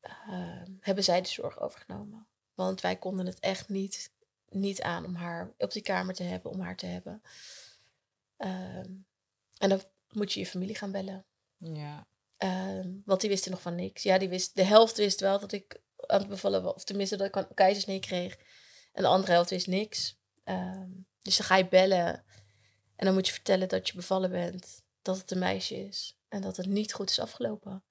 ehm, 0.00 0.72
hebben 0.80 1.04
zij 1.04 1.20
de 1.22 1.28
zorg 1.28 1.60
overgenomen. 1.60 2.28
Want 2.54 2.80
wij 2.80 2.96
konden 2.96 3.26
het 3.26 3.40
echt 3.40 3.68
niet, 3.68 4.12
niet 4.48 4.82
aan 4.82 5.04
om 5.04 5.14
haar 5.14 5.54
op 5.58 5.72
die 5.72 5.82
kamer 5.82 6.14
te 6.14 6.22
hebben, 6.22 6.50
om 6.50 6.60
haar 6.60 6.76
te 6.76 6.86
hebben. 6.86 7.22
Ehm, 8.36 8.90
en 9.58 9.68
dan 9.68 9.82
moet 10.08 10.32
je 10.32 10.40
je 10.40 10.46
familie 10.46 10.76
gaan 10.76 10.92
bellen. 10.92 11.26
Ja. 11.56 12.06
Ehm, 12.36 12.92
want 13.04 13.20
die 13.20 13.30
wisten 13.30 13.50
nog 13.50 13.60
van 13.60 13.74
niks. 13.74 14.02
Ja, 14.02 14.18
die 14.18 14.28
wist, 14.28 14.56
de 14.56 14.62
helft 14.62 14.96
wist 14.96 15.20
wel 15.20 15.38
dat 15.38 15.52
ik 15.52 15.80
aan 15.96 16.18
het 16.18 16.28
bevallen 16.28 16.62
was. 16.62 16.74
Of 16.74 16.84
tenminste 16.84 17.16
dat 17.16 17.26
ik 17.26 17.36
een 17.36 17.54
keizersnee 17.54 18.00
kreeg. 18.00 18.36
En 18.92 19.02
de 19.02 19.08
andere 19.08 19.32
helft 19.32 19.50
wist 19.50 19.66
niks. 19.66 20.18
Ehm, 20.44 20.90
dus 21.22 21.36
dan 21.36 21.46
ga 21.46 21.56
je 21.56 21.68
bellen. 21.68 22.24
En 22.96 23.04
dan 23.06 23.14
moet 23.14 23.26
je 23.26 23.32
vertellen 23.32 23.68
dat 23.68 23.88
je 23.88 23.94
bevallen 23.94 24.30
bent. 24.30 24.82
Dat 25.02 25.18
het 25.18 25.30
een 25.30 25.38
meisje 25.38 25.86
is. 25.86 26.18
En 26.28 26.40
dat 26.40 26.56
het 26.56 26.66
niet 26.66 26.92
goed 26.92 27.10
is 27.10 27.18
afgelopen. 27.18 27.84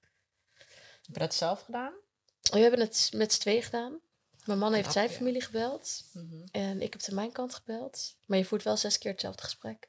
Heb 1.02 1.14
je 1.14 1.18
dat 1.18 1.34
zelf 1.34 1.60
gedaan? 1.60 1.92
We 2.40 2.58
hebben 2.58 2.80
het 2.80 3.10
met 3.14 3.32
z'n 3.32 3.40
tweeën 3.40 3.62
gedaan. 3.62 4.00
Mijn 4.44 4.58
man 4.58 4.72
heeft 4.72 4.82
Knap, 4.82 4.96
zijn 4.96 5.08
ja. 5.08 5.14
familie 5.14 5.42
gebeld. 5.42 6.04
Mhm. 6.12 6.44
En 6.50 6.80
ik 6.80 6.92
heb 6.92 7.02
de 7.02 7.14
mijn 7.14 7.32
kant 7.32 7.54
gebeld. 7.54 8.16
Maar 8.24 8.38
je 8.38 8.44
voert 8.44 8.62
wel 8.62 8.76
zes 8.76 8.98
keer 8.98 9.10
hetzelfde 9.10 9.42
gesprek. 9.42 9.88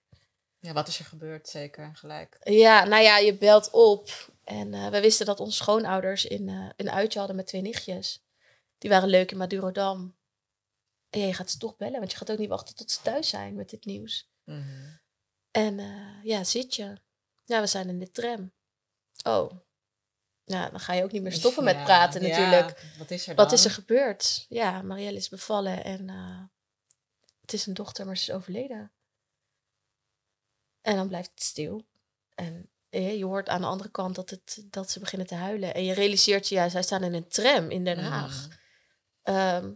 Ja, 0.66 0.74
wat 0.74 0.88
is 0.88 1.00
er 1.00 1.06
gebeurd? 1.06 1.50
Zeker 1.50 1.84
en 1.84 1.96
gelijk. 1.96 2.38
Ja, 2.44 2.84
nou 2.84 3.04
ja, 3.04 3.18
je 3.18 3.38
belt 3.38 3.70
op. 3.72 4.32
En 4.44 4.74
eh, 4.74 4.88
we 4.88 5.02
wisten 5.02 5.26
dat 5.26 5.40
onze 5.40 5.58
schoonouders 5.58 6.26
in, 6.26 6.50
eh, 6.50 6.70
een 6.76 6.92
uitje 6.92 7.18
hadden 7.18 7.38
met 7.38 7.48
twee 7.48 7.62
nichtjes. 7.62 8.24
Die 8.78 8.90
waren 8.90 9.10
leuk 9.10 9.32
in 9.32 9.38
Madurodam. 9.38 10.16
En 11.10 11.20
ja, 11.20 11.26
je 11.26 11.34
gaat 11.34 11.52
ze 11.52 11.58
toch 11.58 11.78
bellen, 11.78 12.00
want 12.00 12.12
je 12.12 12.18
gaat 12.18 12.32
ook 12.32 12.38
niet 12.38 12.50
wachten 12.50 12.76
tot 12.76 12.92
ze 12.92 13.02
thuis 13.02 13.30
zijn 13.30 13.56
met 13.56 13.70
dit 13.70 13.86
nieuws. 13.86 14.32
Mhm. 14.44 14.64
En 15.52 15.80
eh, 15.80 16.24
ja, 16.24 16.44
zit 16.44 16.76
je? 16.76 16.98
Ja, 17.44 17.60
we 17.62 17.68
zijn 17.68 17.90
in 17.90 18.00
de 18.00 18.12
tram. 18.12 18.52
Oh. 19.24 19.52
Nou, 20.46 20.72
dan 20.72 20.80
ga 20.80 20.94
je 20.94 21.04
ook 21.04 21.12
niet 21.12 21.22
meer 21.22 21.32
stoppen 21.32 21.64
met 21.64 21.76
Ja, 21.76 21.84
praten 21.84 22.22
ja, 22.22 22.28
natuurlijk. 22.28 22.86
Wat 22.98 23.12
is 23.12 23.28
er 23.28 23.36
dan? 23.36 23.46
Wat 23.46 23.54
is 23.54 23.66
er 23.66 23.72
gebeurd? 23.72 24.46
Ja, 24.50 24.82
Marielle 24.82 25.18
is 25.18 25.30
bevallen 25.30 25.84
en 25.84 26.10
het 27.42 27.54
is 27.54 27.66
een 27.66 27.74
dochter, 27.74 28.06
maar 28.06 28.18
ze 28.18 28.32
is 28.32 28.38
overleden. 28.38 28.95
En 30.86 30.96
dan 30.96 31.08
blijft 31.08 31.30
het 31.30 31.44
stil. 31.44 31.86
En 32.36 32.70
eh, 32.90 33.18
je 33.18 33.26
hoort 33.26 33.50
aan 33.50 33.62
de 33.62 33.68
andere 33.68 33.90
kant 33.90 34.16
dat, 34.16 34.30
het, 34.30 34.66
dat 34.66 34.92
ze 34.92 35.00
beginnen 35.00 35.28
te 35.28 35.36
huilen. 35.36 35.74
En 35.74 35.84
je 35.84 35.94
realiseert 35.94 36.48
je, 36.48 36.56
ja, 36.56 36.70
zij 36.70 36.82
staan 36.82 37.04
in 37.04 37.14
een 37.14 37.28
tram 37.28 37.70
in 37.70 37.84
Den 37.84 38.00
Haag. 38.00 38.48
Mhm. 38.48 38.58
Ehm, 39.22 39.72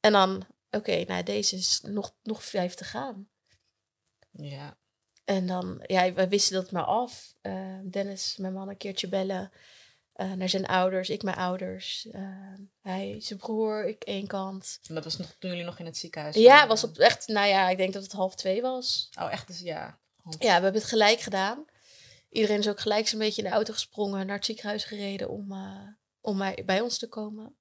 en 0.00 0.12
dan, 0.12 0.46
oké, 0.70 1.04
nou 1.04 1.22
deze 1.22 1.56
is 1.56 1.80
nog, 1.82 2.14
nog 2.22 2.44
vijf 2.44 2.74
te 2.74 2.84
gaan. 2.84 3.28
Ja. 4.30 4.76
En 5.24 5.46
dan, 5.46 5.82
ja, 5.86 6.12
we 6.12 6.28
wisten 6.28 6.54
dat 6.54 6.70
maar 6.70 6.84
af. 6.84 7.34
Eh, 7.40 7.78
Dennis, 7.90 8.36
mijn 8.36 8.52
man, 8.52 8.68
een 8.68 8.76
keertje 8.76 9.08
bellen 9.08 9.52
eh, 10.12 10.32
naar 10.32 10.48
zijn 10.48 10.66
ouders, 10.66 11.08
ik 11.08 11.22
mijn 11.22 11.36
ouders. 11.36 12.06
Eh, 12.10 12.22
hij, 12.80 13.16
zijn 13.18 13.38
broer, 13.38 13.86
ik 13.86 14.02
één 14.02 14.26
kant. 14.26 14.78
En 14.88 14.94
dat 14.94 15.04
was 15.04 15.16
nog 15.16 15.36
toen 15.38 15.50
jullie 15.50 15.64
nog 15.64 15.78
in 15.78 15.86
het 15.86 15.96
ziekenhuis 15.96 16.34
Ja, 16.34 16.52
waren? 16.52 16.68
was 16.68 16.84
op 16.84 16.98
echt, 16.98 17.28
nou 17.28 17.48
ja, 17.48 17.68
ik 17.68 17.76
denk 17.76 17.92
dat 17.92 18.02
het 18.02 18.12
half 18.12 18.34
twee 18.34 18.62
was. 18.62 19.08
Oh, 19.20 19.32
echt? 19.32 19.46
Dus 19.46 19.60
ja. 19.60 20.02
Ja, 20.24 20.56
we 20.56 20.62
hebben 20.62 20.74
het 20.74 20.84
gelijk 20.84 21.20
gedaan. 21.20 21.64
Iedereen 22.30 22.58
is 22.58 22.68
ook 22.68 22.80
gelijk 22.80 23.08
zo'n 23.08 23.18
beetje 23.18 23.42
in 23.42 23.48
de 23.48 23.54
auto 23.54 23.72
gesprongen, 23.72 24.26
naar 24.26 24.36
het 24.36 24.44
ziekenhuis 24.44 24.84
gereden 24.84 25.28
om, 25.28 25.52
eh, 25.52 25.88
om 26.20 26.38
bij 26.64 26.80
ons 26.80 26.98
te 26.98 27.08
komen. 27.08 27.56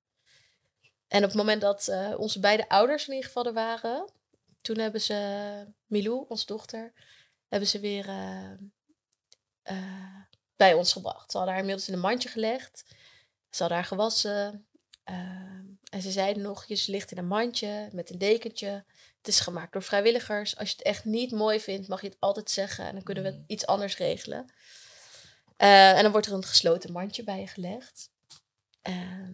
En 1.07 1.23
op 1.23 1.29
het 1.29 1.37
moment 1.37 1.61
dat 1.61 1.87
eh, 1.87 2.13
onze 2.17 2.39
beide 2.39 2.69
ouders 2.69 3.07
in 3.07 3.13
ieder 3.13 3.31
geval 3.31 3.53
waren, 3.53 4.11
toen 4.61 4.77
hebben 4.77 5.01
ze 5.01 5.67
Milou, 5.85 6.25
onze 6.27 6.45
dochter, 6.45 6.93
hebben 7.47 7.69
ze 7.69 7.79
weer 7.79 8.09
eh, 9.63 10.21
bij 10.55 10.73
ons 10.73 10.93
gebracht. 10.93 11.31
Ze 11.31 11.37
hadden 11.37 11.55
haar 11.55 11.63
inmiddels 11.63 11.87
in 11.87 11.93
een 11.93 11.99
mandje 12.09 12.29
gelegd. 12.29 12.83
Ze 13.49 13.59
hadden 13.59 13.77
haar 13.77 13.87
gewassen. 13.87 14.67
ehm, 15.03 15.63
en 15.89 16.01
ze 16.01 16.11
zeiden 16.11 16.43
nog, 16.43 16.65
je 16.65 16.83
ligt 16.87 17.11
in 17.11 17.17
een 17.17 17.27
mandje 17.27 17.89
met 17.91 18.09
een 18.09 18.17
dekentje. 18.17 18.85
Het 19.23 19.33
is 19.33 19.39
gemaakt 19.39 19.73
door 19.73 19.83
vrijwilligers. 19.83 20.57
Als 20.57 20.69
je 20.69 20.75
het 20.75 20.85
echt 20.85 21.05
niet 21.05 21.31
mooi 21.31 21.59
vindt, 21.59 21.87
mag 21.87 22.01
je 22.01 22.07
het 22.07 22.17
altijd 22.19 22.49
zeggen. 22.51 22.85
En 22.85 22.93
dan 22.93 23.03
kunnen 23.03 23.23
we 23.23 23.29
Mhm. 23.29 23.41
iets 23.47 23.65
anders 23.65 23.97
regelen. 23.97 24.51
Eh, 25.57 25.97
en 25.97 26.03
dan 26.03 26.11
wordt 26.11 26.27
er 26.27 26.33
een 26.33 26.43
gesloten 26.43 26.91
mandje 26.91 27.23
bij 27.23 27.39
je 27.39 27.47
gelegd. 27.47 28.09
Ehm, 28.81 29.33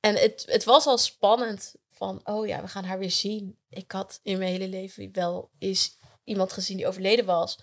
en 0.00 0.14
het, 0.16 0.44
het 0.46 0.64
was 0.64 0.86
al 0.86 0.98
spannend 0.98 1.74
van, 1.90 2.20
oh 2.24 2.46
ja, 2.46 2.60
we 2.62 2.68
gaan 2.68 2.84
haar 2.84 2.98
weer 2.98 3.10
zien. 3.10 3.58
Ik 3.68 3.92
had 3.92 4.20
in 4.22 4.38
mijn 4.38 4.50
hele 4.50 4.68
leven 4.68 5.08
wel 5.12 5.50
eens 5.58 5.96
iemand 6.24 6.52
gezien 6.52 6.76
die 6.76 6.86
overleden 6.86 7.24
was. 7.24 7.58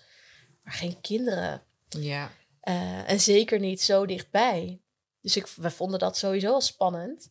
Maar 0.62 0.72
geen 0.74 1.00
kinderen. 1.00 1.62
Ja. 1.88 2.30
Eh, 2.60 3.10
en 3.10 3.20
zeker 3.20 3.58
niet 3.58 3.82
zo 3.82 4.06
dichtbij. 4.06 4.80
Dus 5.20 5.36
ik, 5.36 5.46
we 5.46 5.70
vonden 5.70 5.98
dat 5.98 6.16
sowieso 6.16 6.52
al 6.52 6.60
spannend. 6.60 7.28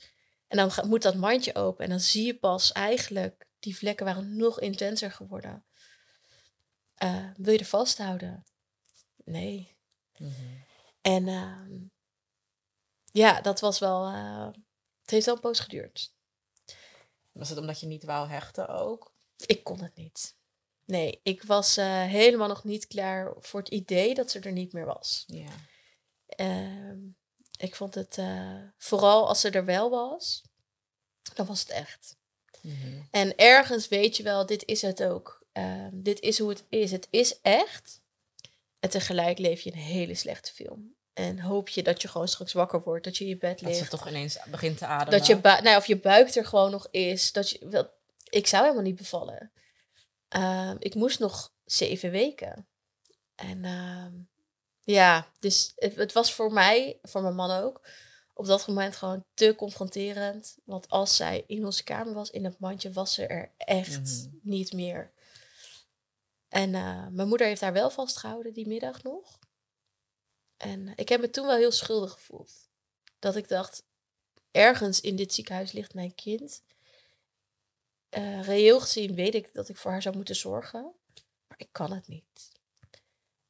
En 0.48 0.58
dan 0.58 0.72
moet 0.90 1.02
dat 1.02 1.16
mandje 1.16 1.56
open. 1.56 1.84
En 1.84 1.90
dan 1.90 2.00
zie 2.00 2.26
je 2.26 2.36
pas 2.36 2.72
eigenlijk, 2.72 3.48
die 3.60 3.78
vlekken 3.78 4.06
waren 4.06 4.36
nog 4.36 4.60
intenser 4.60 5.12
geworden. 5.12 5.66
Eh, 6.96 7.30
wil 7.36 7.54
je 7.54 7.60
er 7.60 7.66
vasthouden? 7.66 8.46
Nee. 9.24 9.78
Mhm. 10.18 10.34
En 11.02 11.28
ehm, 11.28 11.78
ja, 13.12 13.42
dat 13.42 13.60
was 13.60 13.80
wel. 13.80 14.06
eh, 14.08 14.50
het 15.02 15.10
heeft 15.10 15.26
wel 15.26 15.36
een 15.36 15.42
poos 15.42 15.60
geduurd. 15.60 16.14
Was 17.32 17.50
het 17.50 17.58
omdat 17.58 17.80
je 17.80 17.88
niet 17.88 18.04
wou 18.04 18.30
hechten 18.30 18.68
ook? 18.68 19.14
Ik 19.46 19.64
kon 19.64 19.82
het 19.82 19.96
niet. 19.96 20.38
Nee, 20.86 21.20
ik 21.24 21.44
was 21.44 21.78
eh, 21.78 22.04
helemaal 22.04 22.48
nog 22.48 22.64
niet 22.64 22.88
klaar 22.88 23.34
voor 23.40 23.60
het 23.60 23.70
idee 23.70 24.14
dat 24.14 24.32
ze 24.32 24.40
er 24.40 24.52
niet 24.52 24.74
meer 24.74 24.86
was. 24.86 25.24
Ja. 25.28 25.52
Ehm, 26.26 27.00
ik 27.58 27.76
vond 27.76 27.96
het 27.96 28.20
vooral 28.78 29.28
als 29.28 29.40
ze 29.40 29.50
er 29.50 29.66
wel 29.66 29.90
was, 29.90 30.44
dan 31.34 31.46
was 31.46 31.60
het 31.60 31.70
echt. 31.70 32.19
Mhm. 32.62 33.02
En 33.12 33.36
ergens 33.36 33.88
weet 33.88 34.18
je 34.18 34.24
wel, 34.24 34.46
dit 34.46 34.66
is 34.66 34.82
het 34.82 35.04
ook. 35.04 35.46
Ehm, 35.52 35.90
dit 35.94 36.20
is 36.20 36.40
hoe 36.40 36.50
het 36.50 36.64
is. 36.70 36.92
Het 36.92 37.08
is 37.10 37.42
echt. 37.42 38.02
En 38.80 38.90
tegelijk 38.90 39.38
leef 39.38 39.62
je 39.62 39.72
een 39.72 39.78
hele 39.78 40.16
slechte 40.16 40.52
film. 40.52 40.96
En 41.14 41.40
hoop 41.40 41.70
je 41.70 41.84
dat 41.84 42.02
je 42.02 42.08
gewoon 42.08 42.28
straks 42.28 42.54
wakker 42.54 42.82
wordt, 42.82 43.04
dat 43.04 43.18
je 43.18 43.24
in 43.24 43.30
je 43.30 43.38
bed 43.38 43.60
Dat 43.60 43.70
ligt. 43.70 43.84
ze 43.84 43.88
toch 43.88 44.08
ineens 44.08 44.38
begint 44.48 44.78
te 44.78 44.86
ademen. 44.86 45.18
Dat 45.20 45.28
je, 45.28 45.40
nou, 45.42 45.78
of 45.78 45.86
je 45.86 46.00
buik 46.00 46.36
er 46.36 46.46
gewoon 46.46 46.72
nog 46.72 46.88
is. 46.92 47.32
Dat 47.32 47.50
je, 47.50 47.68
wel, 47.70 47.90
ik 48.30 48.48
zou 48.48 48.64
helemaal 48.64 48.84
niet 48.84 48.96
bevallen. 48.96 49.52
Ehm, 50.28 50.76
ik 50.80 50.96
moest 50.96 51.20
nog 51.20 51.54
zeven 51.66 52.12
weken. 52.12 52.68
En 53.36 53.66
ehm, 53.66 54.14
ja, 54.84 55.28
dus 55.40 55.72
het, 55.76 55.96
het 55.96 56.14
was 56.14 56.34
voor 56.34 56.54
mij, 56.54 57.00
voor 57.02 57.22
mijn 57.22 57.36
man 57.36 57.52
ook, 57.52 57.88
op 58.40 58.46
dat 58.46 58.68
moment 58.68 58.96
gewoon 58.96 59.26
te 59.34 59.54
confronterend. 59.58 60.58
Want 60.64 60.90
als 60.90 61.16
zij 61.16 61.44
in 61.48 61.66
onze 61.66 61.84
kamer 61.84 62.14
was, 62.14 62.30
in 62.30 62.44
het 62.44 62.60
mandje, 62.60 62.92
was 62.92 63.14
ze 63.14 63.26
er 63.28 63.52
echt 63.58 64.02
Mhm. 64.02 64.30
niet 64.42 64.74
meer. 64.74 65.12
En 66.48 66.76
eh, 66.76 67.08
mijn 67.08 67.28
moeder 67.28 67.48
heeft 67.48 67.62
haar 67.62 67.74
wel 67.74 67.90
vastgehouden 67.90 68.54
die 68.54 68.68
middag 68.68 69.04
nog. 69.04 69.40
En 70.58 70.94
ik 70.96 71.10
heb 71.10 71.22
me 71.22 71.30
toen 71.30 71.46
wel 71.46 71.56
heel 71.56 71.72
schuldig 71.72 72.12
gevoeld. 72.12 72.70
Dat 73.20 73.36
ik 73.36 73.48
dacht, 73.48 73.84
ergens 74.52 75.02
in 75.02 75.16
dit 75.16 75.34
ziekenhuis 75.34 75.72
ligt 75.72 75.94
mijn 75.94 76.16
kind. 76.16 76.64
Eh, 78.10 78.44
reëel 78.44 78.80
gezien 78.82 79.16
weet 79.16 79.36
ik 79.36 79.54
dat 79.54 79.70
ik 79.70 79.78
voor 79.78 79.92
haar 79.92 80.02
zou 80.02 80.16
moeten 80.16 80.36
zorgen. 80.36 80.94
Maar 81.48 81.60
ik 81.60 81.70
kan 81.72 81.92
het 81.92 82.08
niet. 82.08 82.52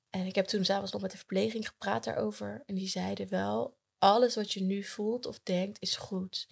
En 0.10 0.25
ik 0.25 0.36
heb 0.36 0.45
toen 0.45 0.65
s'avonds 0.65 0.91
nog 0.91 1.02
met 1.02 1.12
de 1.12 1.17
verpleging 1.17 1.67
gepraat 1.67 2.04
daarover. 2.04 2.63
En 2.65 2.75
die 2.75 2.88
zeiden 2.88 3.30
wel, 3.30 3.79
alles 4.00 4.36
wat 4.36 4.52
je 4.52 4.62
nu 4.62 4.84
voelt 4.84 5.26
of 5.26 5.40
denkt 5.44 5.82
is 5.82 5.96
goed. 5.96 6.48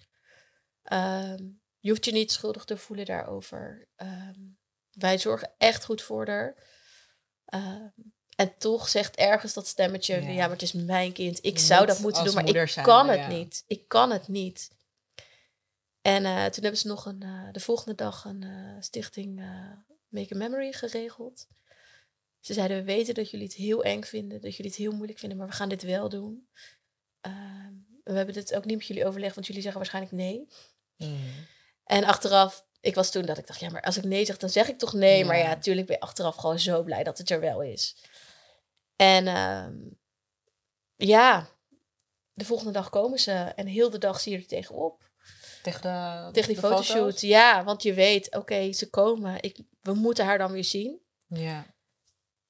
Ehm, 0.82 1.44
je 1.78 1.90
hoeft 1.90 2.04
je 2.04 2.12
niet 2.12 2.32
schuldig 2.32 2.64
te 2.64 2.76
voelen 2.76 3.04
daarover. 3.04 3.88
Ehm, 3.96 4.40
wij 4.90 5.18
zorgen 5.18 5.52
echt 5.58 5.84
goed 5.84 6.02
voor 6.02 6.26
haar. 6.28 6.54
Ehm, 7.44 7.88
en 8.36 8.54
toch 8.58 8.88
zegt 8.88 9.16
ergens 9.16 9.54
dat 9.54 9.66
stemmetje: 9.66 10.22
ja, 10.22 10.28
Ja. 10.28 10.40
maar 10.40 10.50
het 10.50 10.62
is 10.62 10.72
mijn 10.72 11.12
kind. 11.12 11.38
Ik 11.44 11.58
Je 11.58 11.64
zou 11.64 11.86
dat 11.86 11.98
moeten 11.98 12.24
doen, 12.24 12.34
maar 12.34 12.48
ik 12.48 12.68
zijn, 12.68 12.86
kan 12.86 13.08
het 13.08 13.18
ja. 13.18 13.28
niet. 13.28 13.64
Ik 13.66 13.88
kan 13.88 14.10
het 14.10 14.28
niet. 14.28 14.70
En 16.00 16.24
eh, 16.24 16.44
toen 16.44 16.62
hebben 16.62 16.80
ze 16.80 16.86
nog 16.86 17.06
een, 17.06 17.22
eh, 17.22 17.48
de 17.52 17.60
volgende 17.60 17.94
dag 17.94 18.24
een 18.24 18.42
eh, 18.42 18.76
stichting 18.80 19.36
Make 20.08 20.34
a 20.34 20.36
Memory 20.36 20.72
geregeld. 20.72 21.46
Ze 22.40 22.52
zeiden, 22.52 22.76
we 22.76 22.82
weten 22.82 23.14
dat 23.14 23.30
jullie 23.30 23.46
het 23.46 23.56
heel 23.56 23.84
eng 23.84 24.02
vinden, 24.02 24.40
dat 24.40 24.56
jullie 24.56 24.70
het 24.70 24.80
heel 24.80 24.92
moeilijk 24.92 25.18
vinden, 25.18 25.38
maar 25.38 25.46
we 25.46 25.52
gaan 25.52 25.68
dit 25.68 25.82
wel 25.82 26.08
doen. 26.08 26.48
Ehm, 27.28 27.72
we 28.04 28.12
hebben 28.12 28.34
dit 28.34 28.54
ook 28.54 28.64
niet 28.64 28.76
met 28.76 28.86
jullie 28.86 29.06
overlegd, 29.06 29.34
want 29.34 29.46
jullie 29.46 29.62
zeggen 29.62 29.80
waarschijnlijk 29.80 30.14
nee. 30.14 30.48
Mm. 30.96 31.18
En 31.84 32.04
achteraf, 32.04 32.66
ik 32.80 32.94
was 32.94 33.10
toen 33.10 33.26
dat 33.26 33.38
ik 33.38 33.46
dacht, 33.46 33.60
ja, 33.60 33.70
maar 33.70 33.82
als 33.82 33.96
ik 33.96 34.04
nee 34.04 34.24
zeg, 34.24 34.36
dan 34.36 34.50
zeg 34.50 34.68
ik 34.68 34.78
toch 34.78 34.92
nee. 34.92 35.24
Maar 35.24 35.38
Ja. 35.38 35.46
natuurlijk 35.48 35.86
ben 35.86 35.96
je 35.96 36.02
achteraf 36.02 36.36
gewoon 36.36 36.58
zo 36.58 36.82
blij 36.82 37.04
dat 37.04 37.18
het 37.18 37.30
er 37.30 37.40
wel 37.40 37.62
is. 37.62 37.96
En 38.96 39.26
ehm, 39.26 39.74
ja, 40.96 41.48
de 42.32 42.44
volgende 42.44 42.72
dag 42.72 42.90
komen 42.90 43.18
ze 43.18 43.32
en 43.32 43.66
heel 43.66 43.90
de 43.90 43.98
dag 43.98 44.20
zie 44.20 44.32
je 44.32 44.38
er 44.38 44.46
tegenop. 44.46 45.06
Tegen, 45.62 45.80
de, 45.82 46.28
Tegen 46.32 46.48
die 46.52 46.58
fotoshoot. 46.58 46.96
foto's? 46.96 47.20
Ja, 47.20 47.64
want 47.64 47.82
je 47.82 47.94
weet, 47.94 48.34
oké, 48.36 48.72
ze 48.72 48.90
komen. 48.90 49.42
Ik, 49.42 49.58
we 49.80 49.94
moeten 49.94 50.24
haar 50.24 50.38
dan 50.38 50.52
weer 50.52 50.64
zien. 50.64 51.00
Ja. 51.26 51.66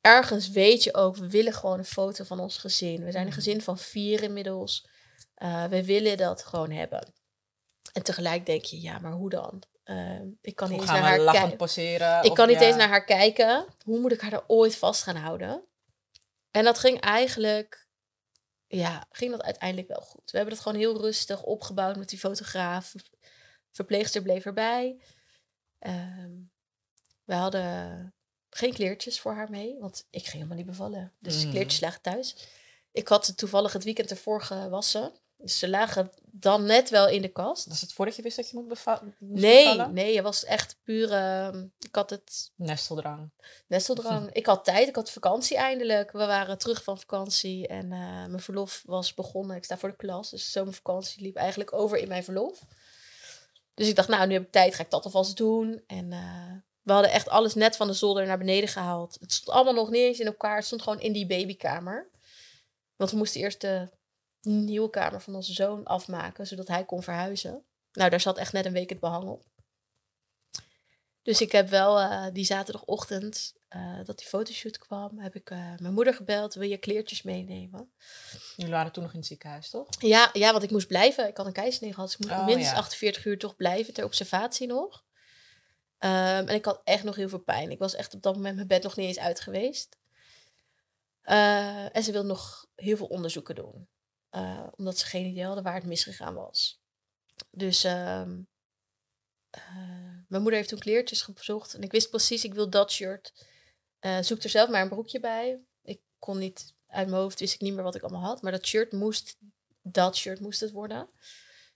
Ergens 0.08 0.48
weet 0.50 0.82
je 0.84 0.94
ook, 0.94 1.16
we 1.16 1.30
willen 1.30 1.52
gewoon 1.52 1.78
een 1.78 1.84
foto 1.84 2.24
van 2.24 2.40
ons 2.40 2.58
gezin. 2.58 3.04
We 3.04 3.10
zijn 3.10 3.22
een 3.22 3.28
Mhm. 3.28 3.38
gezin 3.38 3.62
van 3.62 3.78
vier 3.78 4.22
inmiddels. 4.22 4.88
Eh, 5.34 5.64
we 5.64 5.84
willen 5.84 6.16
dat 6.16 6.44
gewoon 6.44 6.70
hebben. 6.70 7.12
En 7.92 8.02
tegelijk 8.02 8.46
denk 8.46 8.64
je, 8.64 8.80
ja, 8.80 8.98
maar 8.98 9.12
hoe 9.12 9.30
dan? 9.30 9.62
Eh, 9.84 10.20
ik 10.40 10.56
kan 10.56 10.70
niet 10.70 10.80
eens 10.80 10.90
naar 10.90 11.00
haar 11.02 11.32
kijken. 11.32 11.56
poseren? 11.56 12.22
Ik 12.24 12.34
kan 12.34 12.48
niet 12.48 12.60
ja. 12.60 12.66
eens 12.66 12.76
naar 12.76 12.88
haar 12.88 13.04
kijken. 13.04 13.66
Hoe 13.84 13.98
moet 14.00 14.12
ik 14.12 14.20
haar 14.20 14.32
er 14.32 14.44
ooit 14.46 14.76
vast 14.76 15.02
gaan 15.02 15.16
houden? 15.16 15.64
En 16.50 16.64
dat 16.64 16.78
ging 16.78 17.00
eigenlijk, 17.00 17.88
ja, 18.66 19.06
ging 19.10 19.30
dat 19.30 19.42
uiteindelijk 19.42 19.88
wel 19.88 20.00
goed. 20.00 20.30
We 20.30 20.36
hebben 20.36 20.54
het 20.54 20.62
gewoon 20.62 20.78
heel 20.78 21.00
rustig 21.00 21.42
opgebouwd 21.42 21.96
met 21.96 22.08
die 22.08 22.18
fotograaf. 22.18 22.94
Verpleegster 23.72 24.22
bleef 24.22 24.44
erbij. 24.44 25.02
Ehm, 25.78 26.30
we 27.24 27.34
hadden 27.34 28.14
geen 28.50 28.72
kleertjes 28.72 29.20
voor 29.20 29.32
haar 29.34 29.50
mee, 29.50 29.76
want 29.80 30.06
ik 30.10 30.20
ging 30.22 30.32
helemaal 30.32 30.56
niet 30.56 30.66
bevallen. 30.66 31.12
Dus 31.18 31.42
Mhm. 31.42 31.50
kleertjes 31.50 31.80
lagen 31.80 32.00
thuis. 32.02 32.36
Ik 32.92 33.08
had 33.08 33.36
toevallig 33.36 33.72
het 33.72 33.84
weekend 33.84 34.10
ervoor 34.10 34.42
gewassen. 34.42 35.12
Dus 35.36 35.58
ze 35.58 35.68
lagen 35.68 36.12
dan 36.30 36.64
net 36.64 36.90
wel 36.90 37.08
in 37.08 37.22
de 37.22 37.28
kast. 37.28 37.66
Was 37.66 37.80
het 37.80 37.92
voordat 37.92 38.16
je 38.16 38.22
wist 38.22 38.36
dat 38.36 38.50
je 38.50 38.56
moet 38.56 38.68
beva 38.68 39.00
moest 39.20 39.42
Nee, 39.42 39.64
bevallen? 39.64 39.92
nee, 39.94 40.14
het 40.14 40.24
was 40.24 40.44
echt 40.44 40.76
puur. 40.82 41.12
ehm, 41.12 41.66
ik 41.78 41.94
had 41.94 42.10
het 42.10 42.50
Nesteldrang. 42.54 43.30
Nesteldrang. 43.66 44.30
Ik 44.40 44.46
had 44.46 44.64
tijd, 44.64 44.88
ik 44.88 44.94
had 44.94 45.10
vakantie 45.10 45.56
eindelijk. 45.56 46.12
We 46.12 46.18
waren 46.18 46.58
terug 46.58 46.82
van 46.82 46.98
vakantie 46.98 47.66
en 47.66 47.92
eh, 47.92 47.98
mijn 48.26 48.40
verlof 48.40 48.82
was 48.86 49.14
begonnen. 49.14 49.56
Ik 49.56 49.64
sta 49.64 49.78
voor 49.78 49.88
de 49.90 49.96
klas, 49.96 50.30
dus 50.30 50.52
zomervakantie 50.52 51.22
liep 51.22 51.36
eigenlijk 51.36 51.72
over 51.72 51.98
in 51.98 52.08
mijn 52.08 52.24
verlof. 52.24 52.64
Dus 53.74 53.88
ik 53.88 53.96
dacht, 53.96 54.08
nou, 54.08 54.26
nu 54.26 54.32
heb 54.32 54.42
ik 54.42 54.52
tijd, 54.52 54.74
ga 54.74 54.82
ik 54.82 54.90
dat 54.90 55.04
alvast 55.04 55.36
doen. 55.36 55.82
En 55.86 56.12
eh, 56.12 56.52
we 56.88 56.94
hadden 56.94 57.12
echt 57.12 57.28
alles 57.28 57.54
net 57.54 57.76
van 57.76 57.86
de 57.86 57.92
zolder 57.92 58.26
naar 58.26 58.38
beneden 58.38 58.68
gehaald. 58.68 59.16
Het 59.20 59.32
stond 59.32 59.56
allemaal 59.56 59.74
nog 59.74 59.90
niet 59.90 60.02
eens 60.02 60.18
in 60.20 60.26
elkaar. 60.26 60.56
Het 60.56 60.64
stond 60.64 60.82
gewoon 60.82 61.00
in 61.00 61.12
die 61.12 61.26
babykamer. 61.26 62.10
Want 62.96 63.10
we 63.10 63.16
moesten 63.16 63.40
eerst 63.40 63.60
de 63.60 63.88
nieuwe 64.40 64.90
kamer 64.90 65.20
van 65.20 65.34
onze 65.34 65.52
zoon 65.52 65.84
afmaken, 65.84 66.46
zodat 66.46 66.68
hij 66.68 66.84
kon 66.84 67.02
verhuizen. 67.02 67.64
Nou, 67.92 68.10
daar 68.10 68.20
zat 68.20 68.38
echt 68.38 68.52
net 68.52 68.66
een 68.66 68.72
week 68.72 68.88
het 68.88 69.00
behang 69.00 69.28
op. 69.28 69.44
Dus 71.22 71.40
ik 71.40 71.52
heb 71.52 71.68
wel 71.68 72.00
eh, 72.00 72.26
die 72.32 72.44
zaterdagochtend 72.44 73.54
eh, 73.68 74.04
dat 74.04 74.18
die 74.18 74.26
fotoshoot 74.26 74.78
kwam, 74.78 75.18
heb 75.18 75.34
ik 75.34 75.50
eh, 75.50 75.58
mijn 75.76 75.94
moeder 75.94 76.14
gebeld. 76.14 76.54
Wil 76.54 76.68
je 76.68 76.76
kleertjes 76.76 77.22
meenemen? 77.22 77.92
Jullie 78.56 78.72
waren 78.72 78.92
toen 78.92 79.02
nog 79.02 79.12
in 79.12 79.18
het 79.18 79.28
ziekenhuis, 79.28 79.70
toch? 79.70 79.86
Ja, 79.98 80.30
ja, 80.32 80.50
want 80.52 80.62
ik 80.62 80.70
moest 80.70 80.86
blijven. 80.86 81.28
Ik 81.28 81.36
had 81.36 81.46
een 81.46 81.52
keizersnee 81.52 81.92
gehad. 81.92 82.08
Dus 82.08 82.18
ik 82.18 82.24
moest 82.26 82.40
Oh, 82.40 82.44
minstens 82.46 82.70
ja. 82.70 82.76
48 82.76 83.24
uur 83.24 83.38
toch 83.38 83.56
blijven 83.56 83.94
ter 83.94 84.04
observatie 84.04 84.66
nog. 84.66 85.04
Ehm, 85.98 86.48
en 86.48 86.54
ik 86.54 86.64
had 86.64 86.80
echt 86.84 87.04
nog 87.04 87.16
heel 87.16 87.28
veel 87.28 87.38
pijn. 87.38 87.70
Ik 87.70 87.78
was 87.78 87.94
echt 87.94 88.14
op 88.14 88.22
dat 88.22 88.34
moment 88.34 88.54
mijn 88.54 88.66
bed 88.66 88.82
nog 88.82 88.96
niet 88.96 89.06
eens 89.06 89.18
uit 89.18 89.40
geweest. 89.40 89.98
Eh, 91.28 91.96
en 91.96 92.02
ze 92.02 92.12
wilde 92.12 92.28
nog 92.28 92.66
heel 92.74 92.96
veel 92.96 93.06
onderzoeken 93.06 93.54
doen. 93.54 93.88
Eh, 94.30 94.66
omdat 94.76 94.98
ze 94.98 95.06
geen 95.06 95.26
idee 95.26 95.44
hadden 95.44 95.64
waar 95.64 95.74
het 95.74 95.86
misgegaan 95.86 96.34
was. 96.34 96.80
Dus 97.50 97.84
ehm, 97.84 98.40
eh, 99.50 99.62
mijn 100.28 100.42
moeder 100.42 100.54
heeft 100.54 100.68
toen 100.68 100.78
kleertjes 100.78 101.22
gezocht. 101.22 101.74
En 101.74 101.82
ik 101.82 101.92
wist 101.92 102.10
precies, 102.10 102.44
ik 102.44 102.54
wil 102.54 102.70
dat 102.70 102.92
shirt. 102.92 103.46
Zoek 104.20 104.42
er 104.42 104.50
zelf 104.50 104.70
maar 104.70 104.82
een 104.82 104.88
broekje 104.88 105.20
bij. 105.20 105.60
Ik 105.82 106.00
kon 106.18 106.38
niet, 106.38 106.74
uit 106.86 107.08
mijn 107.08 107.20
hoofd 107.20 107.40
wist 107.40 107.54
ik 107.54 107.60
niet 107.60 107.74
meer 107.74 107.82
wat 107.82 107.94
ik 107.94 108.02
allemaal 108.02 108.22
had. 108.22 108.42
Maar 108.42 108.52
dat 108.52 108.66
shirt 108.66 108.92
moest, 108.92 109.36
dat 109.82 110.16
shirt 110.16 110.40
moest 110.40 110.60
het 110.60 110.70
worden. 110.70 111.08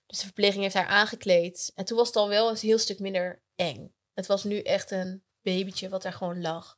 Dus 0.06 0.18
de 0.18 0.24
verpleging 0.24 0.62
heeft 0.62 0.74
haar 0.74 0.86
aangekleed. 0.86 1.72
En 1.74 1.84
toen 1.84 1.96
was 1.96 2.06
het 2.06 2.16
al 2.16 2.28
wel 2.28 2.50
een 2.50 2.56
heel 2.56 2.78
stuk 2.78 2.98
minder 2.98 3.42
eng. 3.54 3.94
Het 4.14 4.26
was 4.26 4.44
nu 4.44 4.60
echt 4.60 4.90
een 4.90 5.24
babytje 5.42 5.88
wat 5.88 6.02
daar 6.02 6.12
gewoon 6.12 6.40
lag. 6.40 6.76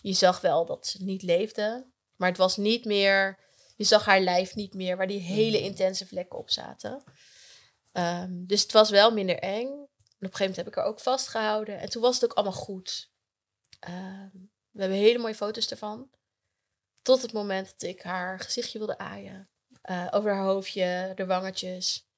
Je 0.00 0.12
zag 0.12 0.40
wel 0.40 0.66
dat 0.66 0.86
ze 0.86 1.04
niet 1.04 1.22
leefde. 1.22 1.90
Maar 2.16 2.28
het 2.28 2.38
was 2.38 2.56
niet 2.56 2.84
meer... 2.84 3.38
Je 3.76 3.84
zag 3.86 4.04
haar 4.04 4.20
lijf 4.20 4.54
niet 4.54 4.74
meer, 4.74 4.96
waar 4.96 5.06
die 5.06 5.20
hele 5.20 5.56
Mhm. 5.56 5.66
intense 5.66 6.06
vlekken 6.06 6.38
op 6.38 6.50
zaten. 6.50 7.02
Ehm, 7.92 8.44
dus 8.46 8.62
het 8.62 8.72
was 8.72 8.90
wel 8.90 9.12
minder 9.12 9.38
eng. 9.38 9.66
En 9.68 10.26
op 10.26 10.32
een 10.32 10.36
gegeven 10.36 10.38
moment 10.38 10.56
heb 10.56 10.66
ik 10.66 10.74
haar 10.74 10.84
ook 10.84 11.00
vastgehouden. 11.00 11.78
En 11.78 11.90
toen 11.90 12.02
was 12.02 12.14
het 12.14 12.24
ook 12.24 12.36
allemaal 12.36 12.58
goed. 12.58 13.10
Ehm, 13.80 14.30
we 14.70 14.80
hebben 14.80 14.98
hele 14.98 15.18
mooie 15.18 15.34
foto's 15.34 15.70
ervan. 15.70 16.10
Tot 17.02 17.22
het 17.22 17.32
moment 17.32 17.70
dat 17.70 17.82
ik 17.82 18.02
haar 18.02 18.40
gezichtje 18.40 18.78
wilde 18.78 18.98
aaien. 18.98 19.48
Eh, 19.82 20.06
over 20.10 20.34
haar 20.34 20.44
hoofdje, 20.44 21.12
de 21.14 21.26
wangetjes. 21.26 22.08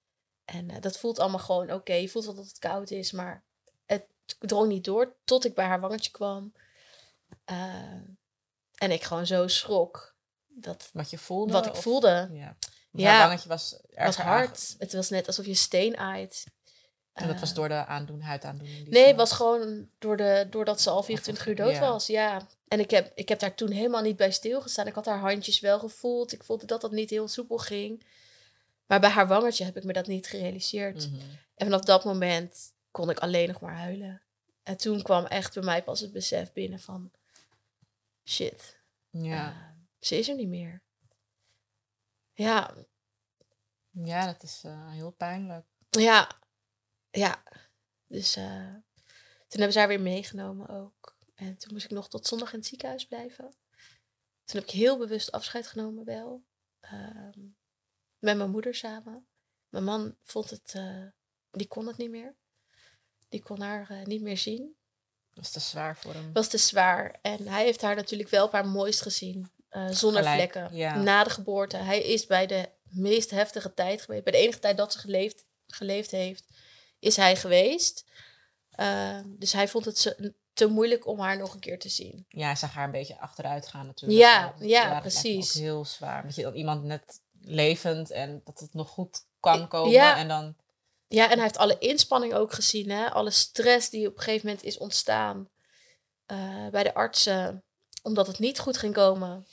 En 0.45 0.71
eh, 0.71 0.81
dat 0.81 0.99
voelt 0.99 1.19
allemaal 1.19 1.39
gewoon 1.39 1.73
oké. 1.73 1.93
Je 1.93 2.09
voelt 2.09 2.25
wel 2.25 2.35
dat 2.35 2.47
het 2.47 2.59
koud 2.59 2.91
is, 2.91 3.13
maar 3.13 3.45
drong 4.39 4.69
niet 4.69 4.85
door. 4.85 5.15
Tot 5.25 5.45
ik 5.45 5.55
bij 5.55 5.65
haar 5.67 5.81
wangetje 5.81 6.11
kwam. 6.11 6.53
Ehm, 7.45 8.01
en 8.75 8.91
ik 8.91 9.03
gewoon 9.03 9.27
zo 9.27 9.47
schrok. 9.49 10.15
Dat, 10.49 10.91
Wat 10.93 11.11
je 11.11 11.19
voelde? 11.19 11.53
wat 11.53 11.67
ik 11.67 11.73
of- 11.73 11.83
voelde. 11.83 12.29
Ja. 12.33 12.57
Ja. 12.91 13.11
Ja. 13.13 13.19
wangetje 13.27 13.49
was 13.49 13.77
erg 13.91 14.07
was 14.07 14.17
hard. 14.17 14.75
Het 14.79 14.93
was 14.93 15.11
net 15.11 15.27
alsof 15.27 15.47
je 15.47 15.55
steen 15.55 15.97
aait. 15.97 16.45
En 17.13 17.27
dat 17.29 17.41
was 17.41 17.49
Eh, 17.51 17.55
door 17.57 17.69
de 17.69 17.87
aandoen, 17.87 18.21
huidaandoening? 18.21 18.89
Nee, 18.89 19.07
het 19.07 19.17
was 19.17 19.33
gewoon 19.33 19.89
door 19.99 20.17
de, 20.17 20.47
doordat 20.51 20.81
ze 20.81 20.91
al 20.91 21.03
24 21.03 21.47
uur 21.47 21.57
dood 21.57 21.73
Ja. 21.73 21.81
was. 21.81 22.07
Ja. 22.07 22.47
En 22.69 22.81
ik 22.81 22.91
heb, 22.91 23.13
ik 23.15 23.29
heb 23.29 23.39
daar 23.39 23.55
toen 23.55 23.71
helemaal 23.71 24.03
niet 24.03 24.17
bij 24.17 24.31
stilgestaan. 24.33 24.87
Ik 24.87 24.95
had 24.95 25.05
haar 25.07 25.19
handjes 25.19 25.61
wel 25.61 25.79
gevoeld. 25.79 26.33
Ik 26.33 26.45
voelde 26.45 26.67
dat 26.67 26.81
dat 26.81 26.91
niet 26.93 27.11
heel 27.11 27.29
soepel 27.29 27.59
ging. 27.59 28.07
Maar 28.87 29.01
bij 29.01 29.11
haar 29.11 29.27
wangetje 29.29 29.65
heb 29.65 29.77
ik 29.77 29.85
me 29.85 29.93
dat 29.93 30.07
niet 30.07 30.27
gerealiseerd. 30.27 31.11
Mhm. 31.11 31.21
En 31.55 31.67
vanaf 31.67 31.81
dat 31.81 32.05
moment 32.05 32.72
kon 32.93 33.11
ik 33.11 33.19
alleen 33.19 33.49
nog 33.49 33.61
maar 33.61 33.77
huilen. 33.77 34.23
En 34.63 34.77
toen 34.77 35.03
kwam 35.03 35.25
echt 35.27 35.55
bij 35.55 35.63
mij 35.63 35.83
pas 35.85 36.01
het 36.01 36.13
besef 36.13 36.53
binnen 36.53 36.81
van... 36.81 37.11
Shit, 38.25 38.79
Ja. 39.11 39.51
eh, 39.51 39.71
ze 39.99 40.19
is 40.19 40.29
er 40.29 40.35
niet 40.35 40.49
meer. 40.49 40.83
Ja, 42.33 42.75
ja, 43.91 44.27
dat 44.27 44.43
is 44.43 44.63
eh, 44.65 44.91
heel 44.91 45.11
pijnlijk. 45.11 45.67
Ja, 45.91 46.31
ja. 47.11 47.43
Dus 48.07 48.37
eh, 48.37 48.75
toen 49.49 49.61
hebben 49.61 49.73
ze 49.73 49.79
haar 49.79 49.89
weer 49.89 50.01
meegenomen 50.01 50.69
ook. 50.69 51.17
En 51.35 51.57
toen 51.57 51.73
moest 51.73 51.85
ik 51.85 51.91
nog 51.91 52.09
tot 52.09 52.27
zondag 52.27 52.53
in 52.53 52.59
het 52.59 52.69
ziekenhuis 52.69 53.07
blijven. 53.07 53.55
Toen 54.45 54.61
heb 54.61 54.65
ik 54.65 54.71
heel 54.71 54.99
bewust 54.99 55.33
afscheid 55.33 55.67
genomen 55.67 56.05
wel. 56.05 56.45
Ehm, 56.81 57.41
met 58.19 58.37
mijn 58.37 58.51
moeder 58.51 58.75
samen. 58.75 59.27
Mijn 59.69 59.85
man 59.85 60.17
vond 60.23 60.51
het, 60.51 60.75
die 61.51 61.69
kon 61.69 61.87
het 61.87 61.97
niet 61.97 62.11
meer. 62.11 62.37
Die 63.33 63.43
kon 63.43 63.61
haar 63.61 63.87
eh, 63.91 64.05
niet 64.05 64.23
meer 64.23 64.39
zien. 64.39 64.75
Dat 65.35 65.45
is 65.45 65.51
te 65.51 65.61
zwaar 65.61 65.97
voor 65.97 66.13
hem. 66.13 66.31
was 66.33 66.49
te 66.49 66.59
zwaar. 66.59 67.19
En 67.23 67.49
hij 67.49 67.65
heeft 67.65 67.83
haar 67.83 67.95
natuurlijk 67.97 68.29
wel 68.29 68.45
op 68.45 68.53
haar 68.53 68.67
mooist 68.67 69.03
gezien. 69.03 69.51
eh, 69.69 69.89
zonder 69.89 70.23
Gelijk, 70.23 70.53
vlekken. 70.53 70.77
ja. 70.77 70.97
Na 70.97 71.25
de 71.25 71.31
geboorte. 71.31 71.77
Hij 71.77 72.03
is 72.03 72.27
bij 72.27 72.47
de 72.47 72.69
meest 72.83 73.31
heftige 73.31 73.75
tijd 73.75 74.03
geweest. 74.03 74.25
Bij 74.25 74.33
de 74.33 74.39
enige 74.39 74.59
tijd 74.59 74.77
dat 74.77 74.93
ze 74.93 74.99
geleefd, 74.99 75.45
geleefd 75.67 76.11
heeft, 76.11 76.45
is 76.99 77.17
hij 77.17 77.37
geweest. 77.37 78.05
Ehm, 78.71 79.25
dus 79.27 79.53
hij 79.53 79.69
vond 79.69 79.85
het 79.85 80.17
te 80.53 80.67
moeilijk 80.67 81.07
om 81.07 81.21
haar 81.21 81.39
nog 81.39 81.55
een 81.55 81.61
keer 81.61 81.79
te 81.79 81.89
zien. 81.89 82.27
Ja, 82.29 82.45
hij 82.47 82.57
zag 82.57 82.73
haar 82.73 82.85
een 82.85 82.91
beetje 82.91 83.19
achteruit 83.21 83.67
gaan 83.67 83.87
natuurlijk. 83.87 84.21
Ja, 84.21 84.55
ja, 84.59 84.91
dat 84.93 85.01
precies. 85.01 85.55
Heel 85.55 85.85
zwaar. 85.85 86.23
Dat 86.23 86.35
je 86.35 86.43
dan 86.43 86.55
iemand 86.55 86.85
net 86.85 87.21
levend 87.41 88.11
en 88.11 88.41
dat 88.45 88.59
het 88.59 88.75
nog 88.75 88.89
goed 88.89 89.25
kan 89.41 89.69
komen. 89.69 89.91
Ja. 89.91 90.17
En 90.17 90.29
dan, 90.29 90.57
Ja, 91.13 91.25
en 91.25 91.33
hij 91.35 91.43
heeft 91.43 91.57
alle 91.57 91.79
inspanning 91.79 92.35
ook 92.35 92.53
gezien. 92.53 92.91
Hè? 92.91 93.11
Alle 93.11 93.31
stress 93.31 93.91
die 93.91 94.09
op 94.09 94.17
een 94.17 94.23
gegeven 94.23 94.47
moment 94.47 94.65
is 94.65 94.79
ontstaan 94.79 95.49
eh, 96.27 96.69
bij 96.69 96.83
de 96.83 96.95
artsen. 96.95 97.65
Omdat 98.03 98.27
het 98.27 98.39
niet 98.39 98.59
goed 98.59 98.77
ging 98.77 98.95
komen. 98.95 99.47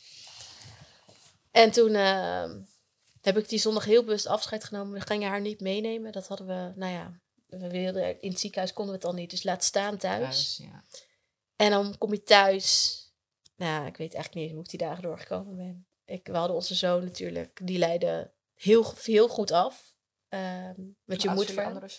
En 1.52 1.72
toen 1.72 1.96
eh, 1.96 2.52
heb 3.22 3.38
ik 3.38 3.50
die 3.50 3.60
zondag 3.60 3.86
heel 3.86 4.04
bewust 4.04 4.28
afscheid 4.28 4.64
genomen. 4.64 4.94
We 4.94 5.06
gingen 5.06 5.30
haar 5.30 5.42
niet 5.42 5.60
meenemen. 5.60 6.12
Dat 6.12 6.28
hadden 6.28 6.48
we, 6.48 6.72
nou 6.76 6.94
ja, 6.94 7.20
we 7.46 7.70
wilden, 7.70 8.22
in 8.22 8.30
het 8.30 8.40
ziekenhuis 8.40 8.74
konden 8.74 8.94
we 8.94 9.00
het 9.00 9.10
al 9.10 9.16
niet, 9.16 9.30
dus 9.30 9.44
laat 9.44 9.64
staan 9.64 9.98
thuis. 9.98 10.56
Thuis, 10.56 10.70
ja. 10.72 10.84
En 11.56 11.70
dan 11.70 11.98
kom 11.98 12.14
je 12.14 12.24
thuis. 12.24 12.98
Nou, 13.56 13.86
ik 13.86 13.98
weet 13.98 14.14
eigenlijk 14.14 14.46
niet 14.46 14.56
hoe 14.56 14.64
ik 14.64 14.70
die 14.70 14.80
dagen 14.80 15.04
doorgekomen 15.04 15.56
ben. 15.56 15.88
Ik, 16.06 16.28
we 16.28 16.38
hadden 16.38 16.56
onze 16.56 16.76
zoon 16.76 17.04
natuurlijk, 17.04 17.60
die 17.64 17.78
leidde 17.78 18.34
heel, 18.56 18.94
heel 19.04 19.28
goed 19.28 19.52
af. 19.52 19.98
Met 21.04 21.22
je 21.22 21.30
moet 21.30 21.52
voor? 21.52 21.90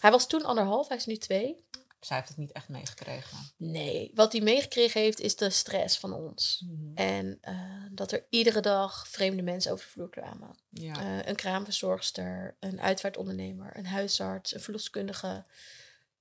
Hij 0.00 0.10
was 0.10 0.26
toen 0.26 0.44
anderhalf, 0.44 0.88
hij 0.88 0.96
is 0.96 1.06
nu 1.06 1.16
twee. 1.16 1.64
Zij 2.00 2.16
heeft 2.16 2.28
het 2.28 2.38
niet 2.38 2.52
echt 2.52 2.68
meegekregen. 2.68 3.38
Nee, 3.56 4.10
wat 4.14 4.32
hij 4.32 4.40
meegekregen 4.40 5.00
heeft 5.00 5.20
is 5.20 5.36
de 5.36 5.50
stress 5.50 5.98
van 5.98 6.12
ons. 6.12 6.64
Mhm. 6.66 6.94
En 6.94 7.38
eh, 7.40 7.84
dat 7.90 8.12
er 8.12 8.26
iedere 8.30 8.60
dag 8.60 9.08
vreemde 9.08 9.42
mensen 9.42 9.72
over 9.72 9.84
de 9.84 9.90
vloer 9.90 10.10
kwamen. 10.10 10.56
Ja. 10.68 10.94
Eh, 10.94 11.28
een 11.28 11.36
kraamverzorgster, 11.36 12.56
een 12.60 12.80
uitvaartondernemer, 12.80 13.76
een 13.76 13.86
huisarts, 13.86 14.54
een 14.54 14.60
verloskundige. 14.60 15.44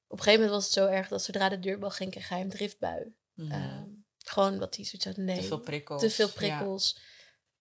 Op 0.08 0.18
een 0.18 0.24
gegeven 0.24 0.46
moment 0.46 0.50
was 0.50 0.64
het 0.64 0.74
zo 0.74 0.86
erg 0.86 1.08
dat 1.08 1.24
zodra 1.24 1.50
de 1.50 1.60
deurbel 1.60 1.90
ging, 1.90 2.12
kreeg 2.12 2.30
hij 2.30 2.42
een 2.42 2.50
driftbui. 2.50 3.16
Mhm. 3.34 3.52
Ehm, 3.52 3.88
gewoon 4.18 4.60
wat 4.60 4.76
hij 4.76 4.86
zoiets 4.86 5.06
had, 5.06 5.18
nee, 5.18 5.40
te 5.40 5.48
veel 5.48 5.60
prikkels. 5.60 6.02
te 6.02 6.10
veel 6.10 6.28
ja. 6.28 6.34
prikkels. 6.34 7.00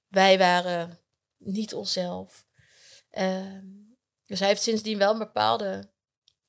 Wij 0.08 0.38
waren 0.38 0.98
niet 1.36 1.74
onszelf. 1.74 2.46
Ehm, 3.10 3.66
dus 4.26 4.38
hij 4.38 4.48
heeft 4.48 4.62
sindsdien 4.62 4.98
wel 4.98 5.12
een 5.12 5.18
bepaalde 5.18 5.90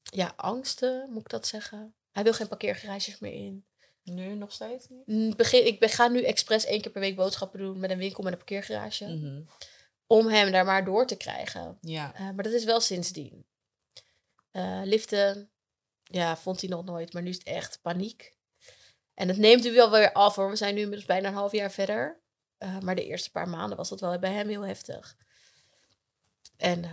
ja, 0.01 0.33
angsten, 0.35 1.09
moet 1.09 1.21
ik 1.21 1.29
dat 1.29 1.47
zeggen. 1.47 1.95
Hij 2.11 2.23
wil 2.23 2.33
geen 2.33 2.47
parkeergarages 2.47 3.19
meer 3.19 3.33
in. 3.33 3.65
Nu 4.03 4.35
nog 4.35 4.51
steeds 4.51 4.87
niet? 4.89 5.37
Begin, 5.37 5.65
ik 5.65 5.91
ga 5.91 6.07
nu 6.07 6.23
expres 6.23 6.65
één 6.65 6.81
keer 6.81 6.91
per 6.91 7.01
week 7.01 7.15
boodschappen 7.15 7.59
doen 7.59 7.79
met 7.79 7.89
een 7.89 7.97
winkel 7.97 8.23
met 8.23 8.31
een 8.31 8.37
parkeergarage. 8.37 9.07
Mhm. 9.07 9.41
Om 10.07 10.27
hem 10.27 10.51
daar 10.51 10.65
maar 10.65 10.85
door 10.85 11.07
te 11.07 11.17
krijgen. 11.17 11.77
Ja. 11.81 12.13
Eh, 12.13 12.21
maar 12.21 12.43
dat 12.43 12.53
is 12.53 12.63
wel 12.63 12.79
sindsdien. 12.79 13.45
Eh, 14.51 14.81
liften, 14.83 15.51
ja, 16.03 16.37
vond 16.37 16.61
hij 16.61 16.69
nog 16.69 16.85
nooit. 16.85 17.13
Maar 17.13 17.21
nu 17.21 17.29
is 17.29 17.37
het 17.37 17.47
echt 17.47 17.81
paniek. 17.81 18.37
En 19.13 19.27
het 19.27 19.37
neemt 19.37 19.63
nu 19.63 19.73
wel 19.73 19.91
weer 19.91 20.11
af 20.11 20.35
hoor. 20.35 20.49
We 20.49 20.55
zijn 20.55 20.73
nu 20.73 20.79
inmiddels 20.79 21.07
bijna 21.07 21.27
een 21.27 21.33
half 21.33 21.51
jaar 21.51 21.71
verder. 21.71 22.21
Eh, 22.57 22.79
maar 22.79 22.95
de 22.95 23.05
eerste 23.05 23.31
paar 23.31 23.49
maanden 23.49 23.77
was 23.77 23.89
dat 23.89 23.99
wel 23.99 24.19
bij 24.19 24.33
hem 24.33 24.47
heel 24.47 24.65
heftig. 24.65 25.17
En 26.59 26.83
eh, 26.83 26.91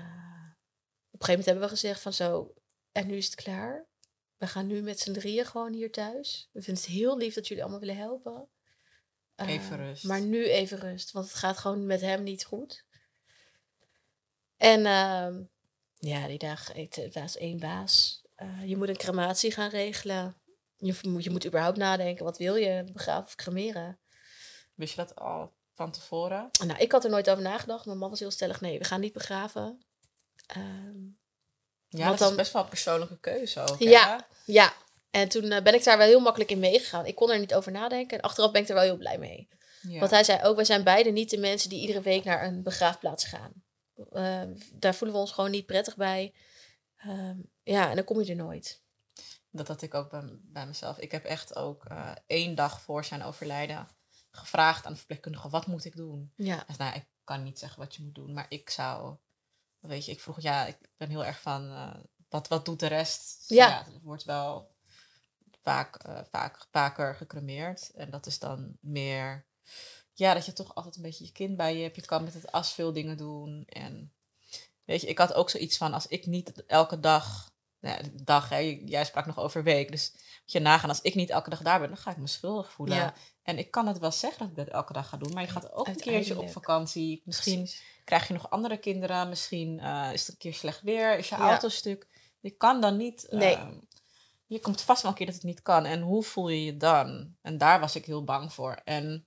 op 1.11 1.21
een 1.21 1.27
gegeven 1.27 1.29
moment 1.29 1.45
hebben 1.45 1.63
we 1.65 1.69
gezegd 1.69 2.01
van 2.01 2.13
zo, 2.13 2.55
en 2.93 3.07
nu 3.07 3.17
is 3.17 3.27
het 3.27 3.35
klaar. 3.35 3.87
We 4.37 4.47
gaan 4.47 4.67
nu 4.67 4.83
met 4.83 5.01
z'n 5.01 5.13
drieën 5.13 5.47
gewoon 5.47 5.73
hier 5.73 5.93
thuis. 5.93 6.49
We 6.53 6.63
vinden 6.63 6.83
het 6.83 6.93
heel 6.93 7.17
lief 7.19 7.35
dat 7.35 7.49
jullie 7.49 7.63
allemaal 7.63 7.81
willen 7.81 7.97
helpen. 7.97 8.49
Eh, 9.35 9.49
Even 9.49 9.77
rust. 9.77 10.05
Maar 10.05 10.21
nu 10.21 10.45
even 10.49 10.79
rust, 10.79 11.13
want 11.13 11.27
het 11.27 11.35
gaat 11.35 11.59
gewoon 11.59 11.87
met 11.87 12.01
hem 12.01 12.23
niet 12.23 12.45
goed. 12.45 12.85
En 14.57 14.87
ehm, 14.87 15.43
ja, 15.99 16.27
die 16.27 16.39
dag, 16.39 16.73
het 16.73 17.09
was 17.13 17.37
één 17.37 17.59
baas. 17.59 18.25
Eh, 18.35 18.65
je 18.65 18.77
moet 18.77 18.89
een 18.89 18.97
crematie 18.97 19.51
gaan 19.51 19.71
regelen. 19.71 20.41
Je 20.77 20.99
moet, 21.03 21.25
je 21.25 21.31
moet 21.31 21.47
überhaupt 21.47 21.77
nadenken, 21.77 22.25
wat 22.25 22.39
wil 22.39 22.57
je, 22.57 22.85
begraven 22.93 23.25
of 23.25 23.35
cremeren? 23.35 24.01
Wist 24.75 24.95
je 24.95 25.01
dat 25.01 25.15
al 25.15 25.56
van 25.77 25.91
tevoren? 25.91 26.51
Nou, 26.67 26.81
ik 26.81 26.93
had 26.93 27.05
er 27.05 27.11
nooit 27.11 27.31
over 27.31 27.43
nagedacht. 27.43 27.87
Mijn 27.87 27.99
man 27.99 28.11
was 28.11 28.19
heel 28.21 28.31
stellig, 28.31 28.61
nee, 28.61 28.79
we 28.79 28.85
gaan 28.85 29.01
niet 29.01 29.13
begraven. 29.13 29.83
Ehm, 30.47 30.99
Ja, 31.89 32.11
dat 32.11 32.31
is 32.31 32.37
best 32.37 32.53
wel 32.53 32.63
een 32.63 32.69
persoonlijke 32.69 33.21
keuze 33.21 33.61
ook. 33.61 33.79
Ja. 33.79 34.27
ja, 34.45 34.73
en 35.11 35.29
toen 35.29 35.51
eh, 35.51 35.63
ben 35.63 35.75
ik 35.75 35.85
daar 35.85 35.99
wel 35.99 36.07
heel 36.07 36.21
makkelijk 36.21 36.51
in 36.51 36.59
meegegaan. 36.59 37.07
Ik 37.07 37.15
kon 37.15 37.31
er 37.31 37.39
niet 37.39 37.55
over 37.55 37.73
nadenken. 37.73 38.19
En 38.19 38.25
achteraf 38.25 38.51
ben 38.53 38.63
ik 38.63 38.69
er 38.69 38.75
wel 38.75 38.83
heel 38.83 38.97
blij 38.97 39.19
mee. 39.19 39.49
Ja. 39.81 39.99
Want 39.99 40.11
hij 40.11 40.25
zei 40.25 40.43
ook, 40.43 40.57
wij 40.57 40.65
zijn 40.65 40.85
beide 40.85 41.11
niet 41.11 41.31
de 41.31 41.39
mensen 41.39 41.69
die 41.71 41.81
iedere 41.81 42.01
week 42.01 42.25
naar 42.25 42.45
een 42.45 42.63
begraafplaats 42.63 43.25
gaan. 43.25 43.53
Eh, 44.11 44.43
daar 44.73 44.95
voelen 44.95 45.17
we 45.17 45.23
ons 45.23 45.33
gewoon 45.33 45.51
niet 45.51 45.67
prettig 45.67 45.97
bij. 45.97 46.35
Ehm, 46.97 47.37
ja, 47.63 47.89
en 47.91 47.97
dan 47.97 48.05
kom 48.05 48.21
je 48.21 48.31
er 48.31 48.37
nooit. 48.37 48.83
Dat 49.51 49.69
had 49.69 49.83
ik 49.83 49.95
ook 49.95 50.11
bij, 50.11 50.23
bij 50.43 50.67
mezelf. 50.67 50.99
Ik 50.99 51.13
heb 51.13 51.25
echt 51.25 51.57
ook 51.57 51.85
eh, 51.85 52.11
één 52.27 52.55
dag 52.55 52.81
voor 52.81 53.05
zijn 53.05 53.23
overlijden 53.23 53.89
gevraagd 54.37 54.87
aan 54.87 54.93
de 54.93 54.99
verpleegkundige, 54.99 55.49
wat 55.49 55.67
moet 55.67 55.85
ik 55.85 55.97
doen? 55.97 56.33
Ja, 56.37 56.67
nou, 56.79 56.95
ik 56.95 57.07
kan 57.25 57.43
niet 57.43 57.59
zeggen 57.59 57.79
wat 57.79 57.95
je 57.95 58.03
moet 58.03 58.15
doen, 58.15 58.33
maar 58.33 58.47
ik 58.49 58.71
zou, 58.71 59.17
weet 59.79 60.05
je, 60.05 60.13
ik 60.13 60.21
vroeg, 60.21 60.41
ja, 60.41 60.67
ik 60.67 60.79
ben 60.97 61.09
heel 61.09 61.25
erg 61.25 61.41
van, 61.41 61.71
eh, 61.71 61.95
wat, 62.29 62.49
wat 62.49 62.65
doet 62.65 62.81
de 62.81 62.87
rest? 62.87 63.45
Ja. 63.49 63.85
het 63.85 64.03
wordt 64.03 64.25
wel 64.25 64.75
vaak, 65.63 65.97
eh, 65.97 66.21
vaak, 66.31 66.67
vaker 66.71 67.15
gecremeerd 67.15 67.91
en 67.91 68.11
dat 68.11 68.27
is 68.27 68.39
dan 68.39 68.77
meer, 68.81 69.47
ja, 70.13 70.35
dat 70.35 70.47
je 70.47 70.53
toch 70.53 70.75
altijd 70.75 70.97
een 70.97 71.03
beetje 71.03 71.25
je 71.25 71.33
kind 71.33 71.57
bij 71.57 71.77
je 71.77 71.83
hebt. 71.83 71.97
Je 71.97 72.03
kan 72.03 72.25
met 72.25 72.35
het 72.35 72.53
as 72.53 72.73
veel 72.73 72.93
dingen 72.93 73.17
doen 73.17 73.65
en, 73.65 74.13
weet 74.85 75.01
je, 75.01 75.07
ik 75.07 75.19
had 75.19 75.33
ook 75.33 75.51
zoiets 75.51 75.77
van, 75.77 75.93
als 75.93 76.07
ik 76.07 76.27
niet 76.27 76.67
elke 76.67 77.01
dag, 77.01 77.55
nou 77.87 78.01
dag, 78.25 78.49
hè, 78.49 78.81
jij 78.85 79.05
sprak 79.05 79.27
nog 79.27 79.39
over 79.39 79.63
week, 79.63 79.91
dus 79.91 80.11
moet 80.13 80.53
je 80.53 80.59
nagaan, 80.59 80.89
als 80.89 81.01
ik 81.01 81.15
niet 81.15 81.31
elke 81.31 81.51
dag 81.51 81.63
daar 81.63 81.79
ben, 81.81 81.89
dan 81.89 81.97
ga 81.97 82.11
ik 82.11 82.17
me 82.17 82.27
schuldig 82.27 82.73
voelen. 82.73 82.97
Ja. 82.97 83.15
En 83.43 83.59
ik 83.59 83.71
kan 83.71 83.87
het 83.87 83.99
wel 83.99 84.13
zeggen 84.13 84.39
dat 84.39 84.49
ik 84.49 84.57
dat 84.57 84.75
elke 84.75 84.93
dag 84.93 85.09
ga 85.09 85.17
doen, 85.17 85.33
maar 85.33 85.43
je 85.43 85.49
gaat 85.49 85.73
ook 85.73 85.87
een 85.87 85.97
keertje 85.97 86.39
op 86.39 86.51
vakantie. 86.51 87.23
Misschien 87.25 87.59
precies. 87.59 87.83
krijg 88.05 88.27
je 88.27 88.33
nog 88.33 88.51
andere 88.51 88.77
kinderen, 88.79 89.29
misschien 89.29 89.81
eh, 89.81 90.09
is 90.13 90.21
het 90.21 90.29
een 90.31 90.37
keer 90.37 90.55
slecht 90.55 90.81
weer, 90.83 91.19
is 91.19 91.29
je 91.29 91.37
Ja. 91.37 91.49
auto 91.51 91.69
stuk. 91.69 92.07
Je 92.41 92.51
kan 92.51 92.81
dan 92.81 92.97
niet. 92.97 93.27
Nee. 93.31 93.55
eh, 93.57 93.69
je 94.47 94.61
komt 94.61 94.81
vast 94.81 95.03
wel 95.03 95.11
een 95.11 95.17
keer 95.17 95.27
dat 95.27 95.35
het 95.35 95.45
niet 95.45 95.63
kan. 95.63 95.85
En 95.85 96.01
hoe 96.01 96.23
voel 96.23 96.49
je 96.49 96.65
je 96.65 96.77
dan? 96.77 97.37
En 97.43 97.59
daar 97.59 97.81
was 97.81 97.97
ik 97.97 98.05
heel 98.05 98.25
bang 98.25 98.53
voor. 98.53 98.73
En 98.85 99.27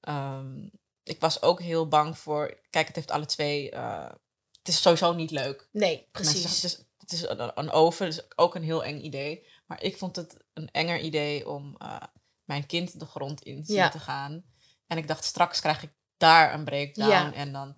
ehm, 0.00 0.68
ik 1.02 1.20
was 1.20 1.42
ook 1.42 1.60
heel 1.60 1.88
bang 1.88 2.18
voor. 2.18 2.60
Kijk, 2.70 2.86
het 2.86 2.96
heeft 2.96 3.10
alle 3.10 3.26
twee. 3.26 3.70
eh, 3.70 4.10
het 4.58 4.74
is 4.74 4.82
sowieso 4.82 5.12
niet 5.14 5.30
leuk. 5.30 5.68
Nee, 5.72 6.08
precies. 6.12 6.40
zeggen, 6.42 6.54
het 6.54 6.64
is, 6.64 6.85
het 7.10 7.12
is 7.12 7.22
een, 7.28 7.50
een 7.54 7.70
oven, 7.70 8.06
dus 8.06 8.38
ook 8.38 8.54
een 8.54 8.62
heel 8.62 8.84
eng 8.84 9.00
idee. 9.00 9.46
Maar 9.66 9.82
ik 9.82 9.96
vond 9.96 10.16
het 10.16 10.36
een 10.52 10.70
enger 10.70 11.00
idee 11.00 11.48
om 11.48 11.76
eh, 11.78 11.96
mijn 12.44 12.66
kind 12.66 12.98
de 13.00 13.06
grond 13.06 13.42
in 13.42 13.62
Ja. 13.66 13.88
te 13.88 13.98
gaan. 13.98 14.44
En 14.86 14.98
ik 14.98 15.08
dacht, 15.08 15.24
straks 15.24 15.60
krijg 15.60 15.82
ik 15.82 15.90
daar 16.16 16.54
een 16.54 16.64
breakdown. 16.64 17.10
Ja. 17.10 17.32
En 17.32 17.52
dan, 17.52 17.74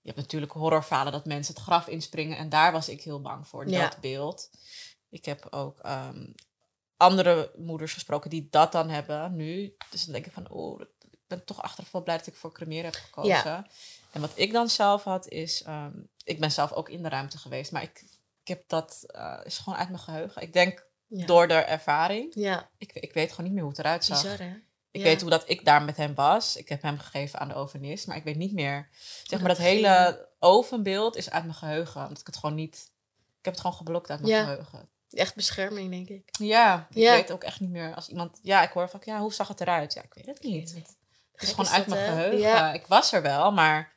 je 0.00 0.08
hebt 0.08 0.16
natuurlijk 0.16 0.52
horrorverhalen 0.52 1.12
dat 1.12 1.24
mensen 1.26 1.54
het 1.54 1.62
graf 1.62 1.88
inspringen. 1.88 2.36
En 2.36 2.48
daar 2.48 2.72
was 2.72 2.88
ik 2.88 3.02
heel 3.02 3.20
bang 3.20 3.48
voor, 3.48 3.68
Ja. 3.68 3.88
dat 3.88 4.00
beeld. 4.00 4.50
Ik 5.08 5.24
heb 5.24 5.46
ook 5.50 5.78
ehm, 5.80 6.26
andere 6.96 7.52
moeders 7.56 7.92
gesproken 7.92 8.30
die 8.30 8.46
dat 8.50 8.72
dan 8.72 8.88
hebben 8.88 9.36
nu. 9.36 9.76
Dus 9.90 10.04
dan 10.04 10.12
denk 10.12 10.26
ik 10.26 10.32
van, 10.32 10.50
oh, 10.50 10.80
ik 11.10 11.18
ben 11.26 11.44
toch 11.44 11.62
achteraf 11.62 11.90
wel 11.90 12.02
blij 12.02 12.16
dat 12.18 12.26
ik 12.26 12.34
voor 12.36 12.52
cremeren 12.52 12.84
heb 12.84 12.94
gekozen. 12.94 13.66
En 14.10 14.20
wat 14.20 14.32
ik 14.34 14.52
dan 14.52 14.68
zelf 14.68 15.04
had 15.04 15.28
is, 15.28 15.62
ehm, 15.62 15.92
ik 16.24 16.40
ben 16.40 16.52
zelf 16.52 16.72
ook 16.72 16.88
in 16.88 17.02
de 17.02 17.08
ruimte 17.08 17.38
geweest, 17.38 17.72
maar 17.72 17.82
ik, 17.82 18.04
ik 18.42 18.48
heb 18.48 18.62
dat, 18.66 19.04
eh, 19.06 19.38
is 19.44 19.58
gewoon 19.58 19.78
uit 19.78 19.88
mijn 19.88 20.00
geheugen. 20.00 20.42
Ik 20.42 20.52
denk 20.52 20.86
Ja. 21.06 21.26
door 21.26 21.48
de 21.48 21.54
ervaring, 21.54 22.32
Ja, 22.34 22.70
ik, 22.78 22.92
ik 22.92 23.12
weet 23.12 23.30
gewoon 23.30 23.44
niet 23.44 23.52
meer 23.54 23.62
hoe 23.62 23.70
het 23.70 23.78
eruit 23.80 24.04
zag. 24.04 24.22
bizar 24.22 24.38
hè? 24.38 24.54
Ik 24.90 25.00
Ja. 25.00 25.06
weet 25.06 25.20
hoe 25.20 25.30
dat 25.30 25.48
ik 25.48 25.64
daar 25.64 25.82
met 25.82 25.96
hem 25.96 26.14
was. 26.14 26.56
Ik 26.56 26.68
heb 26.68 26.82
hem 26.82 26.98
gegeven 26.98 27.38
aan 27.38 27.48
de 27.48 27.54
ovenist, 27.54 28.06
maar 28.06 28.16
ik 28.16 28.24
weet 28.24 28.36
niet 28.36 28.52
meer. 28.52 28.88
Zeg 29.22 29.38
maar, 29.38 29.48
dat 29.48 29.56
dat 29.58 29.66
hele 29.66 30.28
ovenbeeld 30.38 31.16
is 31.16 31.30
uit 31.30 31.42
mijn 31.44 31.54
geheugen. 31.56 32.00
Omdat 32.02 32.20
ik 32.20 32.26
het 32.26 32.36
gewoon 32.36 32.54
niet, 32.54 32.90
ik 33.38 33.44
heb 33.44 33.52
het 33.52 33.62
gewoon 33.62 33.76
geblokt 33.76 34.10
uit 34.10 34.20
mijn 34.20 34.32
Ja. 34.32 34.42
geheugen. 34.44 34.88
Echt 35.10 35.34
bescherming, 35.34 35.90
denk 35.90 36.08
ik. 36.08 36.28
Ja, 36.38 36.86
ik 36.90 36.96
Ja. 36.96 37.12
weet 37.12 37.32
ook 37.32 37.44
echt 37.44 37.60
niet 37.60 37.70
meer 37.70 37.94
als 37.94 38.08
iemand, 38.08 38.38
ja, 38.42 38.62
ik 38.62 38.70
hoor 38.70 38.88
van, 38.88 39.00
ja, 39.04 39.18
hoe 39.18 39.32
zag 39.32 39.48
het 39.48 39.60
eruit? 39.60 39.92
Ja, 39.92 40.02
ik 40.02 40.14
weet 40.14 40.26
het 40.26 40.42
niet. 40.42 40.70
Het 40.72 40.86
Gek 41.32 41.42
is 41.42 41.48
gewoon 41.50 41.64
is 41.64 41.72
uit 41.72 41.88
dat, 41.88 41.94
mijn 41.98 42.16
hè? 42.16 42.30
geheugen. 42.30 42.74
Ik 42.74 42.86
was 42.86 43.12
er 43.12 43.22
wel, 43.22 43.52
maar 43.52 43.91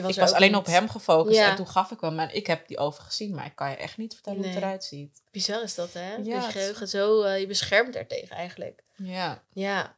je 0.00 0.06
was 0.06 0.16
ik 0.16 0.20
was 0.22 0.32
alleen 0.32 0.50
niet. 0.50 0.60
op 0.60 0.66
hem 0.66 0.88
gefocust 0.88 1.36
Ja. 1.36 1.50
en 1.50 1.56
toen 1.56 1.68
gaf 1.68 1.90
ik 1.90 2.00
hem. 2.00 2.18
En 2.18 2.34
ik 2.34 2.46
heb 2.46 2.68
die 2.68 2.78
oven 2.78 3.04
gezien, 3.04 3.34
maar 3.34 3.46
ik 3.46 3.54
kan 3.54 3.70
je 3.70 3.76
echt 3.76 3.96
niet 3.96 4.14
vertellen 4.14 4.38
hoe 4.38 4.48
het 4.48 4.56
eruit 4.56 4.84
ziet. 4.84 5.22
Bizar 5.30 5.62
is 5.62 5.74
dat, 5.74 5.92
hè? 5.92 6.14
Ja, 6.14 6.22
je 6.22 6.40
geheugen 6.40 6.88
zo, 6.88 7.22
eh, 7.22 7.40
je 7.40 7.46
beschermt 7.46 7.92
daartegen 7.94 8.36
eigenlijk. 8.36 8.82
Ja. 8.96 9.42
Ja. 9.52 9.96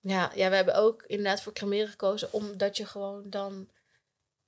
Ja, 0.00 0.30
ja, 0.34 0.48
we 0.50 0.54
hebben 0.56 0.74
ook 0.74 1.02
inderdaad 1.02 1.42
voor 1.42 1.52
cremeren 1.52 1.88
gekozen, 1.88 2.32
omdat 2.32 2.76
je 2.76 2.86
gewoon 2.86 3.30
dan 3.30 3.68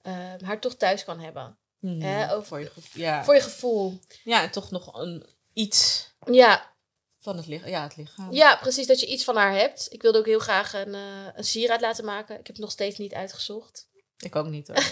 eh, 0.03 0.15
haar 0.45 0.61
toch 0.61 0.75
thuis 0.75 1.05
kan 1.05 1.21
hebben. 1.21 1.59
Hè, 1.81 2.35
over- 2.35 2.47
voor 2.47 2.61
je 2.61 2.67
gevoel. 2.71 3.03
Ja. 3.03 3.25
Voor 3.25 3.35
je 3.35 3.41
gevoel. 3.41 3.99
ja, 4.25 4.43
en 4.43 4.51
toch 4.51 4.71
nog 4.71 4.95
een, 4.99 5.27
iets 5.53 6.11
Ja, 6.31 6.73
van 7.19 7.37
het 7.37 7.47
lichaam. 7.47 7.69
Ja, 7.71 7.83
het 7.83 7.97
lichaam. 7.97 8.33
ja, 8.33 8.57
precies, 8.57 8.87
dat 8.87 9.01
je 9.01 9.07
iets 9.07 9.25
van 9.25 9.37
haar 9.37 9.53
hebt. 9.53 9.87
Ik 9.93 10.03
wilde 10.03 10.19
ook 10.19 10.27
heel 10.27 10.39
graag 10.39 10.73
een, 10.73 10.95
eh, 10.95 11.27
een 11.35 11.45
sieraad 11.45 11.81
laten 11.81 12.05
maken. 12.05 12.39
Ik 12.39 12.47
heb 12.47 12.57
het 12.57 12.65
nog 12.65 12.71
steeds 12.71 12.99
niet 12.99 13.15
uitgezocht. 13.15 13.89
Ik 14.19 14.37
ook 14.37 14.47
niet 14.47 14.69
hoor. 14.69 14.77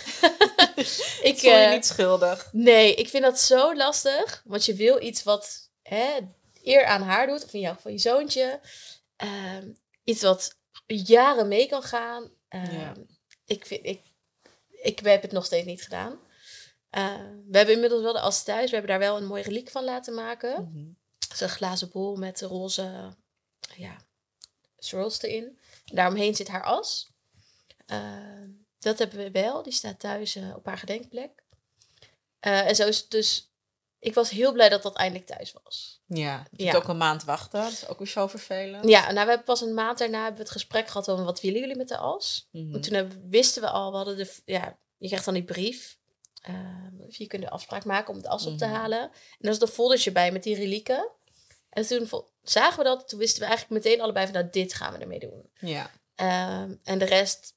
Ik, 1.22 1.38
voel 1.38 1.50
je 1.50 1.56
eh, 1.56 1.70
niet 1.70 1.86
schuldig. 1.86 2.48
Nee, 2.52 2.94
ik 2.94 3.08
vind 3.08 3.22
dat 3.22 3.40
zo 3.40 3.74
lastig. 3.74 4.42
Want 4.44 4.64
je 4.64 4.74
wil 4.74 5.02
iets 5.02 5.22
wat 5.22 5.70
hè, 5.82 6.18
eer 6.62 6.84
aan 6.84 7.02
haar 7.02 7.26
doet. 7.26 7.44
Of 7.44 7.54
in 7.54 7.60
jouw 7.60 7.74
geval 7.74 7.92
je 7.92 7.98
zoontje. 7.98 8.60
Ehm, 9.16 9.68
iets 10.04 10.22
wat 10.22 10.56
jaren 10.86 11.48
mee 11.48 11.68
kan 11.68 11.82
gaan. 11.82 12.30
Ja. 12.48 12.92
ik, 13.44 13.66
vind, 13.66 13.86
ik, 13.86 14.00
ik 14.82 14.98
heb 14.98 15.22
het 15.22 15.32
nog 15.32 15.44
steeds 15.44 15.66
niet 15.66 15.82
gedaan. 15.82 16.18
Ehm, 16.90 17.34
we 17.48 17.56
hebben 17.56 17.74
inmiddels 17.74 18.02
wel 18.02 18.12
de 18.12 18.20
as 18.20 18.44
thuis. 18.44 18.70
We 18.70 18.76
hebben 18.76 18.90
daar 18.90 19.08
wel 19.08 19.16
een 19.16 19.26
mooie 19.26 19.42
reliek 19.42 19.70
van 19.70 19.84
laten 19.84 20.14
maken. 20.14 20.96
Is 21.32 21.40
een 21.40 21.48
glazen 21.48 21.90
bol 21.90 22.16
met 22.16 22.40
roze 22.40 23.14
ja, 23.76 23.96
swirls 24.78 25.22
erin. 25.22 25.58
Daaromheen 25.84 26.34
zit 26.34 26.48
haar 26.48 26.64
as. 26.64 27.10
Ehm, 27.86 28.50
dat 28.86 28.98
hebben 28.98 29.18
we 29.18 29.30
wel. 29.30 29.62
Die 29.62 29.72
staat 29.72 30.00
thuis 30.00 30.34
eh, 30.36 30.56
op 30.56 30.66
haar 30.66 30.78
gedenkplek. 30.78 31.42
Eh, 32.40 32.68
en 32.68 32.74
zo 32.76 32.86
is 32.86 32.98
het 32.98 33.10
dus 33.10 33.50
ik 33.98 34.14
was 34.14 34.30
heel 34.30 34.52
blij 34.52 34.68
dat 34.68 34.82
dat 34.82 34.96
eindelijk 34.96 35.26
thuis 35.28 35.54
was. 35.64 36.00
Ja, 36.06 36.46
je 36.50 36.64
Ja. 36.64 36.74
ook 36.76 36.88
een 36.88 36.96
maand 36.96 37.24
wachten. 37.24 37.62
Dat 37.62 37.72
is 37.72 37.88
ook 37.88 37.98
weer 37.98 38.06
zo 38.08 38.26
vervelend. 38.26 38.88
Ja, 38.88 39.00
nou, 39.00 39.12
we 39.12 39.18
hebben 39.30 39.44
pas 39.44 39.60
een 39.60 39.74
maand 39.74 39.98
daarna 39.98 40.18
hebben 40.18 40.36
we 40.36 40.42
het 40.42 40.50
gesprek 40.52 40.86
gehad 40.88 41.08
over 41.10 41.24
wat 41.24 41.40
willen 41.40 41.60
jullie 41.60 41.76
met 41.76 41.88
de 41.88 41.96
as. 41.96 42.48
Mhm. 42.52 42.70
Want 42.70 42.82
toen 42.82 42.94
hebben, 42.94 43.28
wisten 43.30 43.62
we 43.62 43.68
al, 43.70 43.90
we 43.90 43.96
hadden 43.96 44.16
de, 44.16 44.34
ja, 44.44 44.78
je 44.96 45.06
krijgt 45.06 45.24
dan 45.24 45.34
die 45.34 45.44
brief. 45.44 45.98
eh, 46.40 46.54
je 47.08 47.26
kunt 47.26 47.42
de 47.42 47.50
afspraak 47.50 47.84
maken 47.84 48.10
om 48.10 48.16
het 48.16 48.26
as 48.26 48.46
op 48.46 48.58
te 48.58 48.64
Mhm. 48.66 48.74
halen. 48.74 49.00
En 49.00 49.10
er 49.38 49.48
was 49.48 49.60
een 49.60 49.68
foldertje 49.68 50.12
bij 50.12 50.32
met 50.32 50.42
die 50.42 50.54
relieken. 50.56 51.10
En 51.70 51.86
toen 51.86 52.10
zagen 52.42 52.78
we 52.78 52.84
dat, 52.84 53.08
toen 53.08 53.18
wisten 53.18 53.40
we 53.40 53.46
eigenlijk 53.46 53.84
meteen 53.84 54.00
allebei 54.00 54.24
van, 54.26 54.34
nou, 54.34 54.46
dit 54.50 54.74
gaan 54.74 54.92
we 54.92 54.98
ermee 54.98 55.18
doen. 55.18 55.50
Ja. 55.60 55.90
Ehm, 56.14 56.74
en 56.84 56.98
de 56.98 57.04
rest, 57.04 57.54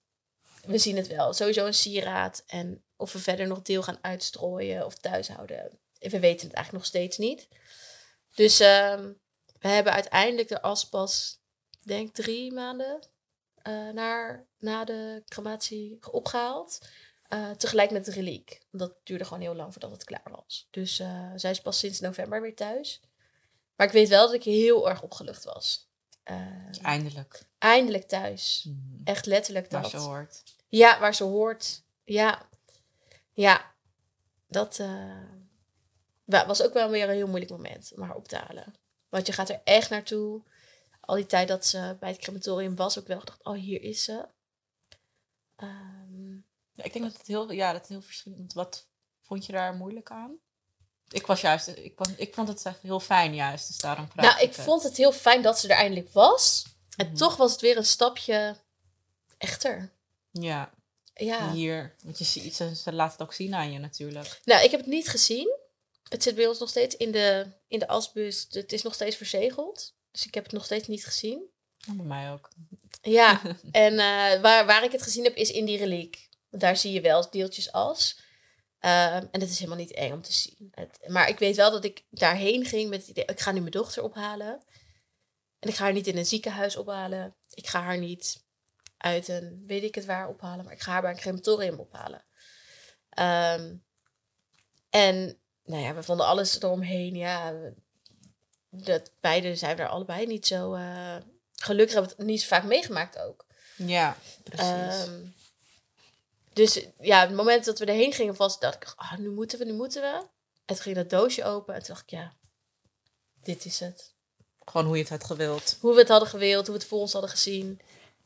we 0.68 0.78
zien 0.78 0.96
het 0.96 1.08
wel. 1.08 1.34
Sowieso 1.34 1.66
een 1.66 1.74
sieraad. 1.74 2.44
En 2.48 2.84
of 2.98 3.14
we 3.14 3.20
verder 3.20 3.48
nog 3.48 3.62
deel 3.62 3.84
gaan 3.84 4.00
uitstrooien 4.02 4.86
of 4.86 4.96
thuis 4.96 5.28
houden. 5.28 5.80
We 6.00 6.20
weten 6.20 6.48
het 6.48 6.56
eigenlijk 6.56 6.72
nog 6.72 6.86
steeds 6.86 7.18
niet. 7.18 7.48
Dus 8.34 8.60
ehm, 8.60 9.12
we 9.60 9.68
hebben 9.68 9.94
uiteindelijk 9.94 10.48
de 10.48 10.62
as 10.62 10.90
pas, 10.90 11.42
denk 11.84 12.14
drie 12.16 12.52
maanden 12.52 13.00
eh, 13.56 13.90
naar, 13.90 14.48
na 14.58 14.84
de 14.86 15.24
crematie 15.28 15.98
opgehaald. 16.12 16.80
Eh, 17.24 17.52
tegelijk 17.52 17.92
met 17.92 18.06
de 18.06 18.12
reliek. 18.12 18.62
Dat 18.72 18.96
duurde 19.04 19.24
gewoon 19.24 19.42
heel 19.42 19.56
lang 19.56 19.72
voordat 19.72 19.92
het 19.92 20.04
klaar 20.04 20.32
was. 20.32 20.68
Dus 20.72 21.00
eh, 21.00 21.32
zij 21.36 21.52
is 21.52 21.62
pas 21.62 21.80
sinds 21.80 22.00
november 22.00 22.42
weer 22.42 22.56
thuis. 22.56 23.02
Maar 23.76 23.88
ik 23.88 23.94
weet 23.94 24.10
wel 24.10 24.26
dat 24.26 24.36
ik 24.36 24.44
heel 24.44 24.90
erg 24.90 25.02
opgelucht 25.02 25.44
was. 25.44 25.89
Ehm, 26.30 26.74
Eindelijk. 26.82 27.44
eindelijk 27.58 28.08
thuis. 28.08 28.66
Mhm. 28.68 29.04
Echt 29.04 29.26
letterlijk 29.26 29.72
Waar 29.72 29.82
dat. 29.82 29.92
ze 29.92 29.98
hoort. 29.98 30.44
Ja, 30.68 31.00
waar 31.00 31.16
ze 31.16 31.24
hoort. 31.24 31.84
Ja. 32.04 32.50
Ja. 33.34 33.72
Dat 34.48 34.80
eh, 34.80 35.22
wa- 36.24 36.46
was 36.48 36.62
ook 36.64 36.74
wel 36.74 36.90
weer 36.90 37.10
een 37.10 37.16
heel 37.16 37.28
moeilijk 37.28 37.52
moment 37.52 37.92
om 37.96 38.02
haar 38.02 38.16
op 38.16 38.28
te 38.28 38.36
halen. 38.38 38.74
Want 39.10 39.28
je 39.28 39.34
gaat 39.34 39.50
er 39.50 39.62
echt 39.64 39.90
naartoe. 39.90 40.42
Al 41.00 41.16
die 41.16 41.26
tijd 41.26 41.48
dat 41.48 41.66
ze 41.66 41.98
bij 42.00 42.10
het 42.10 42.20
crematorium 42.20 42.76
was, 42.76 43.00
ook 43.00 43.08
wel 43.08 43.20
gedacht, 43.20 43.44
oh, 43.44 43.54
hier 43.58 43.82
is 43.82 44.04
ze. 44.04 44.28
Ehm, 45.56 46.34
Ja, 46.74 46.84
ik 46.86 46.94
denk 46.94 47.06
dat 47.06 47.18
het 47.18 47.28
heel, 47.28 47.52
ja, 47.52 47.72
dat 47.72 47.82
het 47.82 47.90
heel 47.90 48.02
verschillend 48.02 48.54
Wat 48.54 48.88
vond 49.22 49.46
je 49.46 49.52
daar 49.52 49.74
moeilijk 49.74 50.12
aan? 50.12 50.38
Ik 51.10 51.26
was 51.26 51.42
juist, 51.42 51.68
ik, 51.68 51.94
vond- 51.96 52.14
ik 52.20 52.34
vond 52.34 52.48
het 52.48 52.66
echt 52.66 52.82
heel 52.82 53.00
fijn 53.00 53.36
juist, 53.36 53.68
dus 53.68 53.78
daarom 53.78 54.08
vraag 54.12 54.26
nou, 54.26 54.48
ik 54.48 54.56
het. 54.56 54.66
vond 54.66 54.84
het 54.84 54.98
heel 54.98 55.12
fijn 55.12 55.42
dat 55.42 55.60
ze 55.60 55.68
er 55.68 55.76
eindelijk 55.76 56.10
was. 56.14 56.66
En 56.96 57.06
Mhm. 57.08 57.16
toch 57.16 57.36
was 57.36 57.52
het 57.52 57.62
weer 57.62 57.78
een 57.78 57.86
stapje 57.86 58.56
echter. 59.38 59.92
Ja, 60.32 60.70
Ja. 61.14 61.52
hier, 61.52 61.96
want 62.04 62.18
je 62.18 62.24
ziet, 62.24 62.56
ze, 62.56 62.76
ze 62.76 62.94
laat 62.94 63.12
het 63.12 63.22
ook 63.22 63.34
zien 63.34 63.54
aan 63.54 63.72
je 63.72 63.80
natuurlijk. 63.80 64.40
Nou, 64.44 64.64
ik 64.64 64.72
heb 64.72 64.80
het 64.80 64.90
niet 64.90 65.08
gezien. 65.10 65.58
Het 66.10 66.24
zit 66.24 66.36
bij 66.36 66.48
ons 66.48 66.60
nog 66.60 66.70
steeds 66.70 66.96
in 66.98 67.12
de, 67.12 67.48
in 67.68 67.80
de 67.80 67.88
asbus. 67.88 68.48
Het 68.50 68.74
is 68.74 68.82
nog 68.82 68.94
steeds 68.94 69.16
verzegeld. 69.16 69.94
Dus 70.12 70.26
ik 70.26 70.34
heb 70.34 70.44
het 70.44 70.54
nog 70.54 70.66
steeds 70.66 70.88
niet 70.88 71.06
gezien. 71.06 71.44
En 71.88 71.98
bij 71.98 72.06
mij 72.06 72.32
ook. 72.32 72.50
Ja, 73.02 73.42
en 73.72 73.92
eh, 74.00 74.42
waar, 74.42 74.66
waar 74.66 74.84
ik 74.84 74.92
het 74.92 75.02
gezien 75.02 75.24
heb 75.24 75.36
is 75.36 75.52
in 75.52 75.66
die 75.66 75.78
reliek. 75.78 76.30
Daar 76.50 76.78
zie 76.78 76.92
je 76.94 77.02
wel 77.02 77.30
deeltjes 77.30 77.72
as. 77.72 78.20
Ehm, 78.80 79.26
en 79.32 79.42
het 79.42 79.50
is 79.50 79.58
helemaal 79.60 79.78
niet 79.80 79.92
eng 79.94 80.12
om 80.14 80.22
te 80.22 80.34
zien. 80.34 80.72
Het, 80.72 81.00
maar 81.08 81.30
ik 81.30 81.40
weet 81.40 81.56
wel 81.56 81.72
dat 81.72 81.84
ik 81.84 82.04
daarheen 82.10 82.66
ging 82.66 82.90
met 82.90 83.00
het 83.00 83.10
idee... 83.10 83.26
ik 83.26 83.40
ga 83.40 83.52
nu 83.52 83.60
mijn 83.60 83.72
dochter 83.72 84.04
ophalen. 84.04 84.62
En 85.60 85.70
ik 85.70 85.76
ga 85.76 85.84
haar 85.84 85.94
niet 85.94 86.08
in 86.08 86.18
een 86.18 86.26
ziekenhuis 86.26 86.76
ophalen. 86.76 87.36
Ik 87.54 87.68
ga 87.68 87.82
haar 87.82 87.98
niet 87.98 88.44
uit 88.98 89.28
een 89.28 89.64
weet 89.68 89.84
ik 89.84 89.96
het 89.96 90.06
waar 90.06 90.28
ophalen. 90.30 90.66
Maar 90.66 90.74
ik 90.74 90.82
ga 90.82 90.92
haar 90.92 91.02
bij 91.02 91.12
een 91.12 91.18
crematorium 91.18 91.80
ophalen. 91.80 92.24
Ehm, 93.10 93.76
en 94.90 95.38
nou 95.64 95.82
ja, 95.84 95.94
we 95.96 96.04
vonden 96.04 96.26
alles 96.26 96.62
eromheen. 96.62 97.16
Ja, 97.16 97.54
we- 97.54 97.74
dat 98.72 99.12
beide 99.20 99.56
zijn 99.56 99.76
we 99.76 99.82
er 99.82 99.88
allebei 99.90 100.26
niet 100.26 100.48
zo... 100.48 100.74
eh, 100.74 101.16
gelukkig 101.56 101.94
hebben 101.94 102.12
we 102.12 102.18
het 102.18 102.28
niet 102.32 102.42
zo 102.42 102.48
vaak 102.48 102.64
meegemaakt 102.64 103.18
ook. 103.20 103.46
Ja, 103.76 104.18
precies. 104.44 104.66
Ehm, 104.68 105.22
dus 106.60 106.86
ja, 107.00 107.22
het 107.22 107.36
moment 107.36 107.66
dat 107.66 107.80
we 107.80 107.86
erheen 107.86 108.14
gingen 108.14 108.36
was, 108.36 108.60
dacht 108.60 108.76
ik, 108.76 108.94
ah, 108.96 109.18
nu 109.18 109.30
moeten 109.30 109.60
we, 109.60 109.66
nu 109.66 109.74
moeten 109.74 110.02
we. 110.02 110.28
En 110.66 110.76
toen 110.76 110.78
ging 110.78 110.96
dat 110.96 111.10
doosje 111.10 111.44
open 111.44 111.74
en 111.74 111.80
toen 111.80 111.94
dacht 111.94 112.04
ik, 112.04 112.10
ja, 112.10 112.34
dit 113.44 113.66
is 113.66 113.80
het. 113.80 114.14
Gewoon 114.66 114.86
hoe 114.86 114.96
je 114.96 115.02
het 115.02 115.12
had 115.12 115.24
gewild. 115.24 115.78
Hoe 115.80 115.94
we 115.94 116.00
het 116.00 116.10
hadden 116.10 116.30
gewild, 116.30 116.68
hoe 116.68 116.76
we 116.76 116.82
het 116.82 116.90
voor 116.90 117.00
ons 117.00 117.12
hadden 117.12 117.32
gezien. 117.32 117.82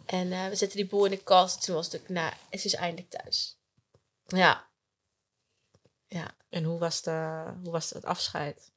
En 0.06 0.32
eh, 0.32 0.48
we 0.48 0.56
zetten 0.56 0.78
die 0.78 0.88
boel 0.88 1.06
in 1.06 1.12
de 1.12 1.24
kast. 1.24 1.64
Toen 1.64 1.76
was 1.76 1.92
het 1.92 2.02
ook, 2.02 2.10
nou, 2.10 2.34
het 2.50 2.66
is 2.66 2.74
eindelijk 2.74 3.10
thuis. 3.10 3.58
Ja. 4.28 4.68
Ja. 6.08 6.36
En 6.50 6.64
hoe 6.64 6.80
was, 6.80 7.02
de, 7.02 7.44
hoe 7.64 7.72
was 7.72 7.90
het 7.90 8.06
afscheid? 8.06 8.72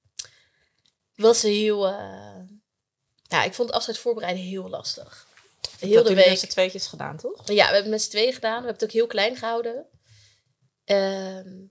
Was 1.15 1.43
heel, 1.43 1.87
eh, 1.87 2.41
ja, 3.23 3.43
ik 3.43 3.55
vond 3.55 3.69
het 3.69 3.77
afscheid 3.77 3.99
voorbereiden 3.99 4.43
heel 4.43 4.69
lastig. 4.69 5.26
Heel 5.79 5.79
dat 5.79 5.89
de 5.89 5.95
jullie 5.97 6.15
met 6.15 6.25
week. 6.25 6.39
z'n 6.39 6.47
tweetjes 6.47 6.87
gedaan, 6.87 7.17
toch? 7.17 7.49
Ja, 7.49 7.55
we 7.55 7.61
hebben 7.63 7.83
het 7.83 7.91
met 7.91 8.03
z'n 8.03 8.11
tweeën 8.11 8.33
gedaan. 8.33 8.61
We 8.61 8.67
hebben 8.67 8.73
het 8.75 8.85
ook 8.85 8.91
heel 8.91 9.07
klein 9.07 9.37
gehouden. 9.37 9.87
Ehm, 10.85 11.65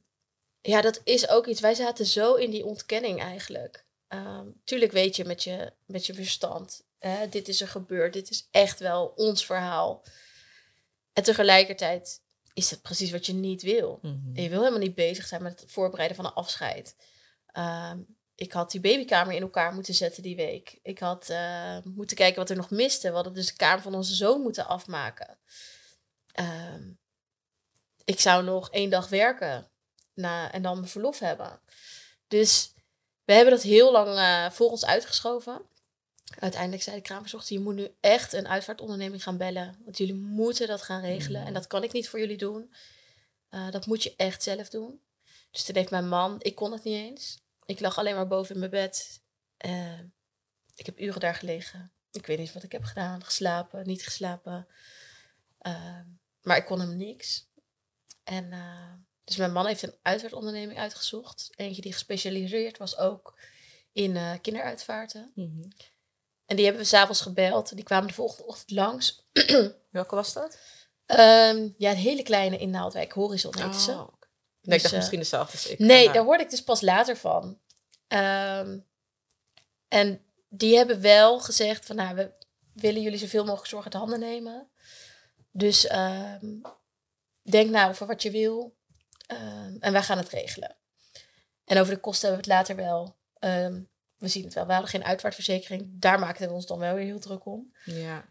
ja, 0.61 0.81
dat 0.81 1.01
is 1.03 1.29
ook 1.29 1.47
iets. 1.47 1.61
Wij 1.61 1.73
zaten 1.73 2.05
zo 2.05 2.33
in 2.33 2.49
die 2.51 2.65
ontkenning 2.65 3.21
eigenlijk. 3.21 3.85
Ehm, 4.07 4.47
tuurlijk 4.63 4.91
weet 4.91 5.15
je 5.15 5.25
met 5.25 5.43
je, 5.43 5.73
met 5.85 6.05
je 6.05 6.13
verstand. 6.13 6.85
Hè, 6.99 7.29
dit 7.29 7.47
is 7.47 7.61
er 7.61 7.67
gebeurd. 7.67 8.13
Dit 8.13 8.29
is 8.29 8.47
echt 8.51 8.79
wel 8.79 9.13
ons 9.15 9.45
verhaal. 9.45 10.03
En 11.13 11.23
tegelijkertijd 11.23 12.21
is 12.53 12.69
dat 12.69 12.81
precies 12.81 13.11
wat 13.11 13.25
je 13.25 13.33
niet 13.33 13.61
wil. 13.61 13.99
En 14.33 14.43
je 14.43 14.49
wil 14.49 14.59
helemaal 14.59 14.79
niet 14.79 14.95
bezig 14.95 15.27
zijn 15.27 15.43
met 15.43 15.59
het 15.59 15.71
voorbereiden 15.71 16.15
van 16.15 16.25
een 16.25 16.33
afscheid. 16.33 16.95
Ehm, 17.45 17.99
ik 18.35 18.51
had 18.51 18.71
die 18.71 18.81
babykamer 18.81 19.33
in 19.33 19.41
elkaar 19.41 19.73
moeten 19.73 19.93
zetten 19.93 20.23
die 20.23 20.35
week. 20.35 20.79
Ik 20.81 20.99
had 20.99 21.29
eh, 21.29 21.77
moeten 21.83 22.17
kijken 22.17 22.39
wat 22.39 22.49
er 22.49 22.55
nog 22.55 22.69
miste. 22.69 23.09
We 23.09 23.15
hadden 23.15 23.33
dus 23.33 23.47
de 23.47 23.55
kamer 23.55 23.81
van 23.81 23.95
onze 23.95 24.15
zoon 24.15 24.41
moeten 24.41 24.67
afmaken. 24.67 25.37
Ehm, 26.31 26.91
ik 28.05 28.19
zou 28.19 28.43
nog 28.43 28.71
één 28.71 28.89
dag 28.89 29.09
werken 29.09 29.69
na, 30.13 30.51
en 30.51 30.61
dan 30.61 30.77
mijn 30.77 30.89
verlof 30.89 31.19
hebben. 31.19 31.59
Dus 32.27 32.73
we 33.25 33.33
hebben 33.33 33.53
dat 33.53 33.63
heel 33.63 33.91
lang 33.91 34.17
eh, 34.17 34.51
voor 34.51 34.69
ons 34.69 34.85
uitgeschoven. 34.85 35.61
Uiteindelijk 36.39 36.83
zei 36.83 36.95
de 36.95 37.01
kraamverzorgster, 37.01 37.55
je 37.55 37.63
moet 37.63 37.75
nu 37.75 37.95
echt 37.99 38.33
een 38.33 38.47
uitvaartonderneming 38.47 39.23
gaan 39.23 39.37
bellen. 39.37 39.81
Want 39.83 39.97
jullie 39.97 40.15
moeten 40.15 40.67
dat 40.67 40.81
gaan 40.81 41.01
regelen. 41.01 41.39
Mhm. 41.39 41.47
En 41.47 41.53
dat 41.53 41.67
kan 41.67 41.83
ik 41.83 41.91
niet 41.91 42.09
voor 42.09 42.19
jullie 42.19 42.37
doen. 42.37 42.73
Eh, 43.49 43.71
dat 43.71 43.85
moet 43.85 44.03
je 44.03 44.13
echt 44.17 44.43
zelf 44.43 44.69
doen. 44.69 45.01
Dus 45.51 45.63
toen 45.63 45.75
heeft 45.75 45.89
mijn 45.89 46.07
man, 46.07 46.35
ik 46.39 46.55
kon 46.55 46.71
het 46.71 46.83
niet 46.83 46.95
eens. 46.95 47.43
Ik 47.65 47.79
lag 47.79 47.97
alleen 47.97 48.15
maar 48.15 48.27
boven 48.27 48.53
in 48.53 48.59
mijn 48.59 48.71
bed. 48.71 49.21
Eh, 49.57 49.99
ik 50.75 50.85
heb 50.85 50.99
uren 50.99 51.19
daar 51.19 51.35
gelegen. 51.35 51.93
Ik 52.11 52.25
weet 52.25 52.37
niet 52.37 52.53
wat 52.53 52.63
ik 52.63 52.71
heb 52.71 52.83
gedaan. 52.83 53.23
Geslapen, 53.23 53.87
niet 53.87 54.03
geslapen. 54.03 54.67
Eh, 55.57 55.99
maar 56.41 56.57
ik 56.57 56.65
kon 56.65 56.79
hem 56.79 56.97
niks. 56.97 57.49
En 58.23 58.51
eh, 58.51 58.93
dus 59.23 59.35
mijn 59.35 59.51
man 59.51 59.65
heeft 59.65 59.81
een 59.81 59.95
uitvaartonderneming 60.01 60.79
uitgezocht. 60.79 61.49
Eentje 61.55 61.81
die 61.81 61.93
gespecialiseerd 61.93 62.77
was 62.77 62.97
ook 62.97 63.39
in 63.91 64.41
kinderuitvaarten. 64.41 65.31
Mhm. 65.35 65.69
En 66.45 66.55
die 66.55 66.65
hebben 66.65 66.83
we 66.83 66.87
s'avonds 66.87 67.21
gebeld. 67.21 67.75
Die 67.75 67.83
kwamen 67.83 68.07
de 68.07 68.13
volgende 68.13 68.45
ochtend 68.45 68.71
langs. 68.71 69.27
Welke 69.89 70.15
was 70.15 70.33
dat? 70.33 70.59
Ehm, 71.05 71.69
ja, 71.77 71.91
een 71.91 71.97
hele 71.97 72.23
kleine 72.23 72.57
in 72.57 72.69
Naaldwijk. 72.69 73.11
Horizon 73.11 73.57
heette 73.57 73.79
ze. 73.79 73.91
Oh, 73.91 74.13
Nee, 74.65 74.75
Dus, 74.75 74.75
ik 74.75 74.81
dacht 74.81 74.93
eh, 74.93 74.99
misschien 74.99 75.19
dezelfde 75.19 75.51
als 75.51 75.67
ik. 75.67 75.79
Nee, 75.79 76.11
daar 76.11 76.23
hoorde 76.23 76.43
ik 76.43 76.49
dus 76.49 76.63
pas 76.63 76.81
later 76.81 77.17
van. 77.17 77.59
Ehm, 78.07 78.79
en 79.87 80.21
die 80.49 80.75
hebben 80.75 81.01
wel 81.01 81.39
gezegd 81.39 81.85
van, 81.85 81.95
nou, 81.95 82.15
we 82.15 82.31
willen 82.73 83.01
jullie 83.01 83.19
zoveel 83.19 83.43
mogelijk 83.43 83.67
zorg 83.69 83.85
uit 83.85 83.93
handen 83.93 84.19
nemen. 84.19 84.69
Dus 85.51 85.87
ehm, 85.87 86.45
denk 87.41 87.69
na 87.69 87.89
over 87.89 88.07
wat 88.07 88.21
je 88.21 88.31
wil. 88.31 88.75
Ehm, 89.27 89.75
en 89.79 89.91
wij 89.91 90.03
gaan 90.03 90.17
het 90.17 90.29
regelen. 90.29 90.75
En 91.65 91.79
over 91.79 91.93
de 91.93 91.99
kosten 91.99 92.29
hebben 92.29 92.45
we 92.45 92.53
het 92.53 92.59
later 92.65 92.85
wel. 92.85 93.17
we 94.17 94.27
zien 94.27 94.43
het 94.43 94.53
wel. 94.53 94.65
We 94.65 94.71
hadden 94.71 94.89
geen 94.89 95.03
uitvaartverzekering. 95.03 95.91
Daar 95.99 96.19
maakten 96.19 96.47
we 96.47 96.53
ons 96.53 96.65
dan 96.65 96.79
wel 96.79 96.95
weer 96.95 97.05
heel 97.05 97.19
druk 97.19 97.45
om. 97.45 97.73
Ja. 97.83 98.25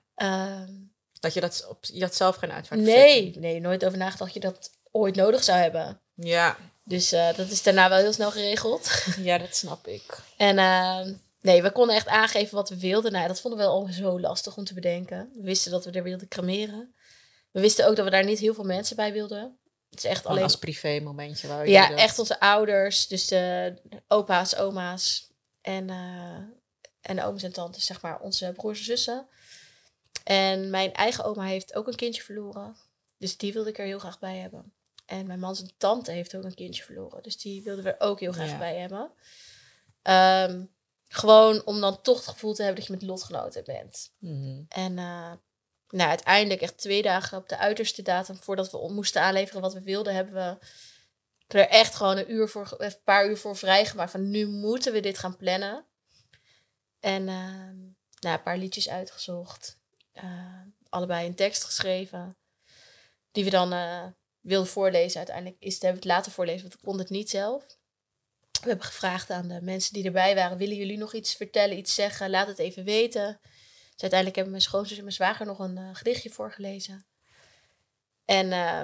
Dat 1.21 1.35
je 1.35 1.41
dat 1.41 1.67
op, 1.69 1.85
je 1.85 2.01
had 2.01 2.15
zelf 2.15 2.37
geen 2.37 2.53
uitvaart. 2.53 2.81
nee, 2.81 3.39
nee, 3.39 3.61
nooit 3.61 3.85
over 3.85 3.99
nagedacht 3.99 4.35
dat 4.35 4.43
je 4.43 4.51
dat 4.51 4.71
ooit 4.91 5.17
nodig 5.17 5.45
zou 5.45 5.59
hebben. 5.59 6.01
Ja. 6.15 6.57
Dus 6.85 7.13
eh, 7.13 7.35
dat 7.37 7.51
is 7.51 7.63
daarna 7.63 7.89
wel 7.89 7.99
heel 7.99 8.13
snel 8.13 8.31
geregeld. 8.31 9.05
ja, 9.19 9.39
dat 9.39 9.57
snap 9.57 9.87
ik. 9.87 10.19
En 10.37 10.59
ehm, 10.59 11.15
nee, 11.41 11.63
we 11.63 11.73
konden 11.73 11.97
echt 11.97 12.07
aangeven 12.09 12.55
wat 12.55 12.69
we 12.69 12.79
wilden. 12.79 13.13
Nou, 13.13 13.29
dat 13.29 13.41
vonden 13.41 13.61
we 13.61 13.67
al 13.67 13.87
zo 13.91 14.21
lastig 14.21 14.57
om 14.57 14.65
te 14.65 14.75
bedenken. 14.75 15.31
We 15.35 15.43
wisten 15.43 15.71
dat 15.71 15.85
we 15.85 15.91
er 15.91 16.03
wilden 16.03 16.29
cremeren. 16.29 16.95
We 17.51 17.61
wisten 17.61 17.87
ook 17.87 17.97
dat 17.97 18.05
we 18.05 18.11
daar 18.11 18.25
niet 18.25 18.39
heel 18.39 18.55
veel 18.55 18.65
mensen 18.65 18.97
bij 18.97 19.13
wilden. 19.13 19.59
Het 19.91 20.05
is 20.05 20.11
echt 20.11 20.27
Alleen 20.27 20.43
als 20.43 20.59
privé 20.59 21.01
momentje. 21.01 21.49
Waar 21.49 21.65
je 21.65 21.71
Ja, 21.73 21.89
dat- 21.89 21.99
echt 21.99 22.19
onze 22.19 22.41
ouders. 22.41 23.07
Dus 23.07 23.27
de 23.29 23.75
opa's, 24.09 24.57
oma's 24.57 25.31
en, 25.61 25.91
eh 25.91 26.63
en 27.01 27.23
ooms 27.23 27.43
en 27.43 27.53
tantes, 27.53 27.87
zeg 27.87 28.01
maar. 28.03 28.21
Onze 28.21 28.53
broers 28.57 28.79
en 28.79 28.85
zussen. 28.85 29.27
En 30.25 30.71
mijn 30.71 30.93
eigen 30.93 31.25
oma 31.25 31.45
heeft 31.45 31.75
ook 31.75 31.87
een 31.87 31.97
kindje 31.97 32.23
verloren. 32.23 32.77
Dus 33.19 33.37
die 33.37 33.53
wilde 33.53 33.71
ik 33.71 33.79
er 33.79 33.85
heel 33.85 33.99
graag 33.99 34.19
bij 34.19 34.37
hebben. 34.37 34.73
En 35.07 35.27
mijn 35.27 35.39
man 35.41 35.57
zijn 35.57 35.71
tante 35.77 36.11
heeft 36.11 36.37
ook 36.37 36.45
een 36.45 36.55
kindje 36.55 36.83
verloren. 36.83 37.23
Dus 37.23 37.37
die 37.37 37.63
wilden 37.63 37.85
we 37.85 37.91
er 37.91 38.07
ook 38.07 38.21
heel 38.21 38.33
graag 38.33 38.51
Ja. 38.51 38.59
bij 38.59 38.77
hebben. 38.77 39.11
Ehm, 40.03 40.65
gewoon 41.09 41.65
om 41.65 41.81
dan 41.81 42.03
toch 42.03 42.17
het 42.17 42.27
gevoel 42.29 42.55
te 42.55 42.63
hebben 42.63 42.81
dat 42.81 42.91
je 42.91 42.97
met 42.99 43.09
lotgenoten 43.09 43.65
bent. 43.65 44.13
Mhm. 44.19 44.63
En 44.69 44.99
eh, 44.99 45.33
nou, 45.89 46.09
uiteindelijk 46.09 46.61
echt 46.61 46.79
twee 46.79 47.03
dagen 47.03 47.39
op 47.39 47.49
de 47.49 47.59
uiterste 47.59 48.03
datum 48.03 48.37
voordat 48.37 48.71
we 48.71 48.93
moesten 48.93 49.23
aanleveren 49.23 49.61
wat 49.63 49.73
we 49.75 49.83
wilden, 49.83 50.15
hebben 50.15 50.35
we 50.35 50.67
er 51.47 51.69
echt 51.69 51.95
gewoon 51.95 52.17
een, 52.17 52.33
uur 52.33 52.49
voor, 52.49 52.75
een 52.79 52.95
paar 53.05 53.29
uur 53.29 53.37
voor 53.37 53.57
vrijgemaakt. 53.57 54.11
Van 54.11 54.31
nu 54.31 54.47
moeten 54.47 54.93
we 54.93 55.01
dit 55.01 55.19
gaan 55.19 55.37
plannen. 55.37 55.85
En 57.01 57.29
ehm, 57.29 57.77
nou, 58.21 58.37
een 58.37 58.43
paar 58.43 58.59
liedjes 58.59 58.89
uitgezocht. 58.89 59.79
Eh, 60.13 60.61
allebei 60.89 61.27
een 61.27 61.35
tekst 61.35 61.65
geschreven. 61.65 62.37
Die 63.33 63.45
we 63.45 63.51
dan 63.51 63.73
wilden 64.45 64.71
voorlezen. 64.71 65.17
Uiteindelijk 65.17 65.57
is 65.61 65.75
het, 65.75 65.83
hebben 65.83 66.03
we 66.03 66.09
het 66.09 66.17
laten 66.17 66.33
voorlezen, 66.33 66.63
want 66.63 66.75
ik 66.75 66.81
kon 66.81 66.99
het 66.99 67.11
niet 67.11 67.31
zelf. 67.31 67.65
We 68.61 68.69
hebben 68.69 68.87
gevraagd 68.87 69.31
aan 69.31 69.49
de 69.49 69.61
mensen 69.63 69.93
die 69.93 70.05
erbij 70.05 70.35
waren: 70.35 70.59
willen 70.59 70.77
jullie 70.77 70.99
nog 70.99 71.15
iets 71.15 71.35
vertellen, 71.35 71.79
iets 71.79 71.95
zeggen? 71.95 72.31
Laat 72.31 72.47
het 72.47 72.59
even 72.59 72.85
weten. 72.85 73.39
Dus 73.93 74.03
uiteindelijk 74.03 74.35
hebben 74.35 74.51
mijn 74.51 74.63
schoonzus 74.63 74.97
en 74.97 75.03
mijn 75.03 75.15
zwager 75.15 75.47
nog 75.47 75.59
een 75.59 75.79
eh, 75.79 75.89
gedichtje 75.93 76.31
voorgelezen. 76.31 77.07
En 78.25 78.53
eh, 78.53 78.81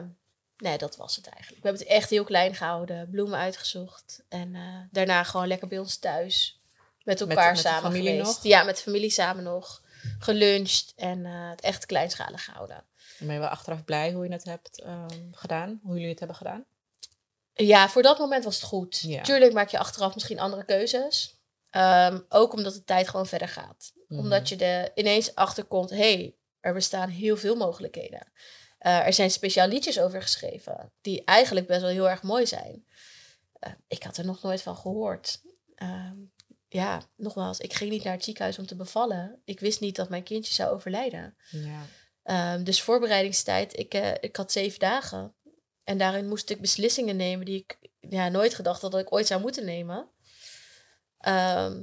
nee, 0.56 0.78
dat 0.78 0.96
was 0.96 1.16
het 1.16 1.26
eigenlijk. 1.26 1.62
We 1.62 1.68
hebben 1.68 1.86
het 1.86 1.96
echt 1.96 2.10
heel 2.10 2.24
klein 2.24 2.54
gehouden, 2.54 3.10
bloemen 3.10 3.38
uitgezocht. 3.38 4.22
En 4.28 4.54
eh, 4.54 4.80
daarna 4.90 5.22
gewoon 5.22 5.46
lekker 5.46 5.68
bij 5.68 5.78
ons 5.78 5.98
thuis 5.98 6.60
met 7.02 7.20
elkaar 7.20 7.52
met 7.52 7.62
de 7.62 7.68
samen 7.68 7.82
familie 7.82 8.10
geweest. 8.10 8.26
nog? 8.26 8.42
Ja, 8.42 8.62
met 8.62 8.76
de 8.76 8.82
familie 8.82 9.10
samen 9.10 9.42
nog. 9.42 9.82
Geluncht 10.18 10.92
en 10.96 11.24
het 11.24 11.60
echt 11.60 11.86
kleinschalig 11.86 12.44
gehouden. 12.44 12.84
Dan 13.20 13.28
ben 13.28 13.36
je 13.36 13.42
wel 13.42 13.50
achteraf 13.50 13.84
blij 13.84 14.12
hoe 14.12 14.24
je 14.24 14.32
het 14.32 14.44
hebt 14.44 14.82
ehm, 14.82 15.32
gedaan, 15.32 15.80
hoe 15.82 15.94
jullie 15.94 16.08
het 16.08 16.18
hebben 16.18 16.36
gedaan. 16.36 16.64
Ja, 17.54 17.88
voor 17.88 18.02
dat 18.02 18.18
moment 18.18 18.44
was 18.44 18.54
het 18.54 18.64
goed. 18.64 19.00
Ja. 19.00 19.22
Tuurlijk 19.22 19.52
maak 19.52 19.68
je 19.68 19.78
achteraf 19.78 20.14
misschien 20.14 20.38
andere 20.38 20.64
keuzes. 20.64 21.38
Ehm, 21.70 22.20
ook 22.28 22.52
omdat 22.52 22.74
de 22.74 22.84
tijd 22.84 23.08
gewoon 23.08 23.26
verder 23.26 23.48
gaat. 23.48 23.92
Mhm. 24.08 24.20
Omdat 24.20 24.48
je 24.48 24.56
er 24.56 24.90
ineens 24.94 25.34
achterkomt, 25.34 25.90
hé, 25.90 25.96
hey, 25.96 26.34
er 26.60 26.74
bestaan 26.74 27.08
heel 27.08 27.36
veel 27.36 27.56
mogelijkheden. 27.56 28.32
Eh, 28.78 29.06
er 29.06 29.12
zijn 29.12 29.30
speciaal 29.30 29.68
liedjes 29.68 30.00
over 30.00 30.22
geschreven, 30.22 30.92
die 31.00 31.24
eigenlijk 31.24 31.66
best 31.66 31.80
wel 31.80 31.90
heel 31.90 32.08
erg 32.08 32.22
mooi 32.22 32.46
zijn. 32.46 32.86
Eh, 33.52 33.72
ik 33.88 34.02
had 34.02 34.16
er 34.16 34.24
nog 34.24 34.42
nooit 34.42 34.62
van 34.62 34.76
gehoord. 34.76 35.40
Ehm, 35.74 36.16
ja, 36.68 37.02
nogmaals, 37.16 37.58
ik 37.58 37.72
ging 37.74 37.90
niet 37.90 38.04
naar 38.04 38.12
het 38.12 38.24
ziekenhuis 38.24 38.58
om 38.58 38.66
te 38.66 38.76
bevallen. 38.76 39.40
Ik 39.44 39.60
wist 39.60 39.80
niet 39.80 39.96
dat 39.96 40.08
mijn 40.08 40.22
kindje 40.22 40.54
zou 40.54 40.74
overlijden. 40.74 41.36
Ja. 41.50 41.82
Ehm, 42.22 42.62
dus 42.62 42.82
voorbereidingstijd, 42.82 43.78
ik, 43.78 43.94
eh, 43.94 44.14
ik 44.20 44.36
had 44.36 44.52
zeven 44.52 44.78
dagen. 44.78 45.34
En 45.84 45.98
daarin 45.98 46.28
moest 46.28 46.50
ik 46.50 46.60
beslissingen 46.60 47.16
nemen 47.16 47.46
die 47.46 47.58
ik 47.58 47.78
ja, 48.00 48.28
nooit 48.28 48.54
gedacht 48.54 48.82
had 48.82 48.92
dat 48.92 49.00
ik 49.00 49.12
ooit 49.12 49.26
zou 49.26 49.40
moeten 49.40 49.64
nemen. 49.64 50.10
Ehm, 51.18 51.82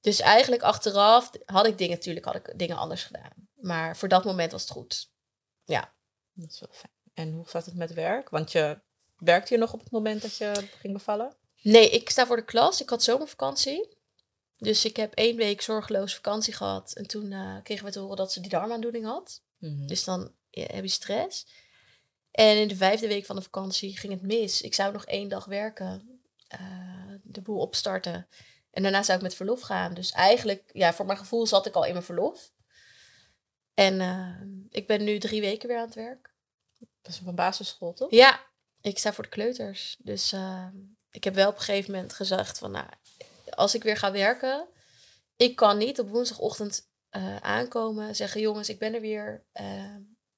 dus 0.00 0.20
eigenlijk 0.20 0.62
achteraf 0.62 1.30
had 1.44 1.66
ik 1.66 1.78
dingen, 1.78 1.96
natuurlijk 1.96 2.26
had 2.26 2.34
ik 2.34 2.58
dingen 2.58 2.76
anders 2.76 3.04
gedaan. 3.04 3.48
Maar 3.54 3.96
voor 3.96 4.08
dat 4.08 4.24
moment 4.24 4.52
was 4.52 4.62
het 4.62 4.70
goed. 4.70 5.10
Dat 6.32 6.50
is 6.50 6.60
wel 6.60 6.72
fijn. 6.72 6.92
En 7.14 7.32
hoe 7.32 7.48
zat 7.48 7.64
het 7.64 7.74
met 7.74 7.92
werk? 7.92 8.28
Want 8.28 8.52
je 8.52 8.80
werkte 9.16 9.54
je 9.54 9.60
nog 9.60 9.72
op 9.72 9.80
het 9.80 9.90
moment 9.90 10.22
dat 10.22 10.36
je 10.36 10.68
ging 10.80 10.92
bevallen? 10.92 11.36
Nee, 11.62 11.90
ik 11.90 12.10
sta 12.10 12.26
voor 12.26 12.36
de 12.36 12.44
klas. 12.44 12.80
Ik 12.80 12.88
had 12.88 13.02
zomervakantie. 13.02 13.96
Dus 14.58 14.84
ik 14.84 14.96
heb 14.96 15.14
één 15.14 15.36
week 15.36 15.62
zorgeloos 15.62 16.14
vakantie 16.14 16.54
gehad. 16.54 16.92
En 16.92 17.06
toen 17.06 17.32
eh, 17.32 17.56
kregen 17.62 17.84
we 17.84 17.92
te 17.92 17.98
horen 17.98 18.16
dat 18.16 18.32
ze 18.32 18.40
die 18.40 18.50
darmaandoening 18.50 19.04
had. 19.04 19.42
Mhm. 19.58 19.86
Dus 19.86 20.04
dan 20.04 20.32
ja, 20.50 20.66
heb 20.66 20.84
je 20.84 20.90
stress. 20.90 21.46
En 22.30 22.56
in 22.56 22.68
de 22.68 22.76
vijfde 22.76 23.08
week 23.08 23.26
van 23.26 23.36
de 23.36 23.42
vakantie 23.42 23.96
ging 23.96 24.12
het 24.12 24.22
mis. 24.22 24.62
Ik 24.62 24.74
zou 24.74 24.92
nog 24.92 25.04
één 25.04 25.28
dag 25.28 25.44
werken, 25.44 26.20
eh, 26.48 27.14
de 27.22 27.40
boel 27.40 27.60
opstarten. 27.60 28.28
En 28.70 28.82
daarna 28.82 29.02
zou 29.02 29.16
ik 29.18 29.24
met 29.24 29.34
verlof 29.34 29.60
gaan. 29.60 29.94
Dus 29.94 30.10
eigenlijk, 30.12 30.70
ja, 30.72 30.94
voor 30.94 31.06
mijn 31.06 31.18
gevoel 31.18 31.46
zat 31.46 31.66
ik 31.66 31.74
al 31.74 31.84
in 31.84 31.92
mijn 31.92 32.04
verlof. 32.04 32.52
En 33.74 34.00
eh, 34.00 34.40
ik 34.70 34.86
ben 34.86 35.04
nu 35.04 35.18
drie 35.18 35.40
weken 35.40 35.68
weer 35.68 35.78
aan 35.78 35.84
het 35.84 35.94
werk. 35.94 36.34
Dat 37.02 37.12
is 37.12 37.20
een 37.26 37.34
basisschool, 37.34 37.92
toch? 37.92 38.10
Ja, 38.10 38.46
ik 38.80 38.98
sta 38.98 39.12
voor 39.12 39.24
de 39.24 39.30
kleuters. 39.30 39.96
Dus 39.98 40.32
eh, 40.32 40.66
ik 41.10 41.24
heb 41.24 41.34
wel 41.34 41.48
op 41.48 41.56
een 41.56 41.62
gegeven 41.62 41.92
moment 41.92 42.12
gezegd 42.12 42.58
van, 42.58 42.70
nou, 42.70 42.86
als 43.50 43.74
ik 43.74 43.82
weer 43.82 43.96
ga 43.96 44.12
werken, 44.12 44.66
ik 45.36 45.56
kan 45.56 45.78
niet 45.78 46.00
op 46.00 46.08
woensdagochtend 46.08 46.88
eh, 47.16 47.36
aankomen, 47.36 48.14
zeggen 48.16 48.40
jongens, 48.40 48.68
ik 48.68 48.78
ben 48.78 48.94
er 48.94 49.00
weer. 49.00 49.44
eh, 49.52 49.94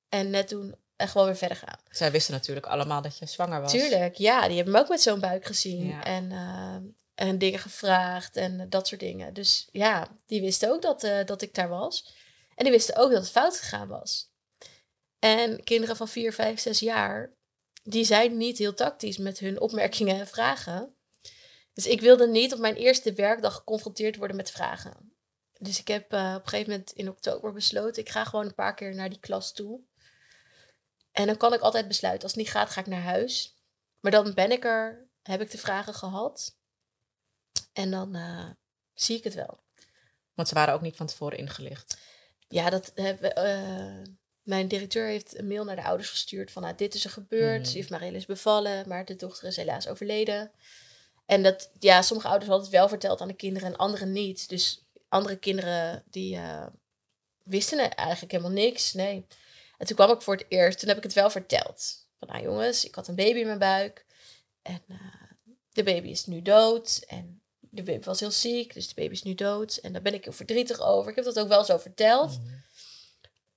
en 0.08 0.30
net 0.30 0.48
doen 0.48 0.74
en 0.96 1.08
gewoon 1.08 1.26
weer 1.26 1.36
verder 1.36 1.56
gaan. 1.56 1.78
Zij 1.90 2.10
wisten 2.10 2.34
natuurlijk 2.34 2.66
allemaal 2.66 3.02
dat 3.02 3.18
je 3.18 3.26
zwanger 3.26 3.60
was. 3.60 3.70
Tuurlijk, 3.72 4.14
ja, 4.14 4.46
die 4.46 4.56
hebben 4.56 4.74
me 4.74 4.80
ook 4.80 4.88
met 4.88 5.00
zo'n 5.00 5.20
buik 5.20 5.44
gezien. 5.44 5.86
Ja. 5.86 6.04
En, 6.04 6.32
eh, 6.32 7.26
en 7.28 7.38
dingen 7.38 7.58
gevraagd 7.58 8.36
en 8.36 8.68
dat 8.68 8.88
soort 8.88 9.00
dingen. 9.00 9.34
Dus 9.34 9.68
ja, 9.72 10.08
die 10.26 10.40
wisten 10.40 10.70
ook 10.70 10.82
dat, 10.82 11.00
dat 11.26 11.42
ik 11.42 11.54
daar 11.54 11.68
was. 11.68 12.14
En 12.54 12.64
die 12.64 12.72
wisten 12.72 12.96
ook 12.96 13.10
dat 13.10 13.20
het 13.22 13.30
fout 13.30 13.56
gegaan 13.58 13.88
was. 13.88 14.30
En 15.18 15.64
kinderen 15.64 15.96
van 15.96 16.08
4, 16.08 16.32
5, 16.32 16.60
6 16.60 16.80
jaar, 16.80 17.32
die 17.82 18.04
zijn 18.04 18.36
niet 18.36 18.58
heel 18.58 18.74
tactisch 18.74 19.18
met 19.18 19.38
hun 19.38 19.60
opmerkingen 19.60 20.18
en 20.18 20.26
vragen. 20.26 20.96
Dus 21.72 21.86
ik 21.86 22.00
wilde 22.00 22.28
niet 22.28 22.52
op 22.52 22.58
mijn 22.58 22.74
eerste 22.74 23.12
werkdag 23.12 23.54
geconfronteerd 23.54 24.16
worden 24.16 24.36
met 24.36 24.50
vragen. 24.50 25.12
Dus 25.58 25.80
ik 25.80 25.88
heb 25.88 26.12
eh, 26.12 26.34
op 26.36 26.42
een 26.42 26.48
gegeven 26.48 26.70
moment 26.70 26.92
in 26.92 27.08
oktober 27.08 27.52
besloten, 27.52 28.02
ik 28.02 28.08
ga 28.08 28.24
gewoon 28.24 28.46
een 28.46 28.54
paar 28.54 28.74
keer 28.74 28.94
naar 28.94 29.08
die 29.08 29.20
klas 29.20 29.52
toe. 29.52 29.80
En 31.12 31.26
dan 31.26 31.36
kan 31.36 31.54
ik 31.54 31.60
altijd 31.60 31.88
besluiten, 31.88 32.22
als 32.22 32.32
het 32.32 32.40
niet 32.40 32.50
gaat, 32.50 32.70
ga 32.70 32.80
ik 32.80 32.86
naar 32.86 33.02
huis. 33.02 33.56
Maar 34.00 34.12
dan 34.12 34.34
ben 34.34 34.50
ik 34.50 34.64
er, 34.64 35.08
heb 35.22 35.40
ik 35.40 35.50
de 35.50 35.58
vragen 35.58 35.94
gehad. 35.94 36.56
En 37.72 37.90
dan 37.90 38.14
eh, 38.14 38.50
zie 38.94 39.16
ik 39.16 39.24
het 39.24 39.34
wel. 39.34 39.60
Want 40.34 40.48
ze 40.48 40.54
waren 40.54 40.74
ook 40.74 40.80
niet 40.80 40.96
van 40.96 41.06
tevoren 41.06 41.38
ingelicht. 41.38 41.98
Ja, 42.48 42.70
dat 42.70 42.92
hebben, 42.94 43.34
eh, 43.34 44.12
mijn 44.42 44.68
directeur 44.68 45.06
heeft 45.06 45.38
een 45.38 45.48
mail 45.48 45.64
naar 45.64 45.76
de 45.76 45.84
ouders 45.84 46.10
gestuurd 46.10 46.50
van 46.50 46.62
nou, 46.62 46.74
dit 46.74 46.94
is 46.94 47.04
er 47.04 47.10
gebeurd. 47.10 47.60
Mhm. 47.60 47.70
Ze 47.70 47.76
heeft 47.76 47.90
Marielle 47.90 48.16
is 48.16 48.26
bevallen, 48.26 48.88
maar 48.88 49.04
de 49.04 49.16
dochter 49.16 49.48
is 49.48 49.56
helaas 49.56 49.88
overleden. 49.88 50.50
En 51.26 51.42
dat, 51.42 51.70
ja, 51.78 52.02
sommige 52.02 52.28
ouders 52.28 52.50
hadden 52.50 52.68
het 52.68 52.78
wel 52.78 52.88
verteld 52.88 53.20
aan 53.20 53.28
de 53.28 53.34
kinderen 53.34 53.68
en 53.68 53.76
anderen 53.76 54.12
niet. 54.12 54.48
Dus 54.48 54.87
andere 55.08 55.36
kinderen 55.36 56.02
die 56.10 56.36
eh, 56.36 56.66
wisten 57.44 57.94
eigenlijk 57.94 58.32
helemaal 58.32 58.52
niks. 58.52 58.92
Nee. 58.92 59.26
En 59.78 59.86
toen 59.86 59.96
kwam 59.96 60.10
ik 60.10 60.22
voor 60.22 60.34
het 60.34 60.46
eerst, 60.48 60.78
toen 60.78 60.88
heb 60.88 60.96
ik 60.96 61.02
het 61.02 61.12
wel 61.12 61.30
verteld. 61.30 62.06
Van 62.18 62.28
nou 62.28 62.42
jongens, 62.42 62.84
ik 62.84 62.94
had 62.94 63.08
een 63.08 63.14
baby 63.14 63.38
in 63.38 63.46
mijn 63.46 63.58
buik. 63.58 64.06
En 64.62 64.82
eh, 64.88 64.96
de 65.72 65.82
baby 65.82 66.08
is 66.08 66.26
nu 66.26 66.42
dood. 66.42 67.04
En 67.06 67.42
de 67.60 67.82
baby 67.82 68.04
was 68.04 68.20
heel 68.20 68.30
ziek, 68.30 68.74
dus 68.74 68.88
de 68.88 68.94
baby 68.94 69.12
is 69.12 69.22
nu 69.22 69.34
dood. 69.34 69.76
En 69.76 69.92
daar 69.92 70.02
ben 70.02 70.14
ik 70.14 70.24
heel 70.24 70.32
verdrietig 70.32 70.80
over. 70.80 71.10
Ik 71.10 71.16
heb 71.16 71.24
dat 71.24 71.38
ook 71.38 71.48
wel 71.48 71.64
zo 71.64 71.78
verteld. 71.78 72.38
Mhm. 72.38 72.56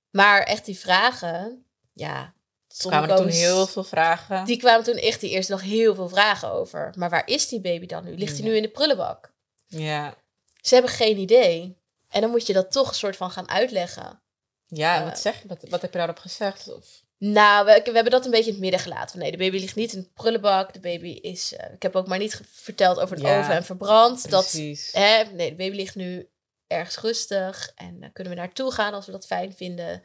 Maar 0.09 0.41
echt 0.43 0.65
die 0.65 0.79
vragen, 0.79 1.65
ja. 1.93 2.33
Er 2.77 2.87
kwamen 2.89 3.09
er 3.09 3.15
toen 3.15 3.27
heel 3.27 3.67
veel 3.67 3.83
vragen. 3.83 4.45
Die 4.45 4.57
kwamen 4.57 4.83
toen 4.83 4.95
echt 4.95 5.19
die 5.19 5.29
eerste 5.29 5.51
dag 5.51 5.61
heel 5.61 5.95
veel 5.95 6.09
vragen 6.09 6.51
over. 6.51 6.93
Maar 6.97 7.09
waar 7.09 7.27
is 7.27 7.47
die 7.47 7.61
baby 7.61 7.85
dan 7.85 8.03
nu? 8.03 8.17
Ligt 8.17 8.31
hij 8.37 8.41
Ja. 8.45 8.49
nu 8.49 8.55
in 8.55 8.61
de 8.61 8.69
prullenbak? 8.69 9.33
Ja, 9.67 10.15
Ze 10.61 10.73
hebben 10.73 10.91
geen 10.91 11.17
idee. 11.17 11.77
En 12.09 12.21
dan 12.21 12.29
moet 12.29 12.47
je 12.47 12.53
dat 12.53 12.71
toch 12.71 12.87
een 12.89 12.95
soort 12.95 13.15
van 13.15 13.31
gaan 13.31 13.49
uitleggen. 13.49 14.21
ja 14.67 14.95
en 14.95 15.01
Eh. 15.01 15.07
wat 15.09 15.19
zeg 15.19 15.41
je? 15.41 15.47
Wat, 15.47 15.65
wat 15.69 15.81
heb 15.81 15.91
je 15.91 15.97
daarop 15.97 16.19
gezegd? 16.19 16.73
Of, 16.73 16.85
Nou, 17.17 17.65
we, 17.65 17.81
we 17.83 17.91
hebben 17.91 18.11
dat 18.11 18.25
een 18.25 18.31
beetje 18.31 18.45
in 18.45 18.51
het 18.51 18.61
midden 18.61 18.79
gelaten. 18.79 19.19
Nee, 19.19 19.31
de 19.31 19.37
baby 19.37 19.57
ligt 19.59 19.75
niet 19.75 19.93
in 19.93 20.01
de 20.01 20.09
prullenbak. 20.13 20.73
De 20.73 20.79
baby 20.79 21.07
is... 21.09 21.53
eh, 21.55 21.73
ik 21.73 21.81
heb 21.81 21.95
ook 21.95 22.07
maar 22.07 22.17
niet 22.17 22.41
verteld 22.51 22.99
over 22.99 23.15
het 23.15 23.25
Ja, 23.25 23.39
oven 23.39 23.53
en 23.53 23.63
verbrand. 23.65 24.29
Dat, 24.29 24.41
precies. 24.49 24.89
hè, 24.91 25.23
nee, 25.23 25.49
de 25.49 25.55
baby 25.55 25.75
ligt 25.75 25.95
nu 25.95 26.29
ergens 26.67 26.97
rustig. 26.97 27.71
En 27.75 27.99
daar 27.99 28.11
kunnen 28.11 28.33
we 28.33 28.39
naartoe 28.39 28.71
gaan 28.71 28.93
als 28.93 29.05
we 29.05 29.11
dat 29.11 29.25
fijn 29.25 29.53
vinden. 29.53 30.03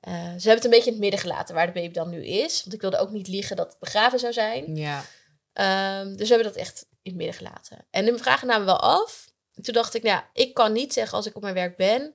Eh, 0.00 0.12
ze 0.14 0.18
hebben 0.20 0.54
het 0.54 0.64
een 0.64 0.70
beetje 0.70 0.86
in 0.86 0.92
het 0.92 1.00
midden 1.00 1.20
gelaten 1.20 1.54
waar 1.54 1.66
de 1.66 1.72
baby 1.72 1.92
dan 1.92 2.10
nu 2.10 2.26
is. 2.26 2.60
Want 2.62 2.74
ik 2.74 2.80
wilde 2.80 2.98
ook 2.98 3.10
niet 3.10 3.28
liegen 3.28 3.56
dat 3.56 3.68
het 3.68 3.78
begraven 3.78 4.18
zou 4.18 4.32
zijn. 4.32 4.76
Ja, 4.76 5.04
Ehm, 5.52 6.08
dus 6.16 6.28
we 6.28 6.34
hebben 6.34 6.52
dat 6.52 6.60
echt 6.62 6.86
in 7.02 7.10
het 7.10 7.14
midden 7.14 7.34
gelaten. 7.36 7.86
En 7.90 8.04
de 8.04 8.18
vragen 8.18 8.46
namen 8.46 8.66
wel 8.66 8.80
af. 8.80 9.23
En 9.54 9.62
toen 9.62 9.74
dacht 9.74 9.94
ik, 9.94 10.02
nou 10.02 10.14
ja, 10.16 10.30
ik 10.32 10.54
kan 10.54 10.72
niet 10.72 10.92
zeggen 10.92 11.16
als 11.16 11.26
ik 11.26 11.36
op 11.36 11.42
mijn 11.42 11.54
werk 11.54 11.76
ben... 11.76 12.14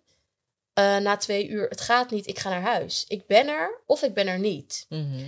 eh, 0.73 0.97
na 0.97 1.17
twee 1.17 1.47
uur, 1.47 1.69
het 1.69 1.81
gaat 1.81 2.11
niet, 2.11 2.27
ik 2.27 2.39
ga 2.39 2.49
naar 2.49 2.61
huis. 2.61 3.05
Ik 3.07 3.27
ben 3.27 3.47
er 3.47 3.81
of 3.85 4.01
ik 4.03 4.13
ben 4.13 4.27
er 4.27 4.39
niet. 4.39 4.85
Mhm. 4.89 5.25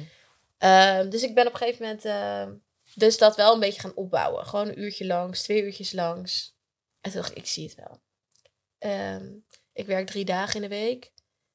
Ehm, 0.57 1.09
dus 1.09 1.23
ik 1.23 1.35
ben 1.35 1.47
op 1.47 1.51
een 1.53 1.57
gegeven 1.57 1.81
moment 1.85 2.05
ehm, 2.05 2.53
dus 2.95 3.17
dat 3.17 3.35
wel 3.35 3.53
een 3.53 3.59
beetje 3.59 3.81
gaan 3.81 3.95
opbouwen. 3.95 4.45
Gewoon 4.45 4.67
een 4.67 4.79
uurtje 4.81 5.05
langs, 5.05 5.41
twee 5.41 5.63
uurtjes 5.63 5.91
langs. 5.91 6.55
En 7.01 7.11
toen 7.11 7.21
dacht 7.21 7.31
ik, 7.31 7.37
ik 7.37 7.47
zie 7.47 7.65
het 7.65 7.75
wel. 7.75 8.01
Ehm, 8.77 9.31
ik 9.73 9.85
werk 9.85 10.07
drie 10.07 10.25
dagen 10.25 10.55
in 10.55 10.61
de 10.61 10.75
week. 10.75 11.11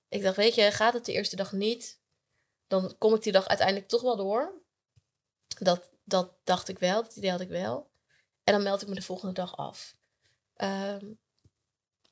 Ik 0.08 0.22
dacht, 0.22 0.36
weet 0.36 0.54
je, 0.54 0.70
gaat 0.70 0.94
het 0.94 1.04
de 1.04 1.12
eerste 1.12 1.36
dag 1.36 1.52
niet? 1.52 2.00
Dan 2.66 2.94
kom 2.98 3.14
ik 3.14 3.22
die 3.22 3.32
dag 3.32 3.48
uiteindelijk 3.48 3.88
toch 3.88 4.02
wel 4.02 4.16
door. 4.16 4.52
Dat, 5.58 5.90
dat 6.04 6.32
dacht 6.44 6.68
ik 6.68 6.78
wel, 6.78 7.02
dat 7.02 7.16
idee 7.16 7.30
had 7.30 7.40
ik 7.40 7.48
wel. 7.48 7.90
En 8.44 8.52
dan 8.52 8.62
meld 8.62 8.82
ik 8.82 8.88
me 8.88 8.94
de 8.94 9.02
volgende 9.02 9.34
dag 9.34 9.56
af. 9.56 9.95
Ehm, 10.56 11.06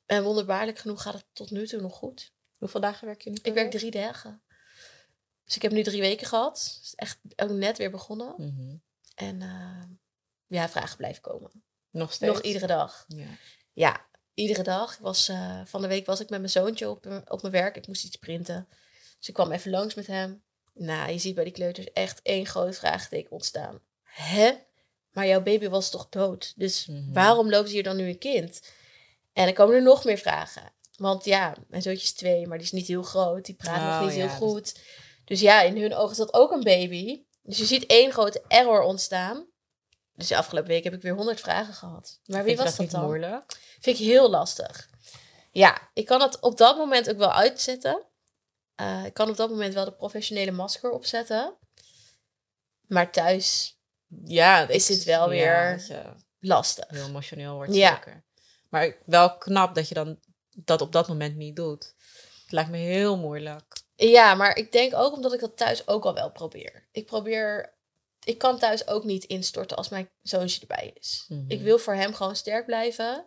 en 0.05 0.23
wonderbaarlijk 0.23 0.77
genoeg 0.77 1.01
gaat 1.01 1.13
het 1.13 1.25
tot 1.33 1.51
nu 1.51 1.67
toe 1.67 1.81
nog 1.81 1.95
goed. 1.95 2.33
Hoeveel 2.57 2.81
dagen 2.81 3.07
werk 3.07 3.21
je 3.21 3.29
nu? 3.29 3.37
Ik 3.41 3.53
werk 3.53 3.71
drie 3.71 3.91
dagen. 3.91 4.41
Dus 5.45 5.55
ik 5.55 5.61
heb 5.61 5.71
nu 5.71 5.83
drie 5.83 6.01
weken 6.01 6.27
gehad. 6.27 6.77
Dus 6.81 6.95
echt 6.95 7.19
ook 7.35 7.49
net 7.49 7.77
weer 7.77 7.91
begonnen. 7.91 8.33
Mhm. 8.37 8.75
En 9.15 9.41
eh, 9.41 9.83
ja, 10.47 10.69
vragen 10.69 10.97
blijven 10.97 11.21
komen. 11.21 11.51
Nog 11.89 12.13
steeds? 12.13 12.33
Nog 12.33 12.41
iedere 12.41 12.67
dag. 12.67 13.05
Ja. 13.07 13.27
Ja, 13.73 14.05
iedere 14.33 14.63
dag. 14.63 14.93
Ik 14.93 14.99
was, 14.99 15.27
eh, 15.27 15.61
van 15.65 15.81
de 15.81 15.87
week 15.87 16.05
was 16.05 16.19
ik 16.19 16.29
met 16.29 16.39
mijn 16.39 16.51
zoontje 16.51 16.89
op, 16.89 17.05
eh, 17.05 17.17
op 17.25 17.41
mijn 17.41 17.53
werk. 17.53 17.75
Ik 17.75 17.87
moest 17.87 18.03
iets 18.03 18.15
printen. 18.15 18.67
Dus 19.17 19.27
ik 19.27 19.33
kwam 19.33 19.51
even 19.51 19.71
langs 19.71 19.93
met 19.93 20.07
hem. 20.07 20.43
Nou, 20.73 21.11
je 21.11 21.17
ziet 21.17 21.35
bij 21.35 21.43
die 21.43 21.53
kleuters 21.53 21.91
echt 21.93 22.21
één 22.21 22.45
groot 22.45 22.77
vraagteken 22.77 23.31
ontstaan. 23.31 23.79
Hè? 24.03 24.53
Maar 25.15 25.27
jouw 25.27 25.41
baby 25.41 25.67
was 25.69 25.89
toch 25.89 26.09
dood? 26.09 26.53
Dus 26.55 26.85
Mhm. 26.85 27.13
waarom 27.13 27.49
loopt 27.49 27.69
hier 27.69 27.83
dan 27.83 27.95
nu 27.95 28.07
een 28.07 28.17
kind? 28.17 28.61
En 29.33 29.45
dan 29.45 29.53
komen 29.53 29.75
er 29.75 29.81
nog 29.81 30.03
meer 30.03 30.17
vragen. 30.17 30.73
Want 30.97 31.25
ja, 31.25 31.55
mijn 31.67 31.81
zoontje 31.81 32.03
is 32.03 32.13
twee, 32.13 32.47
maar 32.47 32.57
die 32.57 32.65
is 32.65 32.71
niet 32.73 32.87
heel 32.87 33.03
groot. 33.03 33.45
Die 33.45 33.55
praat 33.55 33.77
Oh, 33.77 33.99
nog 33.99 34.09
niet 34.09 34.17
ja, 34.17 34.27
heel 34.27 34.37
goed. 34.37 34.79
Dus 35.25 35.39
ja, 35.39 35.61
in 35.61 35.77
hun 35.81 35.93
ogen 35.95 36.11
is 36.11 36.17
dat 36.17 36.33
ook 36.33 36.51
een 36.51 36.63
baby. 36.63 37.23
Dus 37.43 37.57
je 37.57 37.65
ziet 37.65 37.85
één 37.85 38.11
grote 38.11 38.43
error 38.47 38.81
ontstaan. 38.81 39.45
Dus 40.15 40.27
de 40.27 40.37
afgelopen 40.37 40.69
week 40.71 40.83
heb 40.83 40.93
ik 40.93 41.01
weer 41.01 41.15
honderd 41.15 41.39
vragen 41.39 41.73
gehad. 41.73 42.19
Maar 42.25 42.43
wie 42.43 42.53
Vind 42.55 42.63
was 42.67 42.75
dat 42.75 42.85
niet 42.85 42.91
dan? 42.91 43.03
moeilijk? 43.03 43.59
Vind 43.79 43.99
ik 43.99 44.05
heel 44.05 44.29
lastig. 44.29 44.89
Ja, 45.51 45.89
ik 45.93 46.05
kan 46.05 46.21
het 46.21 46.39
op 46.41 46.57
dat 46.57 46.77
moment 46.77 47.09
ook 47.09 47.17
wel 47.17 47.31
uitzetten. 47.31 48.03
Eh, 48.75 49.05
ik 49.05 49.13
kan 49.13 49.29
op 49.29 49.37
dat 49.37 49.49
moment 49.49 49.73
wel 49.73 49.85
de 49.85 49.93
professionele 49.93 50.51
masker 50.51 50.91
opzetten. 50.91 51.53
Maar 52.87 53.11
thuis 53.11 53.77
Ja, 54.23 54.67
Is 54.67 54.85
dit 54.85 55.03
wel 55.03 55.29
weer- 55.29 55.85
lastig. 56.39 56.85
heel 56.89 57.05
emotioneel 57.07 57.55
wordt 57.55 57.75
Ja. 57.75 57.93
zeker. 57.93 58.23
Maar 58.69 58.95
wel 59.05 59.37
knap 59.37 59.75
dat 59.75 59.87
je 59.87 59.93
dan 59.93 60.19
dat 60.49 60.81
op 60.81 60.91
dat 60.91 61.07
moment 61.07 61.35
niet 61.35 61.55
doet. 61.55 61.93
Het 62.43 62.51
lijkt 62.51 62.69
me 62.69 62.77
heel 62.77 63.17
moeilijk. 63.17 63.83
Ja, 63.95 64.35
maar 64.35 64.57
ik 64.57 64.71
denk 64.71 64.93
ook 64.95 65.13
omdat 65.13 65.33
ik 65.33 65.39
dat 65.39 65.57
thuis 65.57 65.87
ook 65.87 66.05
al 66.05 66.13
wel 66.13 66.31
probeer. 66.31 66.87
Ik 66.91 67.05
probeer. 67.05 67.73
Ik 68.23 68.37
kan 68.37 68.59
thuis 68.59 68.87
ook 68.87 69.03
niet 69.03 69.23
instorten 69.23 69.77
als 69.77 69.89
mijn 69.89 70.09
zoontje 70.21 70.61
erbij 70.61 70.91
is. 70.99 71.25
Mhm. 71.29 71.43
Ik 71.47 71.61
wil 71.61 71.77
voor 71.77 71.93
hem 71.93 72.13
gewoon 72.13 72.35
sterk 72.35 72.65
blijven. 72.65 73.25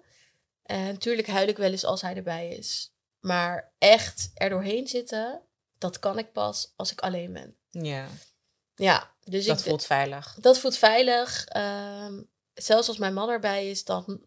En 0.62 0.84
natuurlijk 0.84 1.28
huil 1.28 1.48
ik 1.48 1.56
wel 1.56 1.70
eens 1.70 1.84
als 1.84 2.02
hij 2.02 2.14
erbij 2.16 2.48
is. 2.48 2.92
Maar 3.20 3.72
echt 3.78 4.30
er 4.34 4.48
doorheen 4.48 4.86
zitten, 4.88 5.42
dat 5.78 5.98
kan 5.98 6.18
ik 6.18 6.32
pas 6.32 6.72
als 6.76 6.92
ik 6.92 7.00
alleen 7.00 7.32
ben. 7.32 7.56
Ja, 7.70 8.06
Ja, 8.78 9.10
dus 9.24 9.46
dat 9.46 9.58
ik, 9.58 9.64
voelt 9.64 9.84
veilig. 9.84 10.36
dat 10.40 10.58
voelt 10.58 10.76
veilig. 10.76 11.44
Ehm, 11.44 12.22
zelfs 12.54 12.88
als 12.88 12.98
mijn 12.98 13.14
man 13.14 13.28
erbij 13.28 13.70
is, 13.70 13.84
dan 13.84 14.20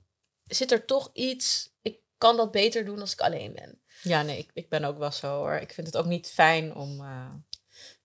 zit 0.46 0.72
er 0.72 0.86
toch 0.86 1.10
iets. 1.14 1.70
Ik 1.82 2.00
kan 2.18 2.38
dat 2.38 2.52
beter 2.52 2.86
doen 2.86 3.00
als 3.00 3.12
ik 3.14 3.22
alleen 3.22 3.54
ben. 3.54 3.82
Ja, 4.02 4.22
nee, 4.22 4.38
ik, 4.38 4.50
ik 4.54 4.70
ben 4.70 4.84
ook 4.84 4.98
wel 4.98 5.12
zo 5.12 5.28
hoor. 5.38 5.54
Ik 5.54 5.74
vind 5.74 5.88
het 5.88 5.98
ook 5.98 6.06
niet 6.06 6.28
fijn 6.28 6.76
om 6.76 6.90
eh, 7.00 7.30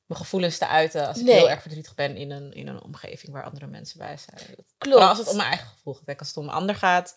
mijn 0.06 0.20
gevoelens 0.20 0.58
te 0.58 0.66
uiten 0.66 1.06
als 1.08 1.18
ik 1.18 1.26
heel 1.26 1.50
erg 1.50 1.60
verdrietig 1.60 1.94
ben 1.94 2.16
in 2.16 2.30
een, 2.30 2.52
in 2.52 2.68
een 2.68 2.82
omgeving 2.82 3.32
waar 3.32 3.44
andere 3.44 3.66
mensen 3.66 3.98
bij 3.98 4.16
zijn. 4.16 4.54
Klopt. 4.54 4.66
Vooral 4.78 5.08
als 5.08 5.18
het 5.18 5.28
om 5.28 5.36
mijn 5.36 5.48
eigen 5.48 5.66
gevoel 5.68 5.94
gaat. 5.94 6.18
Als 6.18 6.28
het 6.28 6.36
om 6.36 6.44
een 6.44 6.50
ander 6.54 6.74
gaat. 6.74 7.16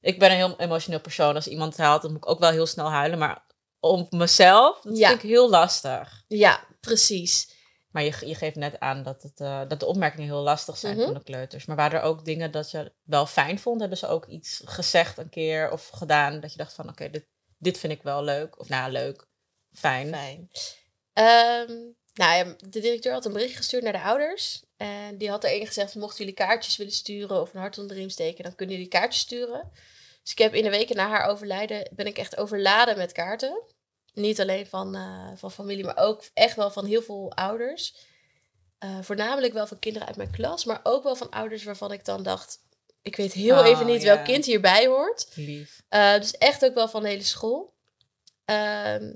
Ik 0.00 0.18
ben 0.18 0.30
een 0.30 0.36
heel 0.36 0.58
emotioneel 0.60 1.00
persoon. 1.00 1.34
Als 1.34 1.46
iemand 1.46 1.76
huilt, 1.76 2.02
dan 2.02 2.12
moet 2.12 2.24
ik 2.24 2.30
ook 2.30 2.38
wel 2.38 2.50
heel 2.50 2.66
snel 2.66 2.90
huilen. 2.90 3.18
Maar 3.18 3.46
om 3.80 4.06
mezelf, 4.10 4.80
dat 4.80 4.96
Ja. 4.96 5.08
vind 5.08 5.22
ik 5.22 5.28
heel 5.28 5.50
lastig. 5.50 6.24
Ja, 6.28 6.64
precies. 6.80 7.52
Maar 7.94 8.02
je, 8.02 8.26
je 8.26 8.34
geeft 8.34 8.56
net 8.56 8.80
aan 8.80 9.02
dat, 9.02 9.22
het, 9.22 9.40
eh, 9.40 9.60
dat 9.68 9.80
de 9.80 9.86
opmerkingen 9.86 10.26
heel 10.26 10.42
lastig 10.42 10.76
zijn 10.76 10.96
Mhm. 10.96 11.04
van 11.04 11.14
de 11.14 11.22
kleuters. 11.22 11.64
Maar 11.64 11.76
waren 11.76 11.98
er 12.00 12.04
ook 12.06 12.24
dingen 12.24 12.50
dat 12.50 12.70
je 12.70 12.92
wel 13.02 13.26
fijn 13.26 13.58
vond? 13.58 13.80
Hebben 13.80 13.98
ze 13.98 14.06
ook 14.06 14.26
iets 14.26 14.62
gezegd 14.64 15.18
een 15.18 15.28
keer 15.28 15.70
of 15.70 15.88
gedaan 15.88 16.40
dat 16.40 16.52
je 16.52 16.58
dacht 16.58 16.74
van 16.74 16.88
oké, 16.88 17.10
dit, 17.10 17.26
dit 17.58 17.78
vind 17.78 17.92
ik 17.92 18.02
wel 18.02 18.22
leuk. 18.24 18.60
Of 18.60 18.68
nou, 18.68 18.90
leuk, 18.92 19.26
fijn. 19.72 20.08
Fijn. 20.08 20.50
Ehm, 21.12 21.72
nou 22.14 22.36
ja, 22.36 22.44
de 22.68 22.80
directeur 22.80 23.12
had 23.12 23.24
een 23.24 23.32
bericht 23.32 23.56
gestuurd 23.56 23.82
naar 23.82 23.92
de 23.92 24.00
ouders. 24.02 24.64
En 24.76 25.18
die 25.18 25.30
had 25.30 25.44
erin 25.44 25.66
gezegd, 25.66 25.94
mochten 25.94 26.18
jullie 26.18 26.34
kaartjes 26.34 26.76
willen 26.76 26.92
sturen 26.92 27.40
of 27.40 27.54
een 27.54 27.60
hart 27.60 27.78
onder 27.78 27.94
de 27.94 28.00
riem 28.00 28.10
steken, 28.10 28.44
dan 28.44 28.54
kunnen 28.54 28.74
jullie 28.74 28.90
kaartjes 28.90 29.22
sturen. 29.22 29.70
Dus 30.22 30.32
ik 30.32 30.38
heb 30.38 30.54
in 30.54 30.62
de 30.62 30.70
weken 30.70 30.96
na 30.96 31.08
haar 31.08 31.26
overlijden, 31.28 31.90
ben 31.96 32.06
ik 32.06 32.18
echt 32.18 32.36
overladen 32.36 32.96
met 32.96 33.12
kaarten. 33.12 33.62
Niet 34.14 34.40
alleen 34.40 34.66
van, 34.66 34.94
eh, 34.94 35.30
van 35.34 35.52
familie, 35.52 35.84
maar 35.84 35.98
ook 35.98 36.22
echt 36.34 36.56
wel 36.56 36.70
van 36.70 36.84
heel 36.84 37.02
veel 37.02 37.32
ouders. 37.32 37.94
Eh, 38.78 38.98
voornamelijk 39.00 39.52
wel 39.52 39.66
van 39.66 39.78
kinderen 39.78 40.08
uit 40.08 40.16
mijn 40.16 40.30
klas, 40.30 40.64
maar 40.64 40.80
ook 40.82 41.02
wel 41.02 41.16
van 41.16 41.30
ouders 41.30 41.64
waarvan 41.64 41.92
ik 41.92 42.04
dan 42.04 42.22
dacht, 42.22 42.58
ik 43.04 43.16
weet 43.16 43.32
heel 43.32 43.58
Oh, 43.58 43.66
even 43.66 43.86
niet 43.86 44.02
welk 44.02 44.24
kind 44.24 44.44
hierbij 44.44 44.86
hoort. 44.86 45.28
Lief. 45.34 45.82
Uh, 45.90 46.14
dus 46.14 46.36
echt 46.36 46.64
ook 46.64 46.74
wel 46.74 46.88
van 46.88 47.02
de 47.02 47.08
hele 47.08 47.22
school. 47.22 47.74
Ehm, 48.44 49.12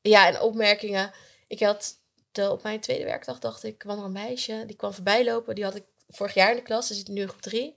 ja, 0.00 0.26
en 0.26 0.40
opmerkingen. 0.40 1.12
Ik 1.46 1.60
had 1.60 1.98
de, 2.32 2.50
op 2.50 2.62
mijn 2.62 2.80
tweede 2.80 3.04
werkdag, 3.04 3.38
dacht 3.38 3.64
ik, 3.64 3.78
kwam 3.78 3.98
er 3.98 4.04
een 4.04 4.12
meisje. 4.12 4.64
Die 4.66 4.76
kwam 4.76 4.92
voorbij 4.92 5.24
lopen. 5.24 5.54
Die 5.54 5.64
had 5.64 5.74
ik 5.74 5.84
vorig 6.08 6.34
jaar 6.34 6.50
in 6.50 6.56
de 6.56 6.62
klas. 6.62 6.86
Ze 6.86 6.94
zit 6.94 7.08
nu 7.08 7.26
groep 7.26 7.40
drie. 7.40 7.76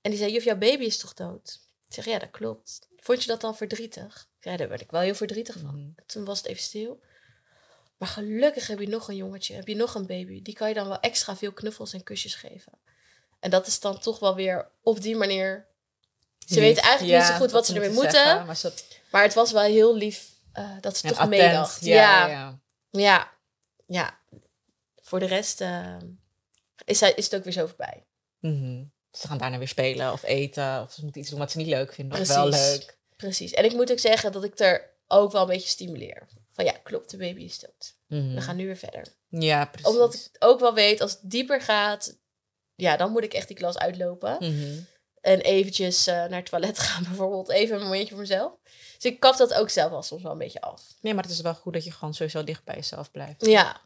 En 0.00 0.10
die 0.10 0.18
zei, 0.18 0.32
juf, 0.32 0.44
jouw 0.44 0.58
baby 0.58 0.84
is 0.84 0.98
toch 0.98 1.14
dood? 1.14 1.60
Ik 1.88 1.94
zeg, 1.94 2.04
ja, 2.04 2.18
dat 2.18 2.30
klopt. 2.30 2.88
Vond 3.00 3.22
je 3.22 3.28
dat 3.28 3.40
dan 3.40 3.56
verdrietig? 3.56 4.28
Ja, 4.40 4.56
daar 4.56 4.68
werd 4.68 4.80
ik 4.80 4.90
wel 4.90 5.00
heel 5.00 5.14
verdrietig 5.14 5.56
van. 5.58 5.74
Mhm. 5.74 5.88
Toen 6.06 6.24
was 6.24 6.38
het 6.38 6.46
even 6.46 6.62
stil. 6.62 7.00
Maar 7.96 8.08
gelukkig 8.08 8.66
heb 8.66 8.78
je 8.80 8.88
nog 8.88 9.08
een 9.08 9.16
jongetje. 9.16 9.54
Heb 9.54 9.68
je 9.68 9.76
nog 9.76 9.94
een 9.94 10.06
baby. 10.06 10.42
Die 10.42 10.54
kan 10.54 10.68
je 10.68 10.74
dan 10.74 10.88
wel 10.88 11.00
extra 11.00 11.36
veel 11.36 11.52
knuffels 11.52 11.92
en 11.92 12.02
kusjes 12.02 12.34
geven. 12.34 12.72
En 13.40 13.50
dat 13.50 13.66
is 13.66 13.80
dan 13.80 13.98
toch 14.00 14.18
wel 14.18 14.34
weer 14.34 14.68
op 14.82 15.00
die 15.00 15.16
manier... 15.16 15.66
Ze 16.38 16.54
Lief. 16.54 16.62
weten 16.62 16.82
eigenlijk 16.82 17.18
niet 17.18 17.26
zo 17.26 17.34
goed 17.34 17.50
wat 17.50 17.66
ze 17.66 17.74
ermee 17.74 17.90
moeten. 17.90 18.10
zeggen, 18.12 18.46
maar 18.46 18.56
ze, 18.56 18.72
Maar 19.10 19.22
het 19.22 19.34
was 19.34 19.52
wel 19.52 19.62
heel 19.62 19.96
lief 19.96 20.30
eh, 20.52 20.70
dat 20.80 20.96
ze 20.96 21.02
en 21.02 21.08
toch 21.08 21.18
attent. 21.18 21.42
meedacht. 21.42 21.84
Ja, 21.84 22.26
Ja, 22.26 22.28
ja. 22.28 22.58
ja, 22.90 23.30
ja. 23.86 24.18
Voor 25.00 25.18
de 25.20 25.26
rest 25.26 25.60
eh, 25.60 25.96
is, 26.84 27.00
hij, 27.00 27.12
is 27.12 27.24
het 27.24 27.34
ook 27.34 27.44
weer 27.44 27.52
zo 27.52 27.66
voorbij. 27.66 28.06
Mhm. 28.40 28.84
Ze 29.18 29.26
gaan 29.28 29.38
daarna 29.38 29.58
weer 29.58 29.68
spelen 29.68 30.12
of 30.12 30.22
eten. 30.22 30.82
Of 30.82 30.92
ze 30.92 31.02
moeten 31.02 31.20
iets 31.20 31.30
doen 31.30 31.38
wat 31.38 31.50
ze 31.50 31.58
niet 31.58 31.66
leuk 31.66 31.92
vinden. 31.92 32.20
Of 32.20 32.28
wel 32.28 32.48
Precies. 32.48 32.70
leuk. 32.70 32.96
Precies. 33.16 33.52
En 33.52 33.64
ik 33.64 33.72
moet 33.72 33.90
ook 33.90 33.98
zeggen 33.98 34.32
dat 34.32 34.44
ik 34.44 34.58
er 34.58 34.90
ook 35.06 35.32
wel 35.32 35.40
een 35.42 35.48
beetje 35.48 35.68
stimuleer. 35.68 36.28
Van 36.52 36.64
ja, 36.64 36.72
klopt, 36.82 37.10
de 37.10 37.16
baby 37.16 37.42
is 37.42 37.58
dood. 37.58 37.94
Mhm. 38.06 38.34
We 38.34 38.40
gaan 38.40 38.56
nu 38.56 38.66
weer 38.66 38.76
verder. 38.76 39.06
Ja, 39.28 39.64
precies. 39.64 39.88
Omdat 39.88 40.14
ik 40.14 40.44
ook 40.44 40.60
wel 40.60 40.74
weet, 40.74 41.00
als 41.00 41.10
het 41.10 41.20
dieper 41.22 41.60
gaat, 41.60 42.16
ja, 42.74 42.96
dan 42.96 43.10
moet 43.10 43.24
ik 43.24 43.32
echt 43.34 43.48
die 43.48 43.56
klas 43.56 43.78
uitlopen. 43.78 44.36
Mhm. 44.40 44.80
En 45.20 45.40
eventjes 45.40 46.06
eh, 46.06 46.14
naar 46.14 46.32
het 46.38 46.46
toilet 46.50 46.78
gaan 46.88 47.02
bijvoorbeeld. 47.02 47.48
Even 47.50 47.76
een 47.76 47.82
momentje 47.82 48.08
voor 48.08 48.18
mezelf. 48.18 48.52
Dus 48.94 49.12
ik 49.12 49.20
kap 49.20 49.36
dat 49.36 49.54
ook 49.54 49.70
zelf 49.70 49.90
wel 49.90 50.02
soms 50.02 50.22
wel 50.22 50.32
een 50.32 50.38
beetje 50.38 50.60
af. 50.60 50.82
Nee, 51.00 51.14
maar 51.14 51.22
het 51.22 51.32
is 51.32 51.40
wel 51.40 51.54
goed 51.54 51.72
dat 51.72 51.84
je 51.84 51.90
gewoon 51.92 52.14
sowieso 52.14 52.44
dicht 52.44 52.64
bij 52.64 52.74
jezelf 52.74 53.10
blijft. 53.10 53.46
Ja, 53.46 53.80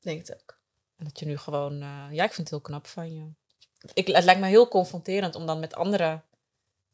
denk 0.00 0.26
het 0.26 0.34
ook. 0.40 0.58
En 0.96 1.04
dat 1.04 1.18
je 1.18 1.26
nu 1.26 1.36
gewoon... 1.36 1.82
eh, 1.82 2.06
ja, 2.10 2.24
ik 2.24 2.32
vind 2.32 2.36
het 2.36 2.50
heel 2.50 2.60
knap 2.60 2.86
van 2.86 3.14
je. 3.14 3.32
Ik, 3.92 4.06
het 4.06 4.24
lijkt 4.24 4.40
me 4.40 4.46
heel 4.46 4.68
confronterend 4.68 5.34
om 5.34 5.46
dan 5.46 5.60
met 5.60 5.74
andere 5.74 6.20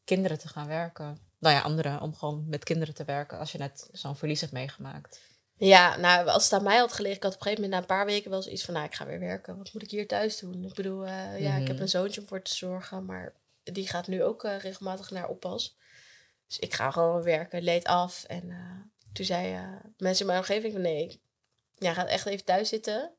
kinderen 0.03 0.39
te 0.39 0.47
gaan 0.47 0.67
werken. 0.67 1.19
Nou 1.39 1.55
ja, 1.55 1.61
anderen. 1.61 2.01
Om 2.01 2.15
gewoon 2.15 2.45
met 2.49 2.63
kinderen 2.63 2.93
te 2.93 3.03
werken 3.05 3.37
als 3.39 3.51
je 3.51 3.57
net 3.57 3.89
zo'n 3.91 4.15
verlies 4.15 4.41
hebt 4.41 4.53
meegemaakt. 4.53 5.21
Ja, 5.57 5.97
nou, 5.97 6.27
als 6.27 6.43
het 6.43 6.53
aan 6.53 6.63
mij 6.63 6.77
had 6.77 6.93
gelegen, 6.93 7.17
ik 7.17 7.23
had 7.23 7.33
op 7.33 7.37
een 7.39 7.43
gegeven 7.43 7.63
moment 7.63 7.81
na 7.87 7.93
een 7.93 7.97
paar 7.97 8.05
weken 8.13 8.31
wel 8.31 8.41
zoiets 8.41 8.65
van, 8.65 8.73
nou, 8.73 8.85
ik 8.85 8.93
ga 8.95 9.05
weer 9.05 9.19
werken. 9.19 9.57
Wat 9.57 9.73
moet 9.73 9.83
ik 9.83 9.91
hier 9.91 10.07
thuis 10.07 10.39
doen? 10.39 10.63
Ik 10.65 10.73
bedoel, 10.73 11.05
eh, 11.05 11.39
ja, 11.41 11.55
ik 11.55 11.67
heb 11.67 11.73
Mhm. 11.75 11.81
een 11.81 11.89
zoontje 11.89 12.21
om 12.21 12.27
voor 12.27 12.41
te 12.41 12.55
zorgen, 12.55 13.05
maar 13.05 13.33
die 13.63 13.87
gaat 13.87 14.07
nu 14.07 14.23
ook 14.23 14.43
eh, 14.43 14.57
regelmatig 14.59 15.11
naar 15.11 15.27
oppas. 15.27 15.77
Dus 16.47 16.59
ik 16.59 16.73
ga 16.73 16.91
gewoon 16.91 17.23
werken, 17.23 17.61
leed 17.61 17.85
af. 17.85 18.23
En 18.23 18.49
eh, 18.51 18.57
toen 19.13 19.25
zei 19.25 19.59
mensen 19.97 20.19
in 20.21 20.25
mijn 20.25 20.39
omgeving 20.39 20.73
van, 20.73 20.81
nee, 20.81 21.21
jij 21.77 21.93
gaat 21.93 22.07
echt 22.07 22.25
even 22.25 22.45
thuis 22.45 22.69
zitten. 22.69 23.11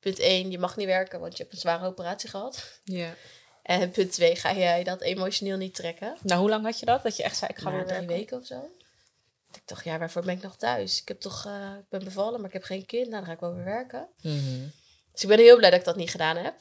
Punt 0.00 0.18
1, 0.18 0.50
je 0.50 0.58
mag 0.58 0.76
niet 0.76 0.86
werken, 0.86 1.20
want 1.20 1.36
je 1.36 1.42
hebt 1.42 1.54
een 1.54 1.60
zware 1.60 1.86
operatie 1.86 2.28
gehad. 2.28 2.80
Ja. 2.84 3.14
En 3.62 3.90
punt 3.90 4.12
2, 4.12 4.36
ga 4.36 4.54
jij 4.54 4.84
dat 4.84 5.00
emotioneel 5.00 5.56
niet 5.56 5.74
trekken? 5.74 6.16
Nou, 6.22 6.40
hoe 6.40 6.48
lang 6.48 6.64
had 6.64 6.78
je 6.80 6.86
dat? 6.86 7.02
Dat 7.02 7.16
je 7.16 7.22
echt 7.22 7.36
zei, 7.36 7.50
ik 7.50 7.58
ga 7.58 7.70
weer 7.70 7.80
drie 7.84 7.92
werken? 7.98 8.16
weken 8.16 8.36
of 8.38 8.46
zo. 8.46 8.70
Ik 9.52 9.62
dacht, 9.64 9.84
ja, 9.84 9.98
waarvoor 9.98 10.22
ben 10.24 10.36
ik 10.36 10.42
nog 10.42 10.56
thuis? 10.56 11.00
Ik 11.00 11.08
heb 11.08 11.20
toch, 11.20 11.46
eh, 11.46 11.72
ik 11.78 11.88
ben 11.88 12.04
bevallen, 12.04 12.38
maar 12.40 12.48
ik 12.48 12.52
heb 12.52 12.62
geen 12.62 12.86
kind. 12.86 13.02
Nou, 13.08 13.16
dan 13.16 13.24
ga 13.24 13.32
ik 13.32 13.40
wel 13.40 13.54
weer 13.54 13.64
werken. 13.64 14.08
Mhm. 14.22 14.66
Dus 15.12 15.22
ik 15.22 15.28
ben 15.28 15.38
heel 15.38 15.56
blij 15.56 15.70
dat 15.70 15.78
ik 15.78 15.84
dat 15.84 15.96
niet 15.96 16.10
gedaan 16.10 16.36
heb. 16.36 16.54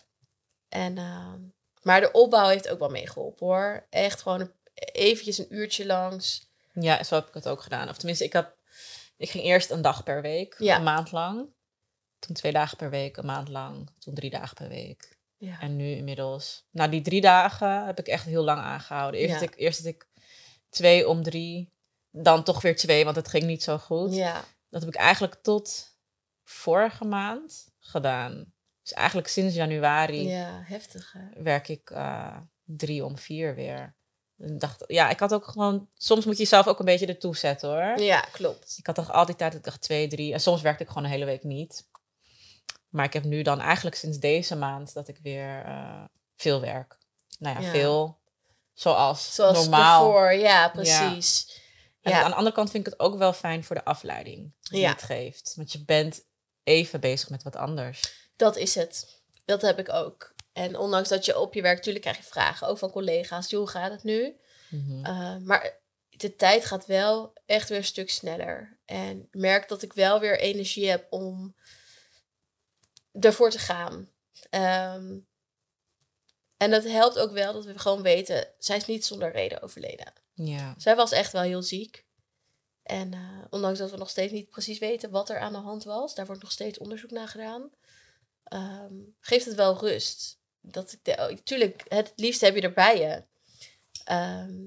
En, 0.69 0.97
ehm, 0.97 1.39
maar 1.81 2.01
de 2.01 2.11
opbouw 2.11 2.47
heeft 2.47 2.69
ook 2.69 2.79
wel 2.79 2.89
meegeholpen 2.89 3.45
hoor. 3.47 3.85
Echt 3.89 4.21
gewoon 4.21 4.39
een, 4.41 4.51
eventjes 4.91 5.37
een 5.37 5.55
uurtje 5.55 5.85
langs. 5.85 6.49
Ja, 6.73 7.03
zo 7.03 7.15
heb 7.15 7.27
ik 7.27 7.33
het 7.33 7.47
ook 7.47 7.61
gedaan. 7.61 7.89
Of 7.89 7.97
tenminste, 7.97 8.23
ik, 8.23 8.33
heb, 8.33 8.55
ik 9.17 9.29
ging 9.29 9.43
eerst 9.43 9.69
een 9.69 9.81
dag 9.81 10.03
per 10.03 10.21
week, 10.21 10.55
Ja. 10.59 10.75
een 10.75 10.83
maand 10.83 11.11
lang. 11.11 11.55
Toen 12.19 12.35
twee 12.35 12.51
dagen 12.51 12.77
per 12.77 12.89
week, 12.89 13.17
een 13.17 13.25
maand 13.25 13.49
lang. 13.49 13.89
Toen 13.99 14.13
drie 14.13 14.29
dagen 14.29 14.55
per 14.55 14.67
week. 14.69 15.17
Ja. 15.37 15.59
En 15.61 15.75
nu 15.75 15.91
inmiddels, 15.95 16.65
na 16.71 16.87
die 16.87 17.01
drie 17.01 17.21
dagen 17.21 17.85
heb 17.85 17.99
ik 17.99 18.07
echt 18.07 18.25
heel 18.25 18.43
lang 18.43 18.59
aangehouden. 18.59 19.19
Eerst, 19.19 19.39
Ja. 19.39 19.41
ik, 19.41 19.55
eerst 19.55 19.85
ik 19.85 20.07
twee 20.69 21.07
om 21.07 21.23
drie, 21.23 21.73
dan 22.11 22.43
toch 22.43 22.61
weer 22.61 22.75
twee, 22.75 23.03
want 23.03 23.15
het 23.15 23.27
ging 23.27 23.43
niet 23.43 23.63
zo 23.63 23.77
goed. 23.77 24.13
ja. 24.15 24.43
Dat 24.69 24.81
heb 24.81 24.89
ik 24.93 24.99
eigenlijk 24.99 25.35
tot 25.41 25.95
vorige 26.43 27.05
maand 27.05 27.71
gedaan. 27.79 28.53
Dus 28.81 28.93
eigenlijk 28.93 29.27
sinds 29.27 29.55
januari 29.55 30.27
Ja, 30.27 30.61
heftig 30.65 31.11
hè. 31.17 31.43
werk 31.43 31.67
ik 31.67 31.89
eh, 31.89 32.37
drie 32.63 33.05
om 33.05 33.17
vier 33.17 33.55
weer. 33.55 33.95
En 34.37 34.57
dacht, 34.59 34.83
ja, 34.87 35.09
ik 35.09 35.19
had 35.19 35.33
ook 35.33 35.47
gewoon... 35.47 35.89
Soms 35.93 36.25
moet 36.25 36.37
je 36.37 36.43
jezelf 36.43 36.67
ook 36.67 36.79
een 36.79 36.85
beetje 36.85 37.05
ertoe 37.05 37.35
zetten, 37.35 37.69
hoor. 37.69 37.99
Ja, 38.01 38.19
klopt. 38.31 38.75
Ik 38.77 38.85
had 38.85 38.95
toch 38.95 39.11
altijd 39.11 39.37
tijd 39.37 39.51
dat 39.51 39.59
ik 39.59 39.65
dacht 39.65 39.81
twee, 39.81 40.07
drie. 40.07 40.33
En 40.33 40.39
soms 40.39 40.61
werkte 40.61 40.83
ik 40.83 40.89
gewoon 40.89 41.03
een 41.03 41.09
hele 41.09 41.25
week 41.25 41.43
niet. 41.43 41.87
Maar 42.97 43.05
ik 43.05 43.13
heb 43.13 43.23
nu 43.23 43.41
dan 43.41 43.59
eigenlijk 43.59 43.95
sinds 43.95 44.17
deze 44.19 44.55
maand 44.55 44.93
dat 44.93 45.07
ik 45.07 45.17
weer 45.23 45.63
eh, 45.65 46.03
veel 46.35 46.61
werk. 46.61 46.97
Nou 47.39 47.55
ja, 47.55 47.61
Ja. 47.65 47.71
veel 47.71 48.19
zoals, 48.73 49.35
Zoals 49.35 49.57
normaal. 49.57 50.03
daarvoor, 50.03 50.33
ja, 50.33 50.69
precies. 50.69 51.61
En 52.01 52.11
Ja. 52.11 52.23
aan 52.23 52.29
de 52.29 52.35
andere 52.35 52.55
kant 52.55 52.71
vind 52.71 52.87
ik 52.87 52.91
het 52.93 53.01
ook 53.01 53.17
wel 53.17 53.33
fijn 53.33 53.63
voor 53.63 53.75
de 53.75 53.85
afleiding 53.85 54.53
die 54.61 54.87
het 54.87 55.03
geeft. 55.03 55.53
Want 55.55 55.71
je 55.71 55.83
bent 55.85 56.23
even 56.63 56.99
bezig 56.99 57.29
met 57.29 57.43
wat 57.43 57.55
anders. 57.55 58.29
Dat 58.35 58.55
is 58.55 58.75
het. 58.75 59.21
Dat 59.45 59.61
heb 59.61 59.79
ik 59.79 59.89
ook. 59.93 60.33
En 60.53 60.77
ondanks 60.77 61.09
dat 61.09 61.25
je 61.25 61.39
op 61.39 61.53
je 61.53 61.61
werk, 61.61 61.75
natuurlijk 61.77 62.05
krijg 62.05 62.17
je 62.17 62.23
vragen, 62.23 62.67
ook 62.67 62.77
van 62.77 62.91
collega's. 62.91 63.51
Hoe 63.51 63.67
gaat 63.67 63.91
het 63.91 64.03
nu? 64.03 64.35
Mhm. 64.69 65.05
Uh, 65.05 65.35
maar 65.37 65.77
de 66.09 66.35
tijd 66.35 66.65
gaat 66.65 66.85
wel 66.85 67.33
echt 67.45 67.69
weer 67.69 67.77
een 67.77 67.83
stuk 67.83 68.09
sneller. 68.09 68.79
En 68.85 69.21
ik 69.21 69.27
merk 69.31 69.67
dat 69.69 69.81
ik 69.81 69.93
wel 69.93 70.19
weer 70.19 70.39
energie 70.39 70.89
heb 70.89 71.07
om 71.09 71.55
ervoor 73.19 73.49
te 73.49 73.59
gaan. 73.59 74.09
Ehm, 74.49 75.17
en 76.57 76.71
dat 76.71 76.83
helpt 76.83 77.19
ook 77.19 77.31
wel 77.31 77.53
dat 77.53 77.65
we 77.65 77.79
gewoon 77.79 78.01
weten, 78.01 78.47
zij 78.57 78.77
is 78.77 78.85
niet 78.85 79.05
zonder 79.05 79.31
reden 79.31 79.61
overleden. 79.61 80.13
Ja. 80.33 80.73
Zij 80.77 80.95
was 80.95 81.11
echt 81.11 81.31
wel 81.31 81.41
heel 81.41 81.61
ziek. 81.61 82.05
En 82.83 83.13
eh, 83.13 83.45
ondanks 83.49 83.79
dat 83.79 83.91
we 83.91 83.97
nog 83.97 84.09
steeds 84.09 84.31
niet 84.31 84.49
precies 84.49 84.79
weten 84.79 85.09
wat 85.09 85.29
er 85.29 85.39
aan 85.39 85.53
de 85.53 85.59
hand 85.59 85.83
was, 85.83 86.15
daar 86.15 86.25
wordt 86.25 86.41
nog 86.41 86.51
steeds 86.51 86.77
onderzoek 86.77 87.11
naar 87.11 87.27
gedaan, 87.27 87.69
ehm, 88.43 88.95
geeft 89.19 89.45
het 89.45 89.55
wel 89.55 89.77
rust. 89.77 90.39
Dat 90.61 90.91
ik 90.91 90.99
de, 91.03 91.11
oh, 91.11 91.37
tuurlijk, 91.37 91.83
het 91.87 92.13
liefst 92.15 92.41
heb 92.41 92.55
je 92.55 92.61
erbij 92.61 92.99
je. 92.99 93.23
Ehm, 94.03 94.65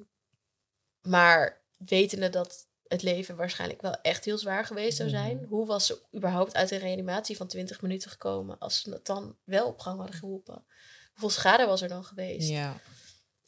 maar 1.01 1.63
wetende 1.77 2.29
dat 2.29 2.67
het 2.91 3.03
leven 3.03 3.37
waarschijnlijk 3.37 3.81
wel 3.83 4.01
echt 4.03 4.25
heel 4.25 4.39
zwaar 4.39 4.65
geweest 4.65 4.97
zou 4.97 5.09
zijn, 5.09 5.37
Mhm. 5.37 5.47
hoe 5.47 5.67
was 5.67 5.87
ze 5.87 6.03
überhaupt 6.15 6.55
uit 6.55 6.71
een 6.71 6.79
reanimatie 6.79 7.37
van 7.37 7.47
20 7.47 7.81
minuten 7.83 8.11
gekomen 8.11 8.59
als 8.59 8.81
ze 8.81 8.91
het 8.91 9.07
dan 9.07 9.37
wel 9.45 9.67
op 9.67 9.79
gang 9.79 9.99
hadden 9.99 10.17
geroepen? 10.17 10.65
Hoeveel 11.11 11.31
schade 11.31 11.67
was 11.67 11.83
er 11.83 11.89
dan 11.89 12.05
geweest? 12.05 12.49
ja. 12.49 12.81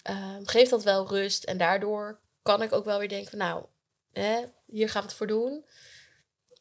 Ehm, 0.02 0.44
geeft 0.44 0.70
dat 0.70 0.82
wel 0.82 1.08
rust. 1.08 1.44
En 1.44 1.58
daardoor 1.58 2.20
kan 2.42 2.62
ik 2.62 2.72
ook 2.72 2.84
wel 2.84 2.98
weer 2.98 3.08
denken 3.08 3.30
van 3.30 3.38
nou, 3.38 3.64
hè, 4.12 4.44
hier 4.66 4.88
gaan 4.88 5.02
we 5.02 5.08
het 5.08 5.16
voor 5.16 5.26
doen. 5.26 5.64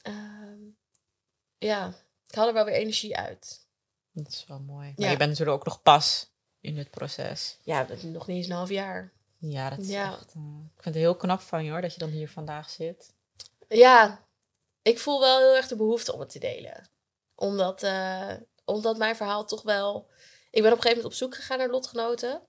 Ehm, 0.01 0.59
ja, 1.57 1.93
ik 2.27 2.35
haal 2.35 2.47
er 2.47 2.53
wel 2.53 2.65
weer 2.65 2.73
energie 2.73 3.17
uit. 3.17 3.65
Dat 4.11 4.27
is 4.27 4.45
wel 4.47 4.59
mooi. 4.59 4.87
Maar 4.95 5.05
Ja. 5.05 5.11
je 5.11 5.17
bent 5.17 5.29
natuurlijk 5.29 5.57
ook 5.57 5.65
nog 5.65 5.81
pas 5.81 6.31
in 6.59 6.77
het 6.77 6.89
proces. 6.89 7.57
Ja, 7.63 7.87
nog 8.03 8.27
niet 8.27 8.37
eens 8.37 8.45
een 8.47 8.51
half 8.55 8.69
jaar. 8.69 9.13
Ja, 9.41 9.69
dat 9.69 9.79
is 9.79 9.87
Ja. 9.89 10.11
echt... 10.13 10.33
eh, 10.33 10.41
ik 10.75 10.83
vind 10.83 10.95
het 10.95 11.03
heel 11.03 11.15
knap 11.15 11.39
van 11.41 11.63
je 11.63 11.71
hoor, 11.71 11.81
dat 11.81 11.93
je 11.93 11.99
dan 11.99 12.09
hier 12.09 12.29
vandaag 12.29 12.69
zit. 12.69 13.13
Ja, 13.67 14.25
ik 14.81 14.99
voel 14.99 15.19
wel 15.19 15.39
heel 15.39 15.55
erg 15.55 15.67
de 15.67 15.75
behoefte 15.75 16.13
om 16.13 16.19
het 16.19 16.29
te 16.29 16.39
delen. 16.39 16.89
Omdat, 17.35 17.83
eh, 17.83 18.33
omdat 18.65 18.97
mijn 18.97 19.15
verhaal 19.15 19.45
toch 19.45 19.61
wel... 19.61 20.09
Ik 20.51 20.61
ben 20.61 20.71
op 20.71 20.77
een 20.77 20.83
gegeven 20.83 20.89
moment 21.03 21.05
op 21.05 21.13
zoek 21.13 21.35
gegaan 21.35 21.57
naar 21.57 21.69
lotgenoten. 21.69 22.41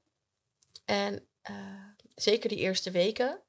En 0.84 1.26
eh, 1.42 1.84
zeker 2.14 2.48
die 2.48 2.58
eerste 2.58 2.90
weken. 2.90 3.40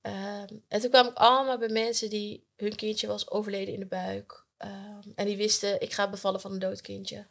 Ehm, 0.00 0.56
en 0.68 0.80
toen 0.80 0.90
kwam 0.90 1.06
ik 1.06 1.14
allemaal 1.16 1.58
bij 1.58 1.68
mensen 1.68 2.10
die 2.10 2.46
hun 2.56 2.76
kindje 2.76 3.06
was 3.06 3.30
overleden 3.30 3.74
in 3.74 3.80
de 3.80 3.86
buik. 3.86 4.44
Ehm, 4.56 5.08
en 5.14 5.26
die 5.26 5.36
wisten, 5.36 5.80
ik 5.80 5.92
ga 5.92 6.10
bevallen 6.10 6.40
van 6.40 6.52
een 6.52 6.58
dood 6.58 6.80
kindje. 6.80 7.26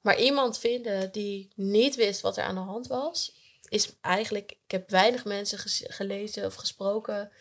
Maar 0.00 0.20
iemand 0.20 0.58
vinden 0.58 1.12
die 1.12 1.52
niet 1.54 1.94
wist 1.94 2.20
wat 2.20 2.36
er 2.36 2.44
aan 2.44 2.54
de 2.54 2.60
hand 2.60 2.86
was, 2.86 3.40
is 3.72 3.96
eigenlijk... 4.00 4.50
Ik 4.50 4.70
heb 4.70 4.90
weinig 4.90 5.24
mensen 5.24 5.58
gelezen 5.90 6.46
of 6.46 6.54
gesproken 6.54 7.32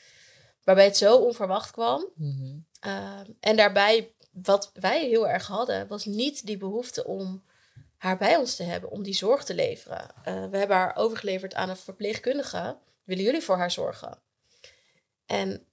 waarbij 0.64 0.86
het 0.86 0.98
zo 0.98 1.16
onverwacht 1.16 1.72
kwam. 1.72 2.10
Mhm. 2.16 2.58
Ehm, 2.80 3.30
en 3.40 3.56
daarbij, 3.56 4.14
wat 4.32 4.72
wij 4.74 5.08
heel 5.08 5.28
erg 5.28 5.48
hadden, 5.48 5.88
was 5.88 6.06
niet 6.06 6.46
die 6.46 6.58
behoefte 6.58 7.06
om 7.06 7.44
haar 7.98 8.18
bij 8.18 8.36
ons 8.36 8.56
te 8.56 8.64
hebben, 8.64 8.90
om 8.90 9.04
die 9.04 9.14
zorg 9.14 9.44
te 9.44 9.54
leveren. 9.54 10.10
Eh, 10.24 10.50
we 10.50 10.58
hebben 10.58 10.78
haar 10.78 10.96
overgeleverd 10.96 11.54
aan 11.54 11.70
een 11.70 11.78
verpleegkundige. 11.78 12.78
Willen 13.04 13.24
jullie 13.24 13.42
voor 13.42 13.58
haar 13.58 13.72
zorgen? 13.72 14.22
En 15.26 15.66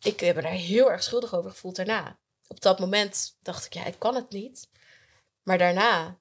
ik 0.00 0.20
heb 0.20 0.36
me 0.36 0.42
daar 0.42 0.50
heel 0.50 0.90
erg 0.90 1.02
schuldig 1.02 1.34
over 1.34 1.50
gevoeld 1.50 1.76
daarna. 1.76 2.18
Op 2.46 2.60
dat 2.60 2.78
moment 2.78 3.36
dacht 3.40 3.66
ik, 3.66 3.72
ja, 3.72 3.84
ik 3.84 3.98
kan 3.98 4.14
het 4.14 4.30
niet. 4.30 4.68
Maar 5.42 5.58
daarna 5.58 6.18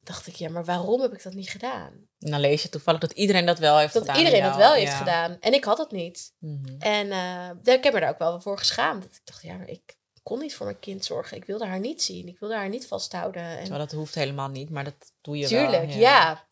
dacht 0.00 0.26
ik, 0.26 0.34
ja, 0.34 0.48
maar 0.48 0.64
waarom 0.64 1.00
heb 1.00 1.12
ik 1.12 1.22
dat 1.22 1.34
niet 1.34 1.50
gedaan? 1.50 2.08
En 2.24 2.30
dan 2.30 2.40
lees 2.40 2.62
je 2.62 2.68
toevallig 2.68 3.00
dat 3.00 3.12
iedereen 3.12 3.46
dat 3.46 3.58
wel 3.58 3.78
heeft 3.78 3.92
Dat 3.92 4.02
gedaan. 4.02 4.18
iedereen 4.18 4.40
bij 4.40 4.48
dat 4.48 4.58
wel 4.58 4.72
heeft 4.72 4.90
Ja. 4.92 4.98
gedaan. 4.98 5.36
En 5.40 5.52
ik 5.52 5.64
had 5.64 5.78
het 5.78 5.90
niet. 5.90 6.32
Mhm. 6.38 6.76
En 6.78 7.10
eh, 7.10 7.74
ik 7.74 7.84
heb 7.84 7.92
me 7.94 8.00
daar 8.00 8.10
ook 8.10 8.18
wel 8.18 8.40
voor 8.40 8.58
geschaamd. 8.58 9.02
Dat 9.02 9.14
ik 9.14 9.20
dacht, 9.24 9.42
ja, 9.42 9.60
ik 9.66 9.96
kon 10.22 10.38
niet 10.38 10.54
voor 10.54 10.66
mijn 10.66 10.78
kind 10.78 11.04
zorgen. 11.04 11.36
Ik 11.36 11.44
wilde 11.44 11.66
haar 11.66 11.80
niet 11.80 12.02
zien. 12.02 12.28
Ik 12.28 12.38
wilde 12.38 12.54
haar 12.54 12.68
niet 12.68 12.86
vasthouden. 12.86 13.42
En 13.42 13.58
Terwijl 13.60 13.78
dat 13.84 13.92
hoeft 13.92 14.14
helemaal 14.14 14.48
niet, 14.48 14.70
maar 14.70 14.84
dat 14.84 15.12
doe 15.20 15.36
je 15.38 15.46
tuurlijk, 15.46 15.86
wel. 15.88 15.96
ja. 15.98 16.48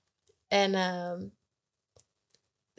En 0.49 0.75
ehm, 0.75 1.25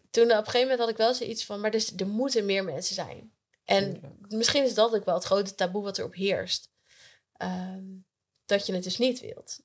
toen 0.09 0.23
op 0.23 0.29
een 0.31 0.35
gegeven 0.45 0.61
moment 0.61 0.79
had 0.79 0.89
ik 0.89 0.97
wel 0.97 1.13
zoiets 1.13 1.45
van, 1.45 1.59
maar 1.59 1.71
dus, 1.71 1.93
er 1.95 2.07
moeten 2.07 2.45
meer 2.45 2.63
mensen 2.63 2.95
zijn. 2.95 3.33
En 3.65 3.91
Tuurlijk. 3.93 4.13
misschien 4.27 4.63
is 4.63 4.73
dat 4.73 4.95
ook 4.95 5.05
wel 5.05 5.15
het 5.15 5.23
grote 5.23 5.55
taboe 5.55 5.83
wat 5.83 5.97
erop 5.97 6.13
heerst. 6.13 6.69
Ehm, 7.37 7.83
dat 8.45 8.65
je 8.65 8.73
het 8.73 8.83
dus 8.83 8.97
niet 8.97 9.19
wilt. 9.19 9.59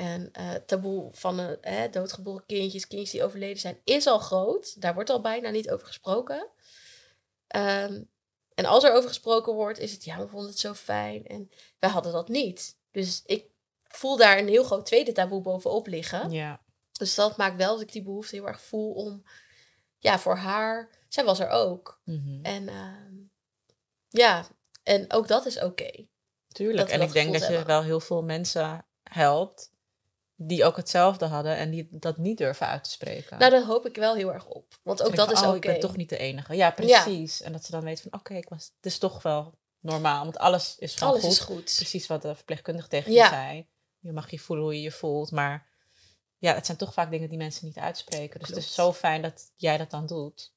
En 0.00 0.32
eh, 0.32 0.48
het 0.48 0.68
taboe 0.68 1.08
van 1.12 1.38
hè, 1.60 1.90
doodgeboren 1.90 2.46
kindjes, 2.46 2.86
kindjes 2.86 3.10
die 3.10 3.24
overleden 3.24 3.60
zijn, 3.60 3.80
is 3.84 4.06
al 4.06 4.18
groot. 4.18 4.80
Daar 4.80 4.94
wordt 4.94 5.10
al 5.10 5.20
bijna 5.20 5.50
niet 5.50 5.70
over 5.70 5.86
gesproken. 5.86 6.48
Ehm, 7.46 8.02
en 8.54 8.64
als 8.64 8.84
er 8.84 8.92
over 8.92 9.08
gesproken 9.08 9.54
wordt, 9.54 9.78
is 9.78 9.92
het 9.92 10.04
ja, 10.04 10.18
we 10.18 10.28
vonden 10.28 10.48
het 10.48 10.58
zo 10.58 10.74
fijn. 10.74 11.26
En 11.26 11.50
wij 11.78 11.90
hadden 11.90 12.12
dat 12.12 12.28
niet. 12.28 12.78
Dus 12.90 13.22
ik 13.26 13.46
voel 13.82 14.16
daar 14.16 14.38
een 14.38 14.48
heel 14.48 14.64
groot 14.64 14.86
tweede 14.86 15.12
taboe 15.12 15.42
bovenop 15.42 15.86
liggen. 15.86 16.30
Ja. 16.30 16.60
Dus 16.92 17.14
dat 17.14 17.36
maakt 17.36 17.56
wel 17.56 17.72
dat 17.72 17.80
ik 17.80 17.92
die 17.92 18.02
behoefte 18.02 18.34
heel 18.34 18.46
erg 18.46 18.60
voel 18.60 18.92
om, 18.92 19.24
ja, 19.98 20.18
voor 20.18 20.36
haar. 20.36 20.90
Zij 21.08 21.24
was 21.24 21.38
er 21.40 21.48
ook. 21.48 22.00
Mhm. 22.04 22.44
En 22.44 22.68
ehm, 22.68 23.14
ja, 24.08 24.46
en 24.82 25.12
ook 25.12 25.28
dat 25.28 25.46
is 25.46 25.60
oké. 25.60 26.06
Tuurlijk. 26.48 26.88
En 26.88 27.00
ik 27.00 27.12
denk 27.12 27.32
dat 27.32 27.48
je 27.48 27.64
wel 27.64 27.82
heel 27.82 28.00
veel 28.00 28.22
mensen 28.22 28.86
helpt 29.02 29.78
die 30.42 30.64
ook 30.64 30.76
hetzelfde 30.76 31.24
hadden 31.26 31.56
en 31.56 31.70
die 31.70 31.88
dat 31.90 32.16
niet 32.16 32.38
durven 32.38 32.66
uit 32.66 32.84
te 32.84 32.90
spreken. 32.90 33.38
Nou, 33.38 33.50
daar 33.50 33.64
hoop 33.64 33.86
ik 33.86 33.96
wel 33.96 34.14
heel 34.14 34.32
erg 34.32 34.46
op. 34.46 34.74
Want 34.82 35.02
ook 35.02 35.16
dat 35.16 35.32
is 35.32 35.40
oh, 35.40 35.46
oké. 35.46 35.56
ik 35.56 35.62
ben 35.62 35.80
toch 35.80 35.96
niet 35.96 36.08
de 36.08 36.16
enige. 36.18 36.54
Ja, 36.54 36.70
precies. 36.70 37.42
En 37.42 37.52
dat 37.52 37.64
ze 37.64 37.70
dan 37.70 37.84
weten 37.84 38.10
van, 38.10 38.20
oké, 38.20 38.34
ik 38.34 38.48
was, 38.48 38.72
het 38.76 38.86
is 38.86 38.98
toch 38.98 39.22
wel 39.22 39.54
normaal. 39.80 40.22
Want 40.24 40.38
alles 40.38 40.76
is 40.78 40.94
gewoon 40.94 41.12
Alles 41.12 41.22
goed. 41.24 41.32
is 41.32 41.40
goed. 41.40 41.74
Precies 41.76 42.06
wat 42.06 42.22
de 42.22 42.34
verpleegkundige 42.34 42.88
tegen 42.88 43.12
Ja. 43.12 43.24
je 43.24 43.30
zei. 43.30 43.68
Je 43.98 44.12
mag 44.12 44.30
je 44.30 44.38
voelen 44.38 44.64
hoe 44.64 44.74
je 44.74 44.82
je 44.82 44.90
voelt, 44.90 45.30
maar 45.30 45.68
ja, 46.38 46.54
het 46.54 46.66
zijn 46.66 46.78
toch 46.78 46.92
vaak 46.92 47.10
dingen 47.10 47.28
die 47.28 47.38
mensen 47.38 47.66
niet 47.66 47.78
uitspreken. 47.78 48.40
Dus 48.40 48.48
het 48.48 48.58
is 48.58 48.74
zo 48.74 48.92
fijn 48.92 49.22
dat 49.22 49.50
jij 49.54 49.76
dat 49.76 49.90
dan 49.90 50.06
doet. 50.06 50.52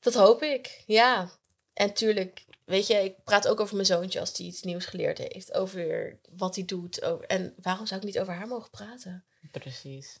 Dat 0.00 0.14
hoop 0.14 0.42
ik, 0.42 0.82
ja. 0.86 1.30
En 1.72 1.92
tuurlijk, 1.94 2.44
weet 2.66 2.86
je, 2.86 2.94
ik 2.94 3.24
praat 3.24 3.48
ook 3.48 3.60
over 3.60 3.74
mijn 3.74 3.86
zoontje 3.86 4.20
als 4.20 4.36
hij 4.36 4.46
iets 4.46 4.62
nieuws 4.62 4.86
geleerd 4.86 5.18
heeft. 5.18 5.52
Over 5.52 6.18
wat 6.30 6.54
hij 6.54 6.64
doet. 6.64 7.02
Over, 7.02 7.26
en 7.26 7.54
waarom 7.62 7.86
zou 7.86 8.00
ik 8.00 8.06
niet 8.06 8.18
over 8.18 8.34
haar 8.34 8.48
mogen 8.48 8.70
praten? 8.70 9.24
Precies. 9.50 10.18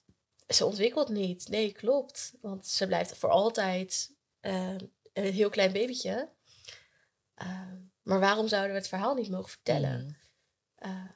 Ze 0.48 0.64
ontwikkelt 0.64 1.08
niet. 1.08 1.48
Nee, 1.48 1.72
klopt. 1.72 2.32
Want 2.40 2.66
ze 2.66 2.86
blijft 2.86 3.16
voor 3.16 3.30
altijd 3.30 4.14
eh, 4.40 4.76
een 5.12 5.32
heel 5.32 5.50
klein 5.50 5.72
babytje. 5.72 6.30
Eh, 7.34 7.72
maar 8.02 8.20
waarom 8.20 8.48
zouden 8.48 8.72
we 8.72 8.78
het 8.78 8.88
verhaal 8.88 9.14
niet 9.14 9.30
mogen 9.30 9.50
vertellen? 9.50 10.04
Mhm. 10.04 10.90
Eh, 10.90 11.10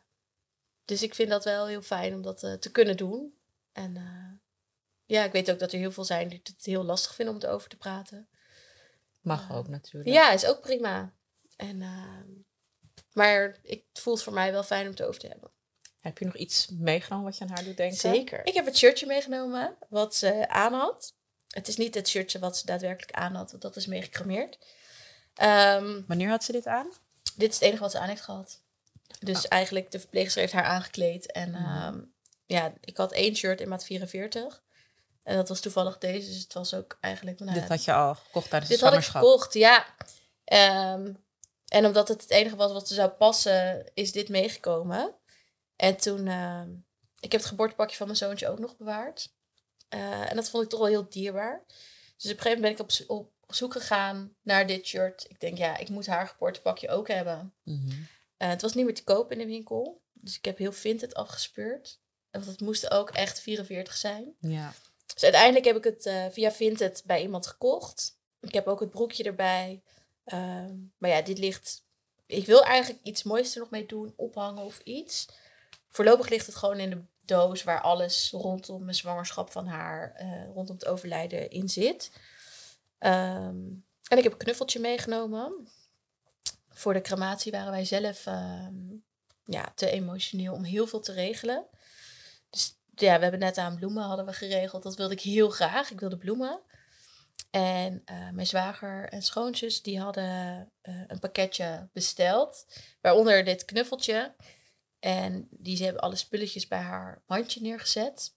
dus 0.85 1.03
ik 1.03 1.14
vind 1.14 1.28
dat 1.28 1.45
wel 1.45 1.66
heel 1.66 1.83
fijn 1.83 2.14
om 2.14 2.22
dat 2.22 2.39
te 2.39 2.70
kunnen 2.72 2.97
doen. 2.97 3.35
En 3.72 3.95
ja, 5.07 5.24
ik 5.24 5.33
weet 5.33 5.51
ook 5.51 5.59
dat 5.59 5.72
er 5.72 5.78
heel 5.78 5.93
veel 5.93 6.05
zijn 6.05 6.28
die 6.28 6.41
het 6.43 6.64
heel 6.64 6.85
lastig 6.85 7.14
vinden 7.14 7.35
om 7.35 7.41
het 7.41 7.51
over 7.51 7.68
te 7.68 7.76
praten. 7.76 8.28
Mag 9.20 9.53
ook 9.53 9.68
natuurlijk. 9.68 10.14
Ja, 10.14 10.33
is 10.33 10.47
ook 10.47 10.61
prima. 10.61 11.12
En, 11.61 11.82
ehm, 11.82 12.28
maar 13.12 13.58
ik, 13.62 13.84
het 13.92 14.02
voelt 14.02 14.22
voor 14.22 14.32
mij 14.32 14.52
wel 14.52 14.62
fijn 14.62 14.84
om 14.84 14.90
het 14.90 15.02
over 15.02 15.20
te 15.20 15.26
hebben. 15.26 15.50
Heb 16.00 16.18
je 16.18 16.24
nog 16.24 16.36
iets 16.36 16.68
meegenomen 16.68 17.24
wat 17.24 17.38
je 17.38 17.44
aan 17.44 17.50
haar 17.50 17.64
doet 17.64 17.76
denken? 17.76 17.98
Zeker. 17.98 18.46
Ik 18.46 18.54
heb 18.54 18.64
het 18.64 18.76
shirtje 18.78 19.06
meegenomen 19.06 19.76
wat 19.88 20.14
ze 20.14 20.48
aan 20.48 20.72
had. 20.72 21.14
Het 21.48 21.68
is 21.68 21.76
niet 21.76 21.94
het 21.94 22.08
shirtje 22.08 22.38
wat 22.38 22.56
ze 22.58 22.66
daadwerkelijk 22.66 23.12
aan 23.12 23.34
had, 23.34 23.50
want 23.50 23.62
dat 23.62 23.76
is 23.76 23.86
meegecremeerd. 23.86 24.58
Ehm, 25.34 26.00
Wanneer 26.06 26.28
had 26.28 26.44
ze 26.44 26.52
dit 26.52 26.66
aan? 26.66 26.92
dit 27.36 27.48
is 27.48 27.54
het 27.54 27.64
enige 27.64 27.82
wat 27.82 27.90
ze 27.90 27.98
aan 27.98 28.08
heeft 28.08 28.22
gehad. 28.22 28.61
Dus 29.20 29.48
eigenlijk, 29.48 29.90
de 29.90 29.98
verpleegster 30.00 30.40
heeft 30.40 30.52
haar 30.52 30.64
aangekleed. 30.64 31.32
En 31.32 31.54
ehm, 31.54 32.00
ja, 32.46 32.72
ik 32.80 32.96
had 32.96 33.12
één 33.12 33.36
shirt 33.36 33.61
in 33.61 33.68
maat 33.68 33.84
44. 33.84 34.62
En 35.22 35.36
dat 35.36 35.48
was 35.48 35.61
toevallig 35.61 35.98
deze, 35.98 36.28
dus 36.28 36.42
het 36.42 36.52
was 36.52 36.74
ook 36.74 36.98
eigenlijk... 37.00 37.38
Nou, 37.38 37.52
dit 37.61 37.68
had 37.68 37.84
je 37.84 37.92
al 37.92 38.14
gekocht 38.14 38.50
tijdens 38.50 38.70
Dit 38.70 38.80
de 38.80 38.84
had 38.86 38.94
ik 38.94 39.02
zwangerschap. 39.02 39.22
gekocht, 39.22 39.54
ja. 39.54 39.86
Ehm, 40.44 41.12
en 41.71 41.87
omdat 41.87 42.09
het 42.09 42.21
het 42.21 42.31
enige 42.31 42.57
was 42.57 42.73
wat 42.73 42.89
ze 42.89 42.95
zou 42.95 43.09
passen, 43.09 43.91
is 43.95 44.12
dit 44.12 44.29
meegekomen. 44.29 45.14
En 45.77 45.97
toen, 45.97 46.27
ehm, 46.27 46.71
ik 47.21 47.33
heb 47.33 47.41
het 47.41 47.51
geboortepakje 47.51 47.97
van 47.97 48.07
mijn 48.07 48.18
zoontje 48.18 48.49
ook 48.49 48.59
nog 48.59 48.77
bewaard. 48.77 49.33
Eh, 49.89 50.31
en 50.31 50.37
dat 50.37 50.51
vond 50.51 50.64
ik 50.64 50.71
toch 50.71 50.79
wel 50.79 50.89
heel 50.89 51.09
dierbaar. 51.09 51.64
Dus 52.16 52.31
op 52.31 52.37
een 52.37 52.43
gegeven 52.43 52.61
moment 52.61 52.77
ben 52.77 52.87
ik 52.87 53.09
op, 53.09 53.31
op 53.47 53.55
zoek 53.55 53.73
gegaan 53.73 54.35
naar 54.43 54.66
dit 54.66 54.87
shirt. 54.87 55.27
Ik 55.29 55.41
denk, 55.41 55.59
ja, 55.59 55.77
ik 55.77 55.89
moet 55.89 56.07
haar 56.07 56.27
geboortepakje 56.27 56.89
ook 56.89 57.09
hebben. 57.09 57.55
Mhm. 57.62 57.91
Eh, 58.37 58.49
het 58.49 58.62
was 58.62 58.75
niet 58.75 58.85
meer 58.85 58.95
te 58.95 59.05
koop 59.05 59.33
in 59.33 59.39
de 59.39 59.47
winkel. 59.47 60.03
Dus 60.12 60.37
ik 60.37 60.45
heb 60.45 60.59
heel 60.59 60.73
Vinted 60.73 61.14
afgespeurd. 61.14 62.01
Want 62.31 62.47
het 62.47 62.61
moest 62.61 62.91
ook 62.91 63.11
echt 63.11 63.41
44 63.41 63.97
zijn. 63.97 64.35
Ja. 64.41 64.73
Dus 65.14 65.23
uiteindelijk 65.23 65.64
heb 65.64 65.77
ik 65.77 65.85
het 65.85 66.07
eh, 66.07 66.27
via 66.31 66.53
Vinted 66.53 67.03
bij 67.07 67.23
iemand 67.23 67.47
gekocht. 67.47 68.18
Ik 68.41 68.55
heb 68.55 68.66
ook 68.66 68.81
het 68.81 68.91
broekje 68.91 69.25
erbij. 69.25 69.83
Ehm, 70.31 70.74
maar 70.99 71.11
ja, 71.11 71.22
dit 71.22 71.39
ligt... 71.39 71.85
Ik 72.26 72.47
wil 72.47 72.64
eigenlijk 72.64 73.05
iets 73.05 73.22
moois 73.22 73.55
er 73.55 73.61
nog 73.61 73.70
mee 73.70 73.87
doen. 73.87 74.12
Ophangen 74.16 74.64
of 74.64 74.81
iets. 74.85 75.28
Voorlopig 75.89 76.28
ligt 76.28 76.47
het 76.47 76.57
gewoon 76.57 76.78
in 76.78 76.91
de 76.91 77.03
doos... 77.24 77.62
waar 77.62 77.81
alles 77.81 78.31
rondom 78.31 78.85
mijn 78.85 78.97
zwangerschap 78.97 79.51
van 79.51 79.66
haar... 79.66 80.12
eh, 80.12 80.45
rondom 80.55 80.76
het 80.76 80.87
overlijden 80.87 81.51
in 81.51 81.68
zit. 81.68 82.12
Ehm, 82.99 83.64
en 84.09 84.16
ik 84.16 84.22
heb 84.22 84.33
een 84.33 84.39
knuffeltje 84.39 84.81
meegenomen. 84.81 85.68
Voor 86.68 86.93
de 86.93 87.01
crematie 87.01 87.53
waren 87.53 87.70
wij 87.70 87.85
zelf 87.85 88.26
ehm, 88.26 88.74
ja, 89.45 89.72
te 89.74 89.91
emotioneel 89.91 90.53
om 90.53 90.64
heel 90.64 90.87
veel 90.87 91.01
te 91.01 91.12
regelen. 91.12 91.66
Dus 92.51 92.78
ja, 92.95 93.16
we 93.16 93.22
hebben 93.22 93.41
net 93.41 93.59
aan 93.59 93.76
bloemen 93.76 94.03
hadden 94.03 94.26
we 94.26 94.33
geregeld. 94.33 94.83
Dat 94.83 94.97
wilde 94.97 95.14
ik 95.14 95.20
heel 95.20 95.51
graag. 95.51 95.91
Ik 95.91 96.01
wilde 96.01 96.18
bloemen. 96.18 96.61
En 97.51 98.03
eh, 98.05 98.30
mijn 98.30 98.46
zwager 98.46 99.09
en 99.09 99.22
schoonzus 99.22 99.82
die 99.82 100.01
hadden 100.01 100.70
eh, 100.80 100.94
een 101.07 101.18
pakketje 101.18 101.88
besteld. 101.92 102.66
Waaronder 103.01 103.44
dit 103.44 103.64
knuffeltje. 103.64 104.34
En 104.98 105.48
die 105.51 105.76
ze 105.76 105.84
hebben 105.84 106.03
alle 106.03 106.16
spulletjes 106.16 106.68
bij 106.68 106.78
haar 106.80 107.22
mandje 107.26 107.61
neergezet. 107.61 108.34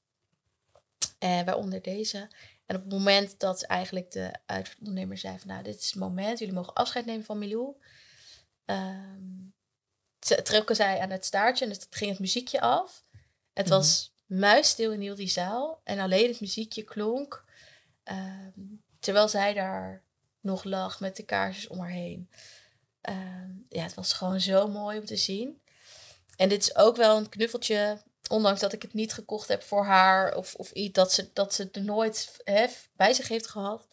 En 1.20 1.46
waaronder 1.46 1.82
deze. 1.82 2.18
En 2.66 2.76
op 2.76 2.82
het 2.84 2.92
moment 2.92 3.40
dat 3.40 3.64
eigenlijk 3.64 4.12
de 4.12 4.34
uitondernemer 4.46 5.18
zei 5.18 5.40
van... 5.40 5.48
nou, 5.48 5.64
dit 5.64 5.80
is 5.80 5.86
het 5.86 5.96
moment. 6.00 6.40
Jullie 6.40 6.54
mogen 6.54 6.74
afscheid 6.74 7.06
nemen 7.06 7.26
van 7.26 7.38
Milou. 7.40 7.76
Ze- 10.20 10.42
trokken 10.42 10.76
zij 10.76 11.00
aan 11.00 11.10
het 11.10 11.26
staartje 11.26 11.66
en 11.66 11.72
het 11.72 11.88
ging 11.90 12.10
het 12.12 12.20
muziekje 12.20 12.62
af. 12.62 13.04
Het 13.54 13.66
Mhm. 13.66 13.76
was 13.76 14.14
muisstil 14.26 14.92
in 14.92 15.02
heel 15.02 15.16
die 15.16 15.28
zaal. 15.30 15.82
En 15.84 16.00
alleen 16.00 16.28
het 16.30 16.40
muziekje 16.42 16.84
klonk. 16.84 17.42
ehm, 18.04 18.60
terwijl 19.04 19.28
zij 19.28 19.54
daar 19.54 20.04
nog 20.42 20.64
lag 20.64 21.00
met 21.00 21.16
de 21.16 21.24
kaarsjes 21.24 21.68
om 21.68 21.80
haar 21.80 21.90
heen. 21.90 22.30
Ehm, 23.02 23.52
ja, 23.70 23.84
het 23.84 23.94
was 23.94 24.14
gewoon 24.14 24.40
zo 24.40 24.68
mooi 24.68 25.00
om 25.00 25.06
te 25.06 25.18
zien. 25.18 25.62
En 26.36 26.50
dit 26.50 26.62
is 26.62 26.76
ook 26.76 26.96
wel 26.96 27.18
een 27.18 27.30
knuffeltje. 27.30 28.02
Ondanks 28.30 28.60
dat 28.60 28.74
ik 28.74 28.82
het 28.82 28.94
niet 28.94 29.14
gekocht 29.14 29.48
heb 29.48 29.64
voor 29.64 29.86
haar. 29.86 30.36
Of, 30.36 30.56
of 30.56 30.72
iets 30.72 30.94
dat 30.94 31.12
ze, 31.12 31.30
dat 31.34 31.54
ze 31.54 31.70
er 31.72 31.84
nooit 31.84 32.40
hè, 32.44 32.66
bij 32.96 33.14
zich 33.14 33.28
heeft 33.28 33.48
gehad. 33.48 33.88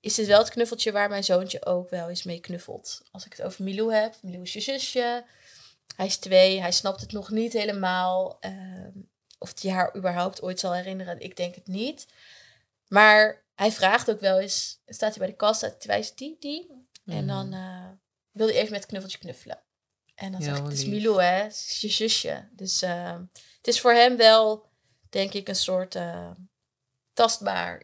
Is 0.00 0.14
dit 0.14 0.26
wel 0.26 0.38
het 0.38 0.50
knuffeltje 0.50 0.92
waar 0.92 1.08
mijn 1.08 1.24
zoontje 1.24 1.64
ook 1.64 1.90
wel 1.90 2.08
eens 2.08 2.22
mee 2.22 2.40
knuffelt. 2.40 3.02
Als 3.10 3.26
ik 3.26 3.32
het 3.32 3.42
over 3.42 3.64
Milou 3.64 3.94
heb. 3.94 4.14
Milou 4.22 4.42
is 4.42 4.52
je 4.52 4.60
zusje. 4.60 5.24
Hij 5.96 6.06
is 6.06 6.16
twee. 6.16 6.60
Hij 6.60 6.72
snapt 6.72 7.00
het 7.00 7.12
nog 7.12 7.30
niet 7.30 7.52
helemaal. 7.52 8.36
Ehm, 8.40 8.90
of 9.38 9.62
hij 9.62 9.70
haar 9.70 9.96
überhaupt 9.96 10.42
ooit 10.42 10.60
zal 10.60 10.74
herinneren. 10.74 11.20
Ik 11.20 11.36
denk 11.36 11.54
het 11.54 11.66
niet. 11.66 12.06
Maar 12.88 13.44
hij 13.56 13.72
vraagt 13.72 14.10
ook 14.10 14.20
wel 14.20 14.38
eens. 14.40 14.80
Staat 14.86 15.10
hij 15.10 15.18
bij 15.18 15.26
de 15.28 15.36
kast. 15.36 15.56
Staat 15.58 15.70
hij 15.84 15.86
wijst 15.86 16.18
die, 16.18 16.36
die. 16.40 16.88
En 17.06 17.16
Mhm. 17.24 17.26
dan 17.26 17.52
eh, 17.52 17.88
wil 18.30 18.46
hij 18.46 18.56
even 18.56 18.70
met 18.70 18.80
het 18.80 18.88
knuffeltje 18.88 19.18
knuffelen. 19.18 19.62
En 20.14 20.32
dan 20.32 20.42
zeg 20.42 20.50
ik, 20.50 20.56
Heel 20.60 20.68
het 20.70 20.78
is. 20.78 20.84
Milou 20.86 21.22
hè. 21.22 21.42
Het 21.42 21.52
is 21.52 21.80
je 21.80 21.88
zusje. 21.88 22.48
Dus 22.52 22.82
eh, 22.82 23.18
het 23.56 23.66
is 23.66 23.80
voor 23.80 23.92
hem 23.92 24.16
wel, 24.16 24.68
denk 25.10 25.32
ik, 25.32 25.48
een 25.48 25.56
soort 25.56 25.94
eh, 25.94 26.30
tastbaar 27.12 27.82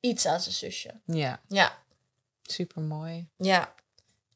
iets 0.00 0.26
aan 0.26 0.40
zijn 0.40 0.54
zusje. 0.54 1.00
Ja, 1.04 1.40
Ja, 1.48 1.82
super 2.42 2.82
mooi. 2.82 3.28
ja. 3.36 3.74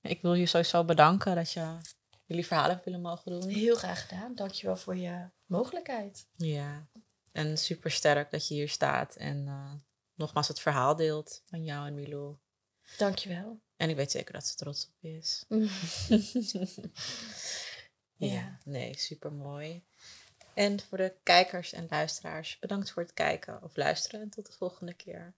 Ik 0.02 0.22
wil 0.22 0.34
je 0.34 0.46
sowieso 0.46 0.84
bedanken 0.84 1.34
dat 1.34 1.52
je 1.52 1.76
jullie 2.24 2.46
verhalen 2.46 2.70
hebt 2.72 2.84
willen 2.84 3.00
mogen 3.00 3.30
doen. 3.40 3.48
Heel 3.48 3.74
graag 3.76 4.06
gedaan. 4.08 4.34
Dankjewel 4.34 4.76
voor 4.76 4.96
je 4.96 5.28
mogelijkheid. 5.46 6.26
Ja, 6.36 6.86
en 7.32 7.58
super 7.58 7.90
sterk 7.90 8.30
dat 8.30 8.48
je 8.48 8.54
hier 8.54 8.68
staat 8.68 9.16
en 9.16 9.46
eh, 9.46 9.72
nogmaals 10.14 10.48
het 10.48 10.60
verhaal 10.60 10.96
deelt 10.96 11.42
van 11.44 11.64
jou 11.64 11.86
en 11.86 11.94
Milou. 11.94 12.36
Dankjewel. 12.98 13.60
En 13.76 13.90
ik 13.90 13.96
weet 13.96 14.10
zeker 14.10 14.32
dat 14.32 14.46
ze 14.46 14.56
trots 14.56 14.86
op 14.86 14.94
je 14.98 15.16
is. 15.16 15.44
Ja. 18.16 18.32
ja, 18.32 18.58
nee, 18.64 18.98
super 18.98 19.32
mooi. 19.32 19.84
En 20.54 20.80
voor 20.80 20.98
de 20.98 21.14
kijkers 21.22 21.72
en 21.72 21.86
luisteraars, 21.90 22.58
bedankt 22.58 22.90
voor 22.90 23.02
het 23.02 23.12
kijken 23.12 23.62
of 23.62 23.76
luisteren 23.76 24.20
en 24.20 24.30
tot 24.30 24.46
de 24.46 24.52
volgende 24.52 24.94
keer. 24.94 25.34